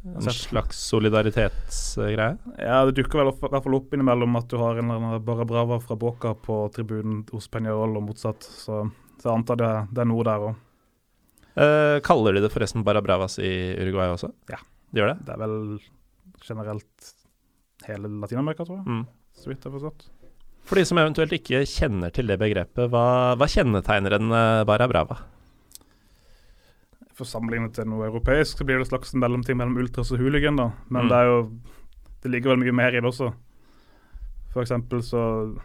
En 0.00 0.32
slags 0.32 0.78
solidaritetsgreie? 0.88 2.38
ja, 2.56 2.78
det 2.88 2.94
dukker 2.96 3.20
vel 3.20 3.30
opp, 3.34 3.42
i 3.44 3.50
hvert 3.52 3.66
fall 3.66 3.76
opp 3.76 3.94
innimellom 3.94 4.38
at 4.40 4.48
du 4.48 4.56
har 4.56 4.78
en 4.80 4.88
eller 4.88 5.02
annen 5.02 5.24
Barra 5.26 5.44
Brava 5.44 5.76
fra 5.82 5.96
Boca 5.98 6.32
på 6.34 6.56
tribunen 6.74 7.20
hos 7.30 7.50
Peñarol 7.52 7.98
og 8.00 8.06
motsatt. 8.08 8.42
Så, 8.42 8.80
så 9.20 9.28
jeg 9.28 9.34
antar 9.34 9.60
det, 9.60 9.70
det 9.92 10.02
er 10.04 10.08
noe 10.08 10.26
der 10.26 10.46
òg. 10.48 10.66
Eh, 11.60 11.98
kaller 12.06 12.36
de 12.38 12.44
det 12.46 12.52
forresten 12.54 12.86
Barra 12.86 13.02
Bravas 13.04 13.38
i 13.42 13.52
Uruguay 13.76 14.14
også? 14.14 14.30
Ja. 14.50 14.62
De 14.90 15.02
gjør 15.02 15.12
det? 15.12 15.18
Det 15.26 15.34
er 15.36 15.42
vel 15.42 15.58
generelt 16.46 17.10
hele 17.96 18.08
Latin-Amerika, 18.20 18.64
tror 18.64 18.80
jeg. 18.80 18.86
Mm. 18.86 19.04
Så 19.40 19.48
vidt 19.50 19.64
jeg 19.64 19.70
har 19.72 19.78
forstått. 19.78 20.08
For 20.68 20.76
de 20.78 20.84
som 20.86 20.98
eventuelt 21.00 21.32
ikke 21.32 21.62
kjenner 21.66 22.12
til 22.14 22.26
det 22.30 22.36
begrepet, 22.38 22.90
hva, 22.92 23.34
hva 23.40 23.46
kjennetegner 23.50 24.18
en 24.18 24.30
eh, 24.36 24.64
Barra 24.68 24.86
Brava? 24.90 25.16
For 27.16 27.28
sammenlignet 27.28 27.74
til 27.76 27.88
noe 27.90 28.06
europeisk, 28.08 28.60
så 28.60 28.64
blir 28.64 28.78
det 28.80 28.86
et 28.86 28.92
slags 28.92 29.12
mellomting 29.18 29.58
mellom 29.60 29.76
ultras 29.82 30.12
og 30.14 30.20
hooligan, 30.22 30.56
da. 30.60 30.70
Men 30.88 31.04
Mm. 31.04 31.08
det 31.10 31.16
er 31.18 31.24
jo 31.30 31.38
Det 32.22 32.30
ligger 32.30 32.50
vel 32.52 32.58
mye 32.60 32.72
mer 32.76 32.92
i 32.92 33.00
det 33.00 33.08
også. 33.08 33.32
For 34.52 34.60
eksempel 34.62 35.00
så 35.02 35.56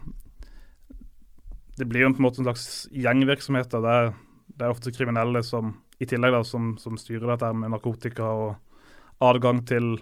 Det 1.78 1.88
blir 1.90 2.02
jo 2.06 2.14
på 2.14 2.22
en 2.22 2.26
måte 2.30 2.40
en 2.40 2.46
slags 2.48 2.88
gjengvirksomhet. 2.92 3.70
da. 3.70 3.80
Det 3.82 3.90
er, 3.92 4.14
det 4.58 4.62
er 4.66 4.70
ofte 4.72 4.92
kriminelle 4.96 5.44
som 5.44 5.74
i 6.00 6.06
tillegg 6.06 6.32
da, 6.32 6.44
som, 6.44 6.78
som 6.78 6.96
styrer 6.98 7.28
dette 7.28 7.54
med 7.56 7.72
narkotika 7.72 8.24
og 8.24 8.56
adgang 9.22 9.66
til 9.68 9.98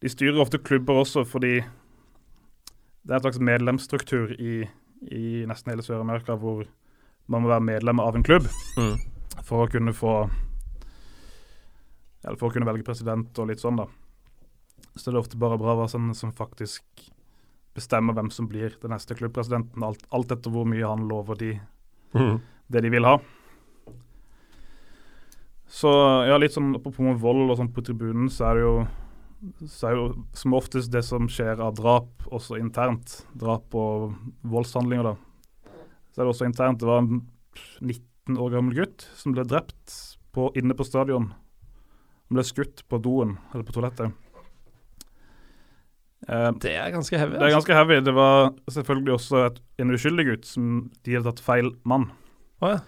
De 0.00 0.08
styrer 0.08 0.40
ofte 0.40 0.58
klubber 0.64 1.00
også 1.02 1.24
fordi 1.28 1.58
det 1.60 3.12
er 3.12 3.18
en 3.18 3.24
slags 3.24 3.40
medlemsstruktur 3.40 4.32
i, 4.40 4.68
i 5.12 5.22
nesten 5.48 5.72
hele 5.72 5.84
Sør-Amerika 5.84 6.36
hvor 6.40 6.66
man 7.30 7.42
må 7.44 7.48
være 7.52 7.64
medlem 7.68 8.00
av 8.02 8.16
en 8.16 8.24
klubb 8.26 8.46
Mm. 8.76 8.96
for 9.44 9.64
å 9.66 9.70
kunne 9.70 9.92
få 9.96 10.14
Eller 12.24 12.36
for 12.36 12.50
å 12.50 12.52
kunne 12.52 12.66
velge 12.68 12.84
president 12.84 13.38
og 13.40 13.48
litt 13.48 13.60
sånn, 13.62 13.78
da. 13.80 13.86
Så 14.96 15.08
det 15.10 15.14
er 15.16 15.22
ofte 15.22 15.38
bare 15.40 15.56
Brava 15.58 15.86
som, 15.88 16.10
som 16.14 16.32
faktisk 16.36 16.82
bestemmer 17.74 18.12
hvem 18.12 18.28
som 18.34 18.48
blir 18.50 18.74
den 18.82 18.90
neste 18.92 19.14
klubbpresidenten, 19.16 19.82
alt, 19.86 20.02
alt 20.12 20.32
etter 20.34 20.50
hvor 20.52 20.66
mye 20.68 20.84
han 20.86 21.06
lover 21.08 21.38
de 21.40 21.52
Mm. 22.12 22.40
det 22.68 22.82
de 22.82 22.90
vil 22.90 23.04
ha. 23.06 23.16
Så 25.70 25.90
ja, 26.26 26.36
litt 26.42 26.52
sånn 26.56 26.74
på 26.82 26.90
vold 26.92 27.50
og 27.52 27.56
sånn 27.60 27.70
på 27.72 27.84
tribunen, 27.86 28.26
så 28.28 28.48
er 28.50 28.54
det 28.58 28.64
jo 28.64 28.74
så 29.66 29.88
er 29.88 29.94
jo 29.96 30.06
som 30.36 30.54
oftest 30.58 30.92
det 30.92 31.00
som 31.06 31.28
skjer 31.32 31.60
av 31.64 31.74
drap, 31.78 32.10
også 32.28 32.58
internt. 32.60 33.22
Drap 33.40 33.72
og 33.78 34.14
voldshandlinger, 34.44 35.12
da. 35.12 35.70
Så 36.12 36.20
er 36.20 36.26
det 36.26 36.32
også 36.34 36.48
internt. 36.48 36.80
Det 36.82 36.88
var 36.90 37.04
en 37.04 37.22
19 37.80 38.36
år 38.36 38.50
gammel 38.56 38.76
gutt 38.82 39.06
som 39.16 39.32
ble 39.36 39.46
drept 39.48 39.94
på, 40.34 40.50
inne 40.60 40.76
på 40.76 40.84
stadion. 40.86 41.30
Han 41.32 42.36
ble 42.38 42.44
skutt 42.46 42.84
på 42.90 43.00
doen, 43.02 43.38
eller 43.54 43.64
på 43.66 43.74
toalettet. 43.74 44.12
Eh, 46.28 46.50
Det 46.60 46.74
er 46.76 46.90
ganske 46.92 47.18
heavy. 47.18 47.38
det 47.38 47.42
er 47.48 47.54
ganske 47.56 47.74
heavy. 47.74 48.00
Det 48.04 48.14
var 48.14 48.52
selvfølgelig 48.70 49.12
også 49.16 49.44
et, 49.46 49.60
en 49.80 49.90
uskyldig 49.96 50.26
gutt 50.28 50.46
som 50.46 50.90
de 51.04 51.16
hadde 51.16 51.30
tatt 51.30 51.40
feil 51.44 51.72
mann. 51.84 52.10
Oh, 52.60 52.74
ja. 52.76 52.80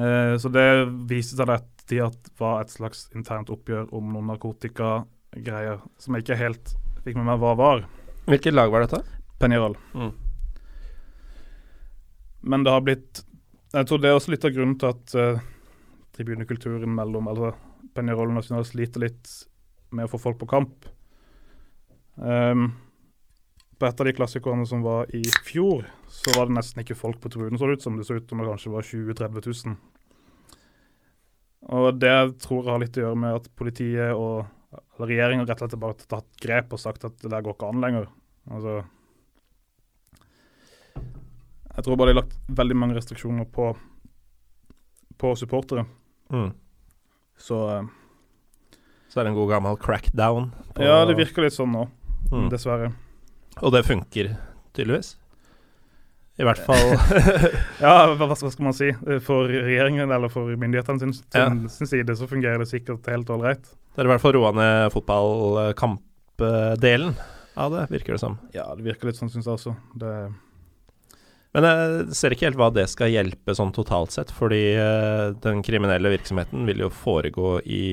Eh, 0.00 0.36
så 0.38 0.48
det 0.54 0.66
viste 1.10 1.36
seg 1.36 1.50
at 1.50 1.79
de 1.90 2.00
at 2.04 2.30
var 2.40 2.62
et 2.62 2.72
slags 2.72 3.08
internt 3.16 3.50
oppgjør 3.52 3.90
om 3.96 4.12
noen 4.14 4.30
narkotikagreier 4.32 5.80
som 6.00 6.16
jeg 6.16 6.26
ikke 6.26 6.40
helt 6.40 6.74
fikk 7.04 7.18
med 7.18 7.28
meg 7.28 7.40
hva 7.42 7.54
var. 7.58 7.86
Hvilket 8.30 8.54
lag 8.56 8.72
var 8.72 8.84
dette? 8.84 9.02
Peñarol. 9.40 9.76
Mm. 9.94 10.12
Men 12.40 12.64
det 12.64 12.72
har 12.72 12.84
blitt 12.84 13.24
Jeg 13.72 13.86
tror 13.86 14.00
det 14.00 14.10
er 14.10 14.16
også 14.18 14.32
litt 14.32 14.44
av 14.44 14.54
grunnen 14.54 14.78
til 14.80 14.90
at 14.90 15.12
uh, 15.14 15.42
tribunekulturen 16.16 16.90
mellom 16.90 17.28
altså 17.30 17.52
Peñarol 17.94 18.32
og 18.32 18.38
National 18.40 18.66
sliter 18.66 19.04
litt 19.04 19.30
med 19.94 20.06
å 20.06 20.10
få 20.10 20.18
folk 20.18 20.40
på 20.40 20.48
kamp. 20.50 20.88
Um, 22.16 22.72
på 23.80 23.86
et 23.88 24.02
av 24.02 24.06
de 24.06 24.12
klassikerne 24.14 24.66
som 24.68 24.82
var 24.84 25.08
i 25.16 25.22
fjor, 25.46 25.86
så 26.10 26.34
var 26.36 26.50
det 26.50 26.58
nesten 26.58 26.82
ikke 26.82 26.98
folk 26.98 27.20
på 27.22 27.30
tribunen, 27.32 27.58
så 27.58 27.70
det 27.70 27.78
ut 27.78 27.86
som. 27.86 27.96
Det 27.96 28.06
så 28.06 28.18
ut 28.18 28.28
som 28.28 28.42
det 28.42 28.48
kanskje 28.50 28.74
var 28.74 28.86
20 28.86 29.14
000-30 29.14 29.46
000. 29.70 29.78
Og 31.70 31.98
det 32.02 32.14
tror 32.42 32.64
jeg 32.64 32.72
har 32.72 32.80
litt 32.82 32.96
å 32.98 33.04
gjøre 33.04 33.18
med 33.22 33.34
at 33.38 33.44
politiet 33.56 34.14
og 34.16 34.46
regjeringen 35.00 35.46
rett 35.46 35.60
og 35.62 35.70
slett 35.70 35.80
bare 35.82 35.94
har 35.94 36.08
tatt 36.20 36.40
grep 36.42 36.72
og 36.74 36.80
sagt 36.82 37.04
at 37.06 37.16
det 37.22 37.30
der 37.30 37.42
går 37.46 37.54
ikke 37.56 37.68
an 37.70 37.80
lenger. 37.84 38.08
Altså 38.50 38.80
Jeg 41.76 41.84
tror 41.86 41.96
bare 41.96 42.10
de 42.10 42.16
har 42.16 42.22
lagt 42.24 42.36
veldig 42.58 42.76
mange 42.76 42.96
restriksjoner 42.98 43.46
på, 43.54 43.70
på 45.20 45.30
supportere. 45.38 45.86
Mm. 46.34 46.50
Så 47.40 47.60
eh, 47.76 47.86
Så 49.10 49.20
er 49.20 49.24
det 49.26 49.32
en 49.32 49.38
god 49.38 49.50
gammel 49.54 49.78
crackdown. 49.80 50.50
på- 50.74 50.82
ja, 50.84 51.04
det 51.06 51.16
virker 51.16 51.42
litt 51.46 51.54
sånn 51.56 51.72
nå, 51.72 51.88
Mm. 52.30 52.48
dessverre. 52.50 52.92
Og 53.62 53.72
det 53.72 53.84
funker 53.86 54.36
tydeligvis. 54.74 55.16
I 56.40 56.44
hvert 56.46 56.62
fall 56.64 56.94
Ja, 57.84 57.94
hva, 58.14 58.26
hva 58.30 58.36
skal 58.38 58.64
man 58.64 58.76
si? 58.76 58.88
For 59.26 59.50
regjeringen 59.50 60.12
eller 60.14 60.30
for 60.32 60.48
myndighetene 60.56 61.02
sin, 61.02 61.12
sin, 61.16 61.66
sin 61.72 61.90
side 61.90 62.16
så 62.16 62.28
fungerer 62.30 62.62
det 62.62 62.70
sikkert 62.70 63.08
helt 63.12 63.30
ålreit. 63.32 63.64
Det 63.90 64.02
er 64.02 64.08
i 64.08 64.12
hvert 64.14 64.22
fall 64.22 64.36
roa 64.38 64.52
ned 64.56 64.92
fotballkampdelen 64.94 67.14
av 67.60 67.74
det, 67.74 67.82
virker 67.90 68.16
det 68.16 68.22
som. 68.22 68.38
Ja, 68.54 68.68
det 68.76 68.86
virker 68.86 69.10
litt 69.10 69.18
sånn, 69.18 69.30
syns 69.32 69.48
jeg 69.48 69.58
også. 69.58 69.74
Det, 70.00 70.12
Men 71.56 71.66
jeg 71.66 72.16
ser 72.16 72.34
ikke 72.34 72.48
helt 72.48 72.60
hva 72.60 72.70
det 72.74 72.86
skal 72.92 73.12
hjelpe 73.12 73.56
sånn 73.58 73.74
totalt 73.76 74.14
sett, 74.14 74.30
fordi 74.34 74.62
eh, 74.78 75.26
den 75.44 75.64
kriminelle 75.66 76.12
virksomheten 76.14 76.64
vil 76.68 76.86
jo 76.86 76.90
foregå 76.94 77.56
i 77.66 77.84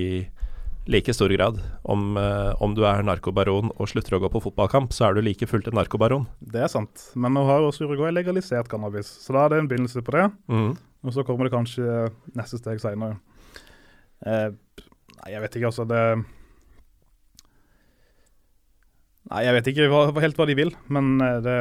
like 0.88 1.13
stor 1.13 1.29
grad. 1.29 1.59
Om, 1.83 2.17
eh, 2.17 2.53
om 2.63 2.73
du 2.75 2.83
er 2.88 3.03
narkobaron 3.03 3.71
og 3.75 3.89
slutter 3.91 4.17
å 4.17 4.21
gå 4.23 4.31
på 4.31 4.41
fotballkamp, 4.47 4.93
så 4.95 5.07
er 5.07 5.17
du 5.17 5.21
like 5.25 5.47
fullt 5.49 5.67
en 5.67 5.77
narkobaron. 5.79 6.27
Det 6.39 6.63
er 6.63 6.71
sant. 6.71 7.09
Men 7.15 7.35
nå 7.35 7.45
har 7.47 7.61
jo 7.61 7.71
også 7.71 7.88
Uruguay 7.88 8.13
legalisert 8.15 8.69
cannabis, 8.71 9.09
så 9.23 9.35
da 9.35 9.45
er 9.45 9.49
det 9.53 9.59
en 9.63 9.69
begynnelse 9.71 10.03
på 10.03 10.15
det. 10.15 10.25
Mm. 10.47 10.71
Og 11.03 11.13
så 11.13 11.25
kommer 11.27 11.47
det 11.47 11.55
kanskje 11.55 12.09
neste 12.35 12.59
steg 12.61 12.81
seinere. 12.83 13.19
Eh, 14.25 14.49
nei, 15.19 15.29
jeg 15.35 15.43
vet 15.43 15.59
ikke, 15.59 15.71
altså. 15.71 15.88
Det 15.88 16.01
Nei, 19.27 19.41
jeg 19.43 19.55
vet 19.57 19.67
ikke 19.73 19.88
hva, 19.91 20.01
helt 20.23 20.38
hva 20.39 20.45
de 20.47 20.55
vil, 20.55 20.69
men 20.88 21.17
eh, 21.19 21.39
det 21.43 21.57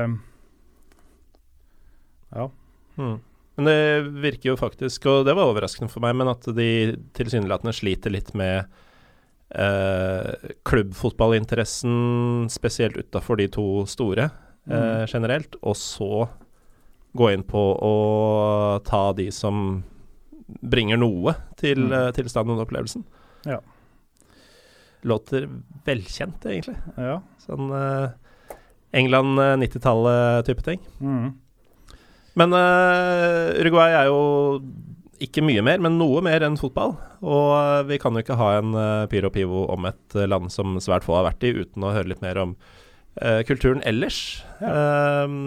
Ja. 2.36 2.50
Mm. 2.96 3.18
Men 3.56 3.68
det 3.70 3.80
virker 4.20 4.50
jo 4.52 4.58
faktisk, 4.60 5.06
og 5.08 5.24
det 5.26 5.34
var 5.34 5.48
overraskende 5.48 5.88
for 5.90 6.04
meg, 6.04 6.14
men 6.20 6.28
at 6.28 6.44
de 6.56 6.96
tilsynelatende 7.16 7.72
sliter 7.74 8.12
litt 8.12 8.34
med 8.36 8.68
eh, 9.54 10.34
klubbfotballinteressen, 10.64 12.48
spesielt 12.50 12.96
utafor 12.96 13.36
de 13.38 13.48
to 13.48 13.84
store 13.86 14.30
eh, 14.68 15.04
Mm. 15.04 15.06
generelt, 15.06 15.54
og 15.62 15.76
så 15.76 16.28
gå 17.16 17.32
inn 17.32 17.42
på 17.44 17.60
å 17.80 18.82
ta 18.84 19.12
de 19.12 19.30
som 19.30 19.84
bringer 20.62 20.96
noe 20.98 21.34
til, 21.56 21.76
Mm. 21.78 21.92
eh, 21.92 22.12
og 22.58 22.66
opplevelsen. 22.68 23.04
Ja. 23.46 23.60
Låter 25.04 25.48
velkjent, 25.86 26.42
egentlig. 26.44 26.76
Ja. 26.98 27.20
Sånn 27.46 27.70
eh, 27.70 28.10
England 28.92 29.38
eh, 29.38 29.56
90-tallet-type 29.56 30.62
ting. 30.64 30.80
Mm. 31.00 31.34
Men 32.36 32.52
uh, 32.52 33.54
Uruguay 33.62 33.92
er 33.96 34.06
jo 34.10 34.60
ikke 35.22 35.44
mye 35.44 35.62
mer, 35.64 35.80
men 35.82 35.98
noe 36.00 36.22
mer 36.24 36.44
enn 36.46 36.58
fotball. 36.60 36.96
Og 37.24 37.52
eh, 37.56 37.84
vi 37.90 38.00
kan 38.02 38.16
jo 38.16 38.24
ikke 38.24 38.38
ha 38.40 38.50
en 38.60 38.74
uh, 38.76 39.06
Pyro 39.10 39.30
Pivo 39.34 39.66
om 39.72 39.88
et 39.88 40.16
eh, 40.18 40.28
land 40.28 40.52
som 40.54 40.76
svært 40.82 41.06
få 41.06 41.16
har 41.18 41.28
vært 41.30 41.46
i, 41.46 41.54
uten 41.56 41.86
å 41.86 41.92
høre 41.94 42.12
litt 42.12 42.24
mer 42.24 42.40
om 42.42 42.56
uh, 43.22 43.40
kulturen 43.48 43.82
ellers. 43.88 44.20
Eh, 44.60 45.38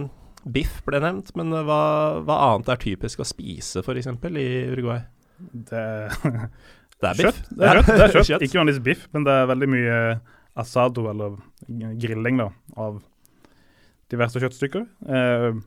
biff 0.48 0.80
ble 0.88 1.02
nevnt, 1.04 1.32
men 1.40 1.54
eh, 1.54 1.66
hva, 1.68 1.82
hva 2.26 2.40
annet 2.50 2.72
er 2.74 2.82
typisk 2.82 3.24
å 3.24 3.28
spise, 3.28 3.84
f.eks. 3.84 4.10
i 4.10 4.50
Uruguay? 4.72 5.02
Det, 5.40 5.86
Det 7.00 7.12
er 7.12 7.18
biff. 7.20 7.26
Kjøtt. 7.26 7.42
Det 7.52 7.70
er 7.70 7.82
kjøtt. 7.82 7.92
Det 8.00 8.04
er 8.04 8.14
kjøtt. 8.14 8.30
Kjøtt. 8.32 8.46
Ikke 8.48 8.62
vanligvis 8.62 8.86
biff, 8.86 9.08
men 9.16 9.28
det 9.28 9.36
er 9.36 9.50
veldig 9.52 9.70
mye 9.76 9.98
asado, 10.60 11.06
eller 11.12 11.38
grilling, 12.02 12.40
da, 12.42 12.50
av 12.80 13.02
diverse 14.12 14.42
kjøttstykker. 14.42 14.88
Eh, 15.14 15.60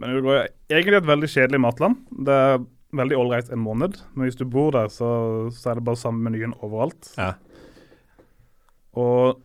men 0.00 0.16
Uruguay 0.16 0.42
er 0.42 0.78
egentlig 0.78 1.00
et 1.02 1.10
veldig 1.10 1.28
kjedelig 1.28 1.60
matland. 1.60 2.00
Det 2.26 2.32
er 2.32 2.62
veldig 2.96 3.18
ålreit 3.20 3.52
en 3.52 3.62
måned, 3.62 4.00
men 4.16 4.26
hvis 4.26 4.38
du 4.38 4.46
bor 4.48 4.72
der, 4.74 4.88
så, 4.90 5.10
så 5.54 5.70
er 5.70 5.78
det 5.78 5.86
bare 5.86 6.00
samme 6.00 6.24
menyen 6.24 6.56
overalt. 6.64 7.12
Ja. 7.18 7.34
Og 8.98 9.38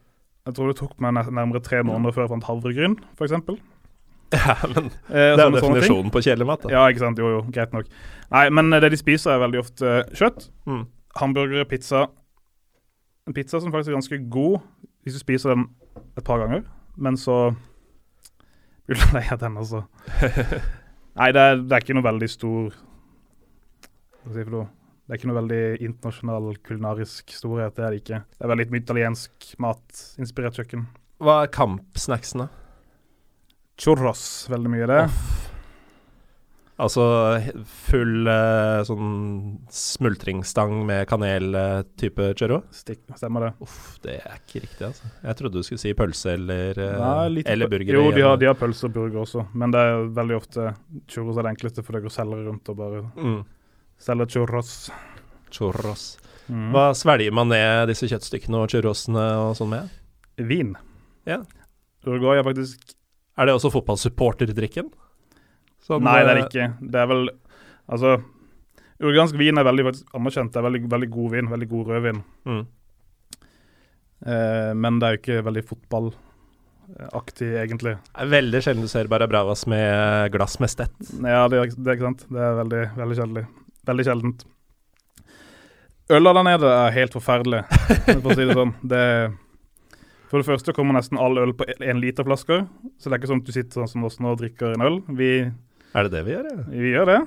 jeg 0.46 0.58
tror 0.58 0.72
det 0.72 0.78
tok 0.80 0.98
meg 1.02 1.18
nærmere 1.18 1.62
tre 1.66 1.84
måneder 1.86 2.16
før 2.16 2.26
jeg 2.26 2.34
fant 2.36 2.48
havregryn, 2.50 3.00
f.eks. 3.18 3.36
ja, 4.36 4.56
men 4.72 4.90
Eh, 5.16 5.34
det 5.38 5.44
er 5.44 5.54
definisjonen 5.54 6.12
på 6.14 6.22
kjedelig 6.26 6.48
mat, 6.50 6.64
da. 6.66 6.72
Ja, 6.74 6.86
ikke 6.90 7.04
sant. 7.04 7.20
Jo, 7.22 7.30
jo, 7.38 7.42
greit 7.54 7.74
nok. 7.76 7.90
Nei, 8.34 8.48
men 8.54 8.74
eh, 8.74 8.82
det 8.84 8.92
de 8.96 9.00
spiser, 9.00 9.36
er 9.36 9.44
veldig 9.44 9.62
ofte 9.62 9.94
kjøtt. 10.18 10.48
Mm. 10.70 10.86
Hamburgere, 11.20 11.68
pizza. 11.70 12.08
En 13.30 13.36
pizza 13.38 13.62
som 13.62 13.74
faktisk 13.74 13.94
er 13.94 14.00
ganske 14.00 14.20
god 14.34 14.60
hvis 15.06 15.14
du 15.14 15.22
spiser 15.22 15.54
den 15.54 15.68
et 16.18 16.26
par 16.26 16.42
ganger, 16.42 16.64
men 16.98 17.18
så 17.18 17.54
blir 18.88 19.02
du 19.02 19.16
lei 19.16 19.24
av 19.34 19.42
den, 19.42 19.60
altså. 19.62 19.84
Nei, 21.20 21.30
det 21.36 21.44
er, 21.44 21.62
det 21.62 21.78
er 21.78 21.86
ikke 21.86 21.96
noe 21.96 22.06
veldig 22.06 22.28
stor 22.28 22.74
Hva 22.76 24.26
skal 24.26 24.34
jeg 24.34 24.36
si 24.36 24.44
for 24.50 24.56
noe? 24.58 24.68
Det 25.06 25.14
er 25.14 25.20
ikke 25.20 25.30
noe 25.30 25.38
veldig 25.38 25.64
internasjonal 25.86 26.48
kulinarisk 26.66 27.34
storhet, 27.38 27.76
det 27.78 27.84
er 27.86 27.94
det 27.94 28.00
ikke. 28.02 28.22
Det 28.26 28.46
er 28.46 28.52
veldig 28.56 28.66
mye 28.74 28.82
italiensk 28.82 29.50
matinspirert 29.62 30.58
kjøkken. 30.58 30.88
Hva 31.22 31.44
er 31.44 31.52
kampsnacksen, 31.54 32.48
da? 32.48 32.48
Churros, 33.78 34.26
veldig 34.50 34.72
mye 34.74 34.90
det. 34.90 35.02
Altså 36.76 37.04
full 37.88 38.28
uh, 38.28 38.82
sånn 38.84 39.12
smultringsstang 39.72 40.82
med 40.88 41.06
kanel-type 41.08 42.34
churro? 42.36 42.58
Stikk, 42.76 43.06
stemmer 43.16 43.46
det. 43.46 43.52
Uff, 43.64 43.78
det 44.04 44.18
er 44.18 44.42
ikke 44.42 44.66
riktig, 44.66 44.90
altså. 44.90 45.12
Jeg 45.24 45.40
trodde 45.40 45.62
du 45.62 45.64
skulle 45.64 45.80
si 45.80 45.94
pølse 45.96 46.34
eller, 46.36 46.82
eh, 46.84 46.98
Nei, 47.00 47.46
eller 47.48 47.72
burger. 47.72 47.96
Jo, 47.96 48.10
de 48.12 48.26
har, 48.28 48.36
de 48.42 48.50
har 48.50 48.58
pølse 48.60 48.90
og 48.90 48.98
burger 48.98 49.22
også, 49.24 49.46
men 49.56 49.72
det 49.72 49.86
er 49.88 50.04
veldig 50.18 50.36
ofte 50.36 50.74
churros 51.12 51.40
er 51.40 51.48
det 51.48 51.54
enkleste, 51.56 51.86
for 51.86 51.96
det 51.96 52.04
går 52.04 52.16
selgere 52.18 52.44
rundt 52.50 52.74
og 52.74 52.80
bare 52.82 53.06
mm. 53.16 53.40
selger 54.10 54.36
churros. 54.36 54.76
Churros. 55.56 56.06
Mm. 56.52 56.68
Hva 56.76 56.90
svelger 56.98 57.40
man 57.40 57.54
ned 57.56 57.88
disse 57.94 58.12
kjøttstykkene 58.12 58.66
og 58.66 58.76
churrosene 58.76 59.26
og 59.46 59.56
sånn 59.62 59.72
med? 59.78 59.96
Vin. 60.44 60.76
Ja. 61.24 61.40
Uruguay 62.04 62.44
er 62.44 62.46
faktisk 62.46 62.84
Er 63.40 63.48
det 63.48 63.56
også 63.56 63.72
fotballsupporterdrikken? 63.74 64.92
Sånn, 65.86 66.06
Nei, 66.06 66.22
det 66.24 66.32
er 66.32 66.40
det 66.40 66.46
eh, 66.46 66.48
ikke. 66.50 66.92
Det 66.92 67.02
er 67.02 67.12
vel 67.12 67.28
Altså, 67.86 68.16
uruguayansk 68.98 69.36
vin 69.38 69.62
er 69.62 69.68
veldig 69.68 69.84
faktisk 69.86 70.16
anerkjent. 70.18 70.54
Det 70.54 70.58
er 70.58 70.66
veldig, 70.66 70.80
veldig 70.90 71.10
god 71.14 71.36
vin. 71.36 71.52
Veldig 71.52 71.68
god 71.70 71.92
rødvin. 71.92 72.24
Mm. 72.50 72.64
Eh, 74.26 74.72
men 74.74 74.98
det 74.98 75.08
er 75.08 75.14
jo 75.14 75.22
ikke 75.22 75.44
veldig 75.46 75.64
fotballaktig, 75.70 77.52
egentlig. 77.62 77.94
Det 78.00 78.26
er 78.26 78.34
veldig 78.34 78.64
sjelden 78.66 78.88
du 78.88 78.90
ser 78.90 79.12
Barra 79.12 79.30
Bravas 79.30 79.68
med 79.70 80.34
glass 80.34 80.58
med 80.64 80.74
stett. 80.74 80.98
Ja, 81.22 81.46
det 81.52 81.62
er, 81.62 81.72
det 81.78 81.94
er 81.94 82.00
ikke 82.00 82.10
sant. 82.10 82.26
Det 82.32 82.42
er 82.42 82.60
veldig, 82.64 82.84
veldig 82.98 83.22
kjedelig. 83.22 83.46
Veldig 83.92 84.10
sjeldent. 84.10 84.46
Øla 86.16 86.36
der 86.38 86.46
nede 86.46 86.70
er 86.70 86.94
helt 86.94 87.16
forferdelig, 87.18 87.64
for 88.22 88.30
å 88.30 88.38
si 88.38 88.46
det 88.46 88.54
sånn. 88.58 88.74
Det, 88.86 89.06
for 90.30 90.38
det 90.38 90.46
første 90.46 90.74
kommer 90.78 90.98
nesten 90.98 91.18
all 91.22 91.40
øl 91.42 91.54
på 91.58 91.66
én 91.82 92.02
liter 92.02 92.28
flasker, 92.28 92.68
så 93.02 93.10
det 93.10 93.16
er 93.16 93.22
ikke 93.22 93.32
sånn 93.32 93.42
at 93.42 93.48
du 93.50 93.56
sitter 93.56 93.82
sånn 93.82 93.90
som 93.90 94.06
oss 94.06 94.20
nå 94.22 94.36
og 94.36 94.42
drikker 94.44 94.76
en 94.76 94.86
øl. 94.86 95.00
Vi, 95.18 95.32
Er 95.96 96.08
det 96.08 96.12
det 96.18 96.24
vi 96.28 96.34
gjør? 96.36 96.48
Ja? 96.52 96.64
vi 96.70 96.92
gjør 96.92 97.10
det. 97.12 97.20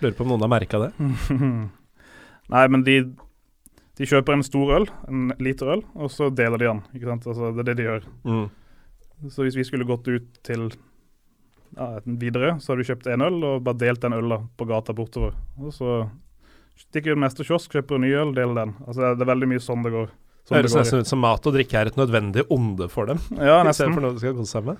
Lurer 0.00 0.14
på 0.18 0.24
om 0.26 0.30
noen 0.34 0.44
har 0.44 0.52
merka 0.52 0.78
det. 0.82 0.90
Nei, 2.54 2.64
men 2.70 2.84
de, 2.86 2.96
de 3.98 4.06
kjøper 4.06 4.36
en 4.36 4.44
stor 4.46 4.74
øl, 4.76 4.86
en 5.10 5.30
liter 5.42 5.72
øl, 5.74 5.82
og 5.98 6.10
så 6.14 6.28
deler 6.30 6.60
de 6.62 6.68
den. 6.68 6.82
Ikke 6.94 7.08
sant? 7.10 7.26
Altså, 7.32 7.48
det 7.56 7.64
er 7.64 7.70
det 7.72 7.76
de 7.80 7.86
gjør. 7.88 8.04
Mm. 8.28 8.44
Så 9.32 9.46
hvis 9.46 9.56
vi 9.58 9.64
skulle 9.66 9.88
gått 9.88 10.06
ut 10.12 10.28
til 10.46 10.68
ja, 11.76 11.88
videre, 12.04 12.54
så 12.62 12.72
hadde 12.72 12.84
vi 12.84 12.88
kjøpt 12.92 13.08
en 13.14 13.24
øl 13.26 13.40
og 13.48 13.64
bare 13.66 13.80
delt 13.82 14.04
den 14.04 14.14
øla 14.16 14.38
på 14.60 14.68
gata 14.68 14.94
bortover. 14.96 15.34
Og 15.58 15.72
så 15.74 15.96
stikker 16.78 17.10
vi 17.10 17.16
til 17.16 17.24
neste 17.24 17.46
kiosk, 17.48 17.72
kjøper 17.74 17.98
en 17.98 18.04
ny 18.06 18.12
øl, 18.20 18.34
deler 18.36 18.60
den. 18.62 18.76
Altså, 18.86 19.00
det 19.16 19.24
er- 19.26 19.32
veldig 19.32 19.48
mye 19.54 19.64
sånn 19.64 19.82
det 19.82 19.94
går. 19.96 20.06
Det 20.12 20.46
Sånn 20.52 20.58
høres 20.60 20.74
går 20.76 20.82
nesten 20.84 21.00
ut 21.02 21.10
som 21.10 21.18
mat 21.24 21.46
og 21.50 21.54
drikke 21.56 21.80
er 21.80 21.86
et 21.90 21.96
nødvendig 21.98 22.44
onde 22.54 22.86
for 22.92 23.08
dem. 23.10 23.18
Ja, 23.34 23.62
nesten. 23.66 23.88
Istedenfor 23.90 24.04
noe 24.06 24.14
de 24.14 24.22
skal 24.22 24.36
kose 24.38 24.52
seg 24.54 24.68
med. 24.68 24.76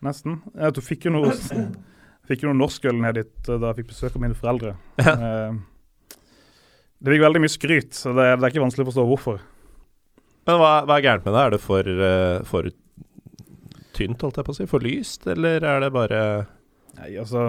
nesten. 0.00 0.38
Jeg 0.56 0.72
du 0.78 0.80
fikk 0.80 1.04
jo 1.10 1.16
noe 1.18 1.34
Fikk 2.30 2.44
jo 2.44 2.50
noe 2.52 2.60
norsk 2.60 2.84
øl 2.86 3.00
ned 3.02 3.16
dit 3.18 3.48
eh, 3.50 3.58
da 3.58 3.72
jeg 3.72 3.80
fikk 3.80 3.88
besøk 3.90 4.14
av 4.16 4.22
mine 4.22 4.36
foreldre. 4.38 4.76
Eh, 5.02 5.56
det 7.00 7.14
fikk 7.14 7.24
veldig 7.24 7.40
mye 7.42 7.50
skryt, 7.52 7.94
så 7.96 8.12
det, 8.14 8.26
det 8.38 8.44
er 8.46 8.52
ikke 8.52 8.62
vanskelig 8.62 8.84
å 8.86 8.90
forstå 8.92 9.06
hvorfor. 9.08 9.40
Men 10.48 10.58
hva, 10.60 10.70
hva 10.86 10.98
er 10.98 11.04
gærent 11.06 11.26
med 11.26 11.34
det? 11.36 11.42
Er 11.48 11.54
det 11.56 11.60
for, 11.64 11.90
eh, 12.06 12.42
for 12.48 12.68
tynt, 13.96 14.22
holdt 14.24 14.38
jeg 14.40 14.46
på 14.46 14.54
å 14.54 14.58
si? 14.60 14.66
For 14.70 14.84
lyst, 14.84 15.26
eller 15.30 15.64
er 15.66 15.82
det 15.84 15.90
bare 15.96 16.20
Nei, 17.00 17.14
altså, 17.22 17.48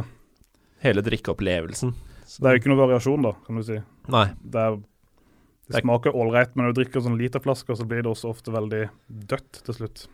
hele 0.86 1.04
drikkeopplevelsen? 1.06 1.94
Det 2.32 2.48
er 2.48 2.56
jo 2.56 2.62
ikke 2.62 2.72
noe 2.72 2.80
variasjon, 2.86 3.26
da, 3.28 3.34
kan 3.46 3.60
du 3.60 3.64
si. 3.68 3.78
Nei. 4.14 4.26
Det, 4.42 4.62
er, 4.70 4.80
Det 5.68 5.78
er- 5.78 5.84
smaker 5.86 6.16
ålreit, 6.16 6.54
men 6.56 6.66
når 6.68 6.74
du 6.74 6.82
drikker 6.82 7.04
sånn 7.04 7.20
literflasker, 7.20 7.76
så 7.78 7.86
blir 7.90 8.06
det 8.06 8.12
også 8.14 8.32
ofte 8.32 8.54
veldig 8.56 8.86
dødt 9.30 9.62
til 9.68 9.78
slutt. 9.78 10.06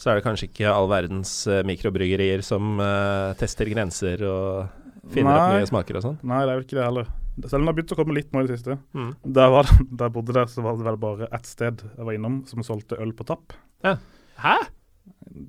Så 0.00 0.10
er 0.10 0.18
det 0.18 0.24
kanskje 0.26 0.48
ikke 0.50 0.70
all 0.72 0.88
verdens 0.90 1.32
eh, 1.46 1.62
mikrobryggerier 1.66 2.42
som 2.44 2.80
uh, 2.82 3.34
tester 3.38 3.68
grenser 3.70 4.24
og 4.26 5.12
finner 5.14 5.36
opp 5.36 5.52
Nei. 5.52 5.60
nye 5.60 5.68
smaker 5.70 6.00
og 6.00 6.06
sånn. 6.06 6.16
Nei, 6.26 6.40
det 6.42 6.50
er 6.50 6.58
vel 6.58 6.66
ikke 6.66 6.78
det 6.80 6.88
heller. 6.88 7.12
Selv 7.44 7.58
om 7.60 7.66
det 7.66 7.70
har 7.70 7.76
begynt 7.78 7.94
å 7.94 7.98
komme 7.98 8.16
litt 8.16 8.32
nå 8.34 8.42
i 8.42 8.48
det 8.48 8.56
siste. 8.58 8.78
Mm. 8.94 9.12
Der, 9.26 9.52
var 9.54 9.68
der 9.68 10.06
jeg 10.08 10.14
bodde 10.16 10.36
der, 10.36 10.50
så 10.50 10.64
var 10.64 10.78
det 10.78 10.88
vel 10.88 10.98
bare 11.02 11.28
ett 11.34 11.50
sted 11.50 11.84
jeg 11.86 12.08
var 12.08 12.16
innom 12.16 12.40
som 12.50 12.66
solgte 12.66 12.98
øl 13.02 13.14
på 13.16 13.26
tapp. 13.28 13.54
Ja. 13.86 13.96
Hæ? 14.42 14.56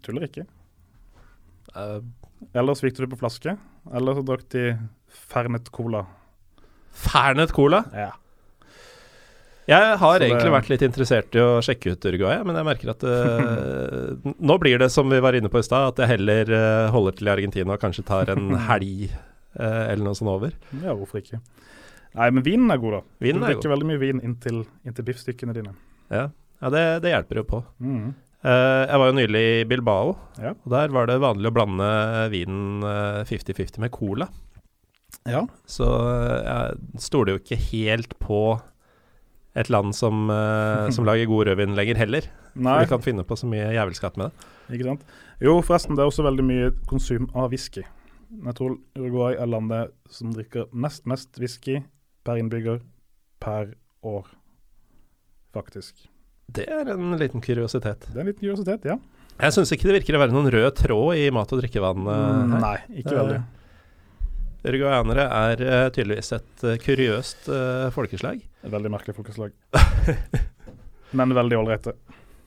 Tuller 0.06 0.28
ikke. 0.30 0.46
Eller 1.76 2.06
Ellers 2.56 2.82
fikk 2.84 2.98
du 3.00 3.08
på 3.10 3.18
flaske, 3.20 3.56
eller 3.96 4.16
så 4.16 4.24
drakk 4.26 4.44
de 4.54 4.76
Fernet 5.32 5.70
Cola. 5.74 6.04
Fernet 6.96 7.52
Cola? 7.56 7.82
Ja. 7.96 8.12
Jeg 9.68 9.98
har 9.98 10.20
det- 10.20 10.28
egentlig 10.30 10.52
vært 10.54 10.70
litt 10.70 10.84
interessert 10.86 11.36
i 11.36 11.42
å 11.42 11.58
sjekke 11.66 11.96
ut 11.96 12.06
Uruguay, 12.06 12.38
men 12.46 12.56
jeg 12.60 12.68
merker 12.68 12.92
at 12.94 13.04
uh, 13.04 14.34
nå 14.50 14.58
blir 14.62 14.78
det 14.84 14.92
som 14.94 15.10
vi 15.10 15.18
var 15.24 15.34
inne 15.34 15.50
på 15.50 15.58
i 15.62 15.66
stad, 15.66 15.88
at 15.94 16.02
jeg 16.04 16.12
heller 16.20 16.52
uh, 16.54 16.92
holder 16.94 17.16
til 17.18 17.28
i 17.28 17.34
Argentina 17.34 17.74
og 17.74 17.82
kanskje 17.82 18.06
tar 18.06 18.30
en 18.36 18.52
helg 18.70 19.08
uh, 19.58 19.86
eller 19.90 20.04
noe 20.06 20.14
sånt 20.20 20.30
over. 20.36 20.54
ja, 20.84 20.94
hvorfor 20.94 21.24
ikke? 21.24 21.42
Nei, 22.16 22.30
men 22.32 22.46
vinen 22.46 22.70
er 22.72 22.78
god, 22.80 22.94
da. 23.00 23.02
Vinen 23.26 23.42
du 23.42 23.48
er 23.48 23.56
drikker 23.56 23.74
veldig 23.74 23.88
mye 23.90 24.00
vin 24.00 24.22
inntil, 24.24 24.62
inntil 24.88 25.04
biffstykkene 25.10 25.56
dine. 25.58 25.74
Ja, 26.14 26.30
ja 26.62 26.70
det, 26.72 26.84
det 27.04 27.12
hjelper 27.12 27.42
jo 27.42 27.44
på. 27.50 27.64
Mm. 27.84 28.14
Jeg 28.46 29.00
var 29.02 29.10
jo 29.10 29.16
nylig 29.18 29.42
i 29.42 29.66
Bilbao, 29.68 30.12
Ja. 30.40 30.52
og 30.54 30.70
der 30.72 30.92
var 30.94 31.10
det 31.10 31.18
vanlig 31.20 31.50
å 31.50 31.54
blande 31.58 31.88
vinen 32.32 32.86
eh, 32.86 33.24
50-50 33.26 33.82
med 33.82 33.92
cola. 33.92 34.28
Ja. 35.28 35.42
Så 35.66 35.88
jeg 36.46 37.02
stoler 37.02 37.34
jo 37.34 37.42
ikke 37.42 37.58
helt 37.74 38.14
på 38.22 38.40
et 39.56 39.70
land 39.72 39.96
som, 39.96 40.26
uh, 40.30 40.90
som 40.96 41.06
lager 41.08 41.28
god 41.32 41.48
rødvin 41.50 41.76
lenger 41.78 41.98
heller. 42.02 42.28
Nei, 42.56 42.78
For 42.80 42.86
de 42.86 42.92
kan 42.94 43.04
finne 43.06 43.24
på 43.28 43.38
så 43.40 43.48
mye 43.52 43.72
jævelskap 43.76 44.18
med 44.20 44.32
det. 44.32 44.50
ikke 44.80 44.90
sant. 44.90 45.06
Jo, 45.44 45.58
forresten, 45.62 45.96
det 45.98 46.04
er 46.04 46.10
også 46.12 46.24
veldig 46.26 46.46
mye 46.48 46.72
konsum 46.90 47.30
av 47.36 47.50
whisky. 47.52 47.84
Jeg 48.36 48.56
tror 48.58 48.78
Uruguay 48.98 49.36
er 49.40 49.48
landet 49.48 49.92
som 50.12 50.32
drikker 50.34 50.68
nest 50.74 51.06
mest 51.08 51.38
whisky 51.40 51.80
per 52.26 52.40
innbygger 52.42 52.80
per 53.44 53.74
år, 54.04 54.26
faktisk. 55.56 56.08
Det 56.56 56.66
er 56.70 56.90
en 56.94 57.16
liten 57.20 57.42
kuriositet. 57.44 58.08
Det 58.12 58.18
er 58.18 58.24
en 58.26 58.30
liten 58.32 58.44
kuriositet, 58.46 58.86
ja. 58.86 58.98
Jeg 59.36 59.52
syns 59.56 59.72
ikke 59.76 59.90
det 59.90 59.98
virker 60.00 60.16
å 60.18 60.22
være 60.24 60.32
noen 60.36 60.48
rød 60.54 60.70
tråd 60.80 61.18
i 61.20 61.26
mat- 61.36 61.52
og 61.52 61.60
drikkevann 61.62 62.06
Mm. 62.06 62.60
Nei, 62.62 62.78
ikke 63.02 63.12
veldig. 63.12 63.36
veldig. 63.36 63.42
Uruguayanere 64.66 65.26
er 65.30 65.62
uh, 65.62 65.88
tydeligvis 65.94 66.32
et 66.36 66.66
uh, 66.66 66.76
kuriøst 66.82 67.50
uh, 67.52 67.88
folkeslag. 67.94 68.42
Et 68.66 68.74
veldig 68.74 68.92
merkelig 68.94 69.16
folkeslag. 69.18 69.54
Men 71.18 71.36
veldig 71.38 71.60
ålreite. 71.60 71.94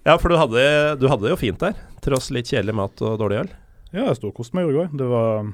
Ja, 0.09 0.17
for 0.19 0.33
du 0.33 0.39
hadde, 0.41 0.65
du 0.99 1.07
hadde 1.11 1.27
det 1.27 1.33
jo 1.35 1.39
fint 1.41 1.63
der, 1.63 1.79
tross 2.05 2.31
litt 2.35 2.51
kjedelig 2.51 2.75
mat 2.79 3.03
og 3.05 3.19
dårlig 3.21 3.43
øl. 3.45 3.53
Ja, 3.93 4.09
jeg 4.09 4.19
storkoste 4.19 4.57
meg 4.57 4.67
i 4.67 4.73
Uruguay. 4.73 4.91
Det 4.99 5.07
var, 5.09 5.49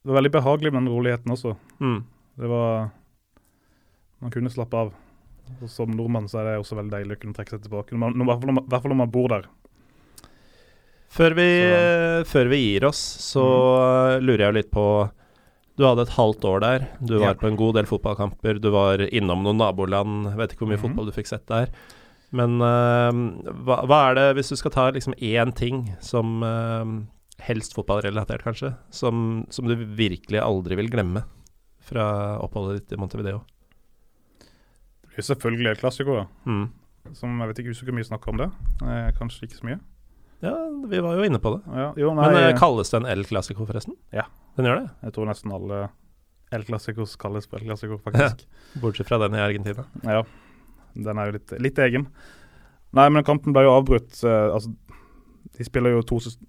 det 0.00 0.10
var 0.10 0.20
veldig 0.20 0.32
behagelig 0.38 0.72
med 0.72 0.82
den 0.82 0.90
roligheten 0.94 1.36
også. 1.36 1.54
Mm. 1.82 2.00
Det 2.40 2.50
var 2.50 2.90
Man 4.20 4.32
kunne 4.32 4.52
slappe 4.52 4.76
av. 4.76 4.92
Og 5.60 5.70
som 5.72 5.90
nordmann 5.90 6.28
så 6.30 6.40
er 6.40 6.46
det 6.46 6.58
også 6.60 6.76
veldig 6.78 6.92
deilig 6.92 7.16
å 7.16 7.20
kunne 7.22 7.36
trekke 7.36 7.56
seg 7.56 7.64
tilbake. 7.64 7.96
I 7.96 7.98
hvert 7.98 8.82
fall 8.84 8.92
når 8.92 9.00
man 9.00 9.12
bor 9.12 9.32
der. 9.32 9.48
Før, 11.10 11.34
vi, 11.34 11.48
Så- 11.66 12.26
før 12.30 12.50
vi 12.52 12.58
gir 12.62 12.86
oss, 12.86 13.00
så 13.32 13.42
mm. 13.42 14.26
lurer 14.26 14.46
jeg 14.46 14.54
litt 14.60 14.70
på 14.70 14.84
Du 15.80 15.86
hadde 15.86 16.02
et 16.04 16.12
halvt 16.12 16.44
år 16.44 16.60
der. 16.60 16.88
Du 17.00 17.18
var 17.18 17.32
Ja. 17.32 17.38
på 17.40 17.48
en 17.48 17.56
god 17.56 17.74
del 17.78 17.86
fotballkamper. 17.88 18.60
Du 18.60 18.68
var 18.70 19.00
innom 19.00 19.42
noen 19.42 19.56
naboland. 19.56 20.36
Vet 20.36 20.52
ikke 20.52 20.66
hvor 20.66 20.68
mye 20.74 20.76
mm. 20.76 20.84
fotball 20.84 21.08
du 21.08 21.12
fikk 21.16 21.30
sett 21.30 21.46
der. 21.48 21.70
Men 22.36 22.60
uh, 22.60 23.10
hva, 23.64 23.80
hva 23.88 24.00
er 24.10 24.18
det, 24.18 24.26
hvis 24.36 24.52
du 24.52 24.56
skal 24.60 24.74
ta 24.74 24.90
liksom 24.92 25.16
én 25.18 25.54
ting 25.56 25.96
som 26.04 26.44
uh, 26.44 26.84
Helst 27.40 27.72
fotballrelatert, 27.72 28.44
kanskje. 28.44 28.74
Som, 28.92 29.46
som 29.48 29.64
du 29.64 29.74
virkelig 29.74 30.42
aldri 30.42 30.76
vil 30.76 30.90
glemme 30.92 31.24
fra 31.80 32.36
oppholdet 32.44 32.82
ditt 32.82 32.92
i 32.92 33.00
Montevideo. 33.00 33.40
Det 35.00 35.14
blir 35.14 35.26
selvfølgelig 35.26 35.72
El 35.72 35.80
Clásico, 35.80 36.18
da. 36.20 36.26
Mm. 36.44 36.66
Som 37.16 37.40
jeg 37.40 37.50
vet 37.50 37.62
ikke 37.62 37.74
hvor 37.78 37.96
mye 37.96 38.08
snakk 38.10 38.28
om 38.28 38.42
det. 38.42 38.50
Eh, 38.84 39.08
kanskje 39.16 39.48
ikke 39.48 39.58
så 39.62 39.70
mye. 39.70 39.80
Ja, 40.40 40.54
vi 40.88 41.00
var 41.04 41.18
jo 41.18 41.24
inne 41.28 41.38
på 41.42 41.52
det. 41.54 41.60
Ja, 41.76 41.88
jo, 42.00 42.12
nei, 42.16 42.28
Men 42.32 42.42
eh, 42.48 42.58
kalles 42.58 42.90
det 42.92 43.00
en 43.02 43.08
El 43.12 43.24
Clásico, 43.28 43.66
forresten? 43.68 43.96
Ja. 44.16 44.24
Den 44.56 44.66
gjør 44.68 44.80
det? 44.80 44.90
jeg 45.04 45.14
tror 45.16 45.28
nesten 45.28 45.52
alle 45.52 45.80
El 46.50 46.64
Clásicos 46.66 47.16
kalles 47.20 47.46
på 47.46 47.58
El 47.58 47.66
Clásico, 47.68 47.98
faktisk. 48.02 48.46
Bortsett 48.82 49.06
fra 49.08 49.20
den 49.22 49.36
i 49.38 49.42
Argentina. 49.42 49.84
Ja. 50.02 50.24
Den 50.96 51.20
er 51.20 51.28
jo 51.28 51.36
litt, 51.36 51.52
litt 51.62 51.78
egen. 51.78 52.08
Nei, 52.96 53.04
men 53.12 53.22
kampen 53.26 53.54
ble 53.54 53.62
jo 53.68 53.74
avbrutt. 53.76 54.16
Uh, 54.24 54.56
altså, 54.56 54.72
de 55.56 55.66
spiller 55.68 55.94
jo 55.94 56.02
to 56.02 56.18
sys- 56.24 56.40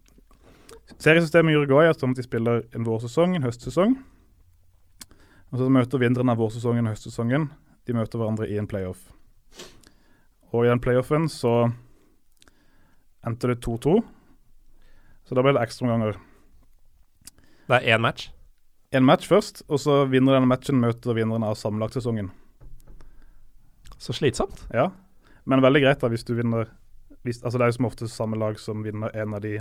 Seriesystemet 0.98 1.54
i 1.54 1.60
Uruguay 1.60 1.88
er 1.88 1.94
sånn 1.96 2.16
at 2.16 2.20
de 2.20 2.26
spiller 2.26 2.64
en 2.76 2.88
vårsesong, 2.88 3.36
en 3.38 3.46
høstsesong. 3.46 3.94
Og 5.52 5.60
så 5.62 5.68
møter 5.72 6.02
vinneren 6.02 6.32
av 6.32 6.40
vårsesongen 6.42 6.88
og 6.88 6.96
høstsesongen. 6.96 7.50
De 7.88 7.96
møter 7.96 8.20
hverandre 8.20 8.48
i 8.50 8.58
en 8.60 8.68
playoff. 8.70 9.00
Og 10.52 10.66
i 10.66 10.72
den 10.72 10.82
playoffen 10.84 11.30
så 11.32 11.72
endte 13.28 13.48
det 13.52 13.60
2-2. 13.66 14.02
Så 15.28 15.36
da 15.38 15.42
ble 15.46 15.54
det 15.56 15.62
ekstraomganger. 15.64 16.18
Det 17.70 17.78
er 17.78 17.96
én 17.96 18.02
match. 18.04 18.30
En 18.92 19.06
match 19.08 19.28
først, 19.30 19.62
og 19.72 19.80
så 19.80 20.02
vinner 20.12 20.34
denne 20.36 20.50
matchen 20.52 20.80
møter 20.82 21.16
vinneren 21.16 21.46
av 21.48 21.56
sammenlagtsesongen. 21.56 22.32
Så 24.02 24.14
slitsomt. 24.18 24.66
Ja, 24.74 24.90
men 25.46 25.62
veldig 25.64 25.82
greit 25.84 26.02
da 26.02 26.10
hvis 26.12 26.26
du 26.28 26.34
vinner 26.36 26.68
hvis, 27.24 27.44
altså 27.46 27.60
Det 27.60 27.62
er 27.62 27.70
jo 27.70 27.76
som 27.78 27.86
ofte 27.86 28.08
samme 28.10 28.38
lag 28.42 28.58
som 28.60 28.80
vinner 28.84 29.14
en 29.14 29.36
av 29.38 29.42
de, 29.44 29.52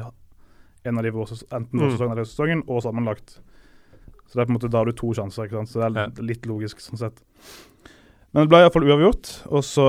en 0.89 0.97
av 0.99 1.05
de 1.05 1.11
vår, 1.13 1.29
enten 1.53 1.77
Mm. 1.77 1.83
vårsesongen 1.85 2.13
eller 2.17 2.25
sesongen, 2.25 2.63
og 2.67 2.83
sammenlagt. 2.83 3.35
Så 4.27 4.33
det 4.35 4.41
er 4.41 4.47
på 4.47 4.51
en 4.55 4.57
måte 4.57 4.71
da 4.73 4.79
har 4.79 4.87
du 4.89 4.93
to 4.97 5.13
sjanser, 5.13 5.45
ikke 5.45 5.59
sant? 5.59 5.69
så 5.69 5.83
det 5.93 5.97
er 6.01 6.23
litt- 6.25 6.47
logisk 6.49 6.81
sånn 6.81 6.97
sett. 6.99 7.21
Men 8.33 8.47
det 8.47 8.49
ble 8.49 8.59
iallfall 8.63 8.89
uavgjort, 8.89 9.47
og 9.53 9.61
så 9.63 9.87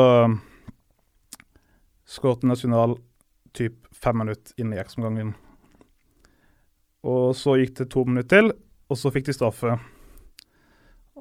skåret 2.05 2.43
National 2.43 2.97
typ 3.57 3.87
fem 3.95 4.17
minutter 4.21 4.53
inn 4.61 4.73
i 4.73 4.79
ekstraomgangen. 4.81 5.33
Og 7.07 7.31
så 7.37 7.57
gikk 7.59 7.79
det 7.79 7.89
to 7.93 8.05
minutter 8.05 8.37
til, 8.37 8.53
og 8.91 8.99
så 8.99 9.11
fikk 9.13 9.29
de 9.29 9.35
straffe. 9.35 9.77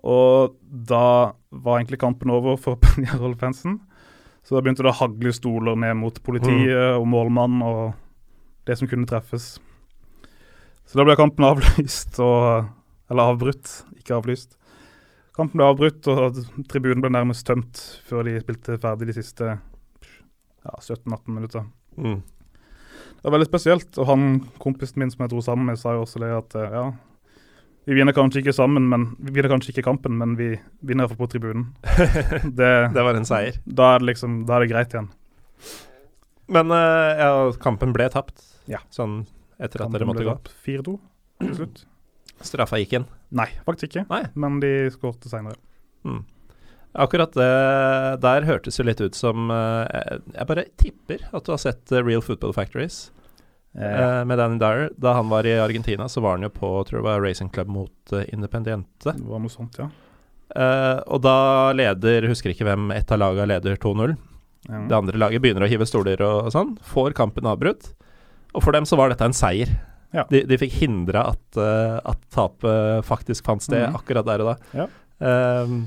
Og 0.00 0.56
da 0.60 1.32
var 1.50 1.78
egentlig 1.78 2.00
kampen 2.00 2.32
over 2.32 2.58
for 2.60 2.80
Penjarol-fansen. 2.84 3.80
Så 4.42 4.56
da 4.56 4.62
begynte 4.64 4.84
det 4.84 4.92
å 4.92 5.00
hagle 5.02 5.32
stoler 5.36 5.76
ned 5.76 5.98
mot 6.00 6.16
politiet 6.24 6.96
og 6.96 7.04
målmannen 7.12 7.64
og 7.64 7.82
det 8.68 8.78
som 8.80 8.88
kunne 8.88 9.08
treffes. 9.08 9.58
Så 10.88 10.98
da 10.98 11.04
ble 11.06 11.16
kampen 11.18 11.46
avlyst, 11.50 12.16
og, 12.24 12.70
eller 13.12 13.34
avbrutt, 13.34 13.74
ikke 14.00 14.16
avlyst. 14.16 14.56
Kampen 15.36 15.60
ble 15.60 15.68
avbrutt, 15.68 16.08
og 16.10 16.40
tribunen 16.68 17.04
ble 17.04 17.12
nærmest 17.14 17.46
tømt 17.48 17.82
før 18.08 18.26
de 18.26 18.40
spilte 18.42 18.80
ferdig 18.82 19.10
de 19.12 19.16
siste 19.20 19.52
ja, 19.54 20.72
17-18 20.80 21.36
minutter. 21.36 21.68
Mm. 22.00 22.18
Det 23.20 23.28
var 23.28 23.34
veldig 23.36 23.50
spesielt, 23.50 23.98
og 24.00 24.06
han 24.08 24.26
kompisen 24.62 25.02
min 25.02 25.10
som 25.12 25.26
jeg 25.26 25.32
dro 25.34 25.42
sammen 25.44 25.68
med, 25.68 25.78
sa 25.80 25.92
jo 25.96 26.06
også 26.06 26.22
det 26.22 26.30
at 26.32 26.54
eh, 26.56 26.72
ja, 26.72 26.84
vi 27.88 27.96
vinner 27.98 28.14
kanskje 28.16 28.40
ikke 28.42 28.54
sammen, 28.56 28.86
men 28.88 29.04
vi 29.18 29.34
vinner 29.36 29.50
kanskje 29.52 29.74
ikke 29.74 29.84
kampen, 29.84 30.16
men 30.20 30.36
vi 30.38 30.50
vinner 30.86 31.04
iallfall 31.04 31.20
på 31.24 31.30
tribunen. 31.34 31.66
Det, 32.60 32.70
Det 32.94 33.04
var 33.04 33.18
en 33.18 33.28
seier. 33.28 33.58
da 33.66 33.94
er 33.94 34.02
det 34.02 34.10
liksom, 34.12 34.40
da 34.48 34.56
er 34.56 34.64
det 34.64 34.70
greit 34.72 34.94
igjen. 34.96 35.10
Men 36.50 36.72
eh, 36.74 37.20
ja, 37.20 37.30
kampen 37.62 37.92
ble 37.96 38.08
tapt. 38.12 38.40
Ja. 38.70 38.80
Sånn 38.94 39.22
etter 39.60 39.84
at 39.84 39.92
dere 39.92 40.06
måtte 40.08 40.24
gå. 40.24 40.32
tapt 40.32 40.52
4-2 40.64 40.96
til 41.44 41.54
slutt. 41.60 41.82
Straffa 42.40 42.78
gikk 42.80 42.94
inn. 42.96 43.08
Nei, 43.36 43.48
faktisk 43.66 43.90
ikke, 43.92 44.06
Nei. 44.08 44.22
men 44.40 44.60
de 44.62 44.70
skårte 44.94 45.28
seinere. 45.32 45.58
Mm. 46.08 46.22
Akkurat 46.98 47.32
det 47.38 48.20
der 48.24 48.42
hørtes 48.48 48.78
jo 48.80 48.84
litt 48.84 49.00
ut 49.00 49.14
som 49.14 49.50
eh, 49.54 50.18
Jeg 50.34 50.46
bare 50.48 50.64
tipper 50.80 51.20
at 51.30 51.44
du 51.46 51.52
har 51.52 51.60
sett 51.62 51.92
eh, 51.94 52.02
Real 52.02 52.22
Football 52.24 52.52
Factories 52.56 53.12
eh, 53.78 54.24
med 54.26 54.38
Danny 54.40 54.58
Dyer. 54.58 54.88
Da 54.98 55.12
han 55.14 55.28
var 55.30 55.46
i 55.46 55.52
Argentina, 55.62 56.08
så 56.10 56.20
var 56.24 56.38
han 56.38 56.42
jo 56.48 56.50
på 56.50 56.72
tror 56.88 56.98
jeg 57.00 57.06
var 57.06 57.22
Racing 57.22 57.52
Club 57.54 57.68
mot 57.70 58.14
Independiente. 58.32 59.14
Det 59.14 59.28
var 59.28 59.38
noe 59.44 59.52
sånt, 59.52 59.78
ja. 59.78 59.86
Og 61.06 61.20
da 61.22 61.36
leder, 61.78 62.26
husker 62.26 62.50
ikke 62.50 62.66
hvem, 62.66 62.88
ett 62.96 63.12
av 63.14 63.20
laga 63.22 63.44
leder 63.46 63.76
2-0. 63.78 64.16
ja. 64.66 64.80
Det 64.90 64.96
andre 64.98 65.20
laget 65.22 65.44
begynner 65.44 65.62
å 65.62 65.70
hive 65.70 65.86
stoler 65.86 66.18
og, 66.26 66.48
sånn. 66.50 66.72
Får 66.90 67.14
kampen 67.14 67.46
avbrutt. 67.46 67.92
Og 68.50 68.64
for 68.64 68.74
dem 68.74 68.82
så 68.88 68.98
var 68.98 69.12
dette 69.14 69.28
en 69.30 69.36
seier. 69.36 69.70
Ja. 70.10 70.24
De, 70.26 70.40
de 70.50 70.58
fikk 70.58 70.74
hindra 70.80 71.28
at, 71.30 71.44
uh, 71.54 72.00
at 72.02 72.18
tapet 72.34 73.06
faktisk 73.06 73.46
fant 73.46 73.62
sted 73.62 73.84
Mhm. 73.86 73.94
akkurat 74.00 74.26
der 74.26 74.42
og 74.42 74.48
da. 74.50 74.56
Ja. 74.74 74.88
Ehm, 75.22 75.84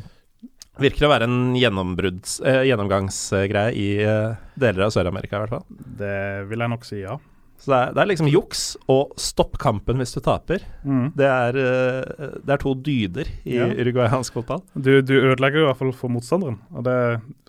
virker 0.82 1.06
å 1.06 1.12
være 1.12 1.28
en 1.30 1.54
eh, 1.56 2.64
gjennomgangsgreie 2.70 3.74
i 3.78 3.88
eh, 4.02 4.34
deler 4.60 4.88
av 4.88 4.94
Sør-Amerika, 4.96 5.38
i 5.38 5.44
hvert 5.44 5.54
fall. 5.58 5.66
Det 6.00 6.16
vil 6.50 6.64
jeg 6.66 6.74
nok 6.74 6.88
si, 6.88 7.02
ja. 7.04 7.18
Så 7.64 7.70
det 7.72 7.78
er, 7.80 7.92
det 7.96 8.02
er 8.04 8.10
liksom 8.10 8.28
juks 8.28 8.64
og 8.92 9.14
stopp 9.22 9.56
kampen 9.62 10.02
hvis 10.02 10.12
du 10.18 10.20
taper. 10.26 10.66
Mm. 10.84 11.06
Det 11.16 11.30
er, 11.30 11.60
eh, 11.62 12.34
det 12.44 12.56
er 12.58 12.64
to 12.64 12.74
dyder 12.76 13.30
i 13.46 13.56
Ja. 13.60 13.70
uruguayansk 13.72 14.34
fotball. 14.36 14.64
Du, 14.76 14.98
du 15.06 15.14
ødelegger 15.22 15.62
jo 15.62 15.68
i 15.68 15.70
hvert 15.70 15.80
fall 15.80 15.94
for 15.96 16.12
motstanderen. 16.12 16.58
Og 16.76 16.84
det, 16.84 16.98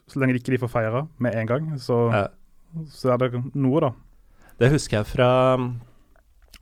så 0.07 0.20
lenge 0.22 0.37
ikke 0.39 0.55
de 0.55 0.61
får 0.62 0.70
feira 0.77 1.03
med 1.18 1.35
en 1.41 1.51
gang, 1.51 1.72
så, 1.83 1.99
Ja. 2.14 2.27
så 2.93 3.14
er 3.14 3.25
det 3.25 3.43
noe, 3.55 3.81
da. 3.81 3.91
Det 4.61 4.70
husker 4.70 5.01
jeg 5.01 5.07
fra 5.11 5.57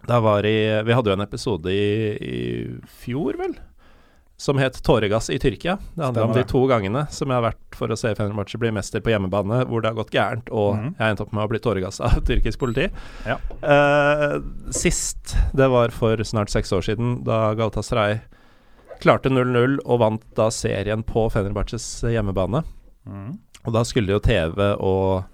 Da 0.09 0.17
var 0.25 0.47
i 0.49 0.83
Vi 0.83 0.95
hadde 0.97 1.11
jo 1.13 1.17
en 1.19 1.21
episode 1.27 1.69
i, 1.69 2.17
i 2.17 2.39
fjor, 3.05 3.37
vel? 3.37 3.53
Som 4.43 4.59
het 4.59 4.83
'Tåregass 4.83 5.31
i 5.31 5.39
Tyrkia'. 5.39 5.79
Det 5.95 6.05
handler 6.05 6.25
om 6.25 6.33
de 6.33 6.43
to 6.43 6.67
gangene 6.67 7.07
som 7.15 7.31
jeg 7.31 7.39
har 7.39 7.45
vært 7.45 7.77
for 7.79 7.93
å 7.95 7.97
se 7.97 8.11
Fenerbahçe 8.19 8.59
bli 8.59 8.73
mester 8.75 8.99
på 8.99 9.13
hjemmebane, 9.13 9.61
hvor 9.71 9.85
det 9.85 9.93
har 9.93 9.95
gått 9.95 10.11
gærent, 10.11 10.51
og 10.51 10.75
mm. 10.75 10.89
jeg 10.89 10.99
har 10.99 11.13
endt 11.13 11.23
opp 11.23 11.33
med 11.33 11.45
å 11.45 11.51
bli 11.53 11.61
tåregassa 11.63 12.09
av 12.11 12.25
tyrkisk 12.29 12.59
politi. 12.59 12.89
Ja. 13.23 13.39
Eh, 13.63 14.41
sist, 14.75 15.37
det 15.55 15.71
var 15.71 15.95
for 15.95 16.19
snart 16.27 16.51
seks 16.51 16.75
år 16.75 16.83
siden, 16.83 17.23
da 17.23 17.55
Galatasaray 17.55 18.19
klarte 18.99 19.31
0-0 19.31 19.79
og 19.85 20.03
vant 20.03 20.27
da 20.35 20.51
serien 20.51 21.07
på 21.07 21.29
Fenerbahçes 21.31 21.87
hjemmebane. 22.11 22.65
Mm. 23.07 23.39
Og 23.63 23.79
da 23.79 23.87
skulle 23.87 24.17
jo 24.17 24.25
TV 24.27 24.73
og 24.75 25.29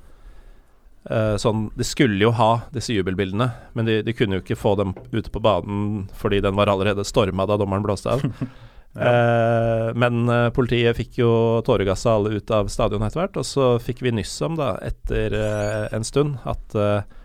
Uh, 1.09 1.39
sånn 1.41 1.71
De 1.79 1.85
skulle 1.87 2.21
jo 2.21 2.29
ha 2.37 2.67
disse 2.75 2.93
jubelbildene, 2.93 3.47
men 3.73 3.87
de, 3.87 4.03
de 4.05 4.13
kunne 4.13 4.37
jo 4.37 4.43
ikke 4.43 4.59
få 4.59 4.75
dem 4.77 4.91
ute 5.09 5.31
på 5.33 5.41
banen 5.41 6.03
fordi 6.13 6.43
den 6.45 6.59
var 6.59 6.69
allerede 6.69 7.07
storma 7.07 7.47
da 7.49 7.57
dommeren 7.57 7.87
blåste 7.87 8.13
av. 8.13 8.27
Eh, 8.97 9.95
men 9.95 10.29
eh, 10.29 10.49
politiet 10.55 10.97
fikk 10.97 11.21
jo 11.21 11.31
tåregassa 11.67 12.17
alle 12.17 12.39
ut 12.39 12.51
av 12.55 12.71
stadion 12.73 13.05
etter 13.05 13.23
hvert, 13.23 13.39
og 13.39 13.47
så 13.47 13.71
fikk 13.83 14.03
vi 14.07 14.15
nyss 14.17 14.35
om, 14.47 14.57
da, 14.59 14.75
etter 14.85 15.37
eh, 15.37 15.85
en 15.95 16.07
stund, 16.07 16.39
at 16.49 16.75
eh, 16.79 17.17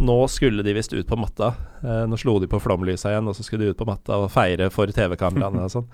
nå 0.00 0.16
skulle 0.32 0.64
de 0.64 0.74
visst 0.76 0.94
ut 0.94 1.08
på 1.08 1.18
matta. 1.20 1.52
Nå 2.08 2.16
slo 2.16 2.38
de 2.40 2.46
på 2.48 2.60
flomlysa 2.62 3.10
igjen, 3.10 3.26
og 3.28 3.36
så 3.36 3.44
skulle 3.44 3.66
de 3.66 3.74
ut 3.74 3.80
på 3.80 3.88
matta 3.88 4.16
og 4.22 4.30
feire 4.32 4.70
for 4.72 4.88
TV-kameraene 4.96 5.66
og 5.66 5.74
sånn. 5.74 5.90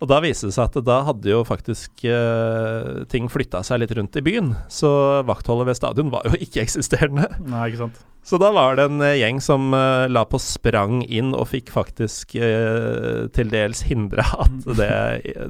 Og 0.00 0.08
da 0.08 0.16
viste 0.24 0.48
det 0.48 0.54
seg 0.56 0.70
at 0.70 0.78
da 0.86 0.94
hadde 1.04 1.28
jo 1.28 1.42
faktisk 1.44 2.06
eh, 2.08 3.02
ting 3.12 3.26
flytta 3.28 3.60
seg 3.66 3.82
litt 3.82 3.90
rundt 3.98 4.16
i 4.16 4.22
byen. 4.24 4.54
Så 4.72 4.88
vaktholdet 5.28 5.68
ved 5.68 5.76
stadion 5.76 6.08
var 6.14 6.24
jo 6.24 6.38
ikke-eksisterende. 6.46 7.26
Nei, 7.44 7.66
ikke 7.68 7.82
sant. 7.82 7.98
Så 8.24 8.36
da 8.40 8.48
var 8.56 8.76
det 8.78 8.86
en 8.88 9.00
eh, 9.04 9.18
gjeng 9.20 9.42
som 9.44 9.74
eh, 9.76 10.06
la 10.12 10.22
på 10.28 10.40
sprang 10.40 11.02
inn 11.04 11.34
og 11.36 11.46
fikk 11.52 11.68
faktisk 11.72 12.32
eh, 12.40 13.26
til 13.36 13.52
dels 13.52 13.84
hindre 13.88 14.24
at 14.44 14.70
det, 14.80 14.90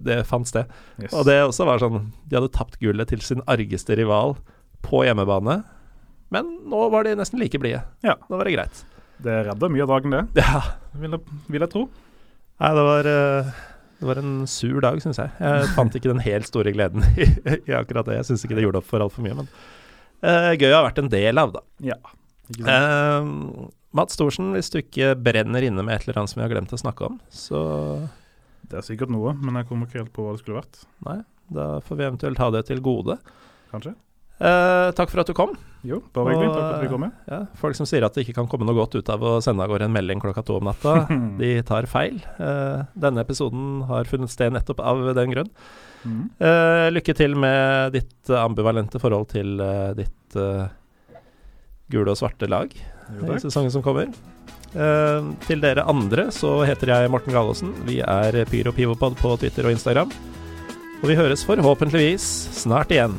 det 0.07 0.19
fant 0.27 0.51
sted. 0.51 0.71
Yes. 0.99 1.15
Og 1.15 1.27
det 1.31 1.39
også 1.47 1.67
var 1.71 1.83
sånn 1.83 2.09
De 2.27 2.39
hadde 2.41 2.51
tapt 2.55 2.79
gullet 2.83 3.11
til 3.11 3.23
sin 3.27 3.43
argeste 3.51 3.95
rival 3.99 4.35
på 4.87 5.05
hjemmebane. 5.07 5.61
Men 6.35 6.51
nå 6.71 6.85
var 6.91 7.07
de 7.07 7.15
nesten 7.19 7.39
like 7.43 7.59
blide. 7.63 7.83
Ja. 8.07 8.19
Nå 8.31 8.39
var 8.39 8.47
det 8.51 8.59
greit. 8.59 8.83
Det 9.21 9.41
redder 9.51 9.71
mye 9.75 9.83
av 9.87 9.91
dagen, 9.95 10.15
det, 10.15 10.43
Ja. 10.43 10.61
vil 10.99 11.15
jeg, 11.19 11.41
vil 11.53 11.67
jeg 11.67 11.71
tro. 11.75 11.87
Nei, 12.61 12.71
det 12.77 12.85
var 12.87 13.09
eh, 13.15 13.51
det 14.01 14.09
var 14.09 14.21
en 14.23 14.47
sur 14.49 14.81
dag, 14.81 14.97
syns 15.03 15.19
jeg. 15.21 15.33
Jeg 15.45 15.73
fant 15.77 15.97
ikke 15.97 16.09
den 16.09 16.23
helt 16.25 16.49
store 16.49 16.73
gleden 16.73 17.05
i, 17.21 17.27
i 17.69 17.75
akkurat 17.77 18.09
det. 18.09 18.17
Jeg 18.21 18.31
syns 18.31 18.47
ikke 18.47 18.57
det 18.57 18.65
gjorde 18.65 18.81
opp 18.81 18.89
for 18.89 19.05
altfor 19.05 19.27
mye, 19.27 19.37
men 19.43 19.51
uh, 20.25 20.53
gøy 20.57 20.71
å 20.71 20.79
ha 20.79 20.87
vært 20.87 21.03
en 21.03 21.11
del 21.13 21.43
av, 21.43 21.53
da. 21.59 21.63
Ja. 21.93 21.99
Ikke 22.49 22.65
sant? 22.65 23.69
Uh, 23.69 23.69
Mats 24.01 24.17
Thorsen, 24.17 24.53
hvis 24.55 24.71
du 24.73 24.79
ikke 24.81 25.13
brenner 25.19 25.67
inne 25.67 25.85
med 25.85 25.97
et 25.99 26.07
eller 26.07 26.23
annet 26.23 26.33
som 26.33 26.41
vi 26.41 26.47
har 26.47 26.53
glemt 26.53 26.73
å 26.73 26.79
snakke 26.81 27.09
om, 27.11 27.21
så 27.35 27.61
Det 28.71 28.79
er 28.79 28.87
sikkert 28.87 29.11
noe, 29.11 29.35
men 29.35 29.57
jeg 29.59 29.67
kommer 29.67 29.89
ikke 29.89 30.05
helt 30.05 30.13
på 30.15 30.25
hva 30.25 30.37
det 30.37 30.45
skulle 30.45 30.61
vært. 30.61 30.85
nei, 31.09 31.19
da 31.51 31.67
får 31.83 31.99
vi 31.99 32.07
eventuelt 32.07 32.39
ha 32.39 32.51
det 32.55 32.65
til 32.69 32.81
gode. 32.85 33.17
Kanskje? 33.73 33.97
Eh, 34.41 34.91
takk 34.97 35.11
for 35.13 35.21
at 35.21 35.29
du 35.29 35.35
kom. 35.37 35.53
Jo, 35.85 35.99
bare 36.15 36.33
hyggelig. 36.33 36.49
Takk 36.53 36.61
for 36.65 36.77
at 36.79 36.85
vi 36.85 36.91
kom 36.93 37.03
med. 37.05 37.13
Ja, 37.29 37.41
folk 37.61 37.77
som 37.77 37.89
sier 37.89 38.05
at 38.05 38.17
det 38.17 38.25
ikke 38.25 38.37
kan 38.39 38.49
komme 38.49 38.67
noe 38.69 38.77
godt 38.77 38.97
ut 38.97 39.13
av 39.13 39.23
å 39.25 39.35
sende 39.45 39.65
av 39.65 39.73
gårde 39.73 39.89
en 39.89 39.95
melding 39.95 40.21
klokka 40.21 40.45
to 40.49 40.59
om 40.61 40.69
natta, 40.69 41.05
de 41.41 41.53
tar 41.69 41.89
feil. 41.89 42.19
Uh, 42.41 42.85
denne 42.97 43.25
episoden 43.25 43.85
har 43.89 44.09
funnet 44.09 44.33
sted 44.33 44.53
nettopp 44.57 44.81
av 44.85 45.11
den 45.17 45.33
grunn. 45.37 45.49
Mm. 46.05 46.21
Uh, 46.41 46.89
lykke 46.93 47.15
til 47.17 47.37
med 47.37 47.93
ditt 47.97 48.31
eh, 48.33 48.41
ambivalente 48.41 49.01
forhold 49.03 49.27
til 49.35 49.61
eh, 49.61 49.91
ditt 49.99 50.37
eh, 50.41 50.71
gule 51.93 52.15
og 52.15 52.17
svarte 52.17 52.49
lag 52.49 52.73
Jo, 52.73 53.35
i 53.35 53.41
sesongen 53.43 53.73
som 53.75 53.85
kommer. 53.85 54.09
Eh, 54.73 55.29
til 55.45 55.61
dere 55.61 55.85
andre 55.91 56.31
så 56.33 56.63
heter 56.65 56.95
jeg 56.95 57.13
Morten 57.13 57.37
Galaasen. 57.37 57.75
Vi 57.85 57.99
er 58.01 58.41
Pyro 58.49 58.73
Pivopod 58.73 59.19
på 59.21 59.35
Twitter 59.43 59.69
og 59.69 59.77
Instagram. 59.77 60.15
Og 61.03 61.05
vi 61.09 61.21
høres 61.21 61.45
forhåpentligvis 61.49 62.25
snart 62.63 62.97
igjen. 62.97 63.19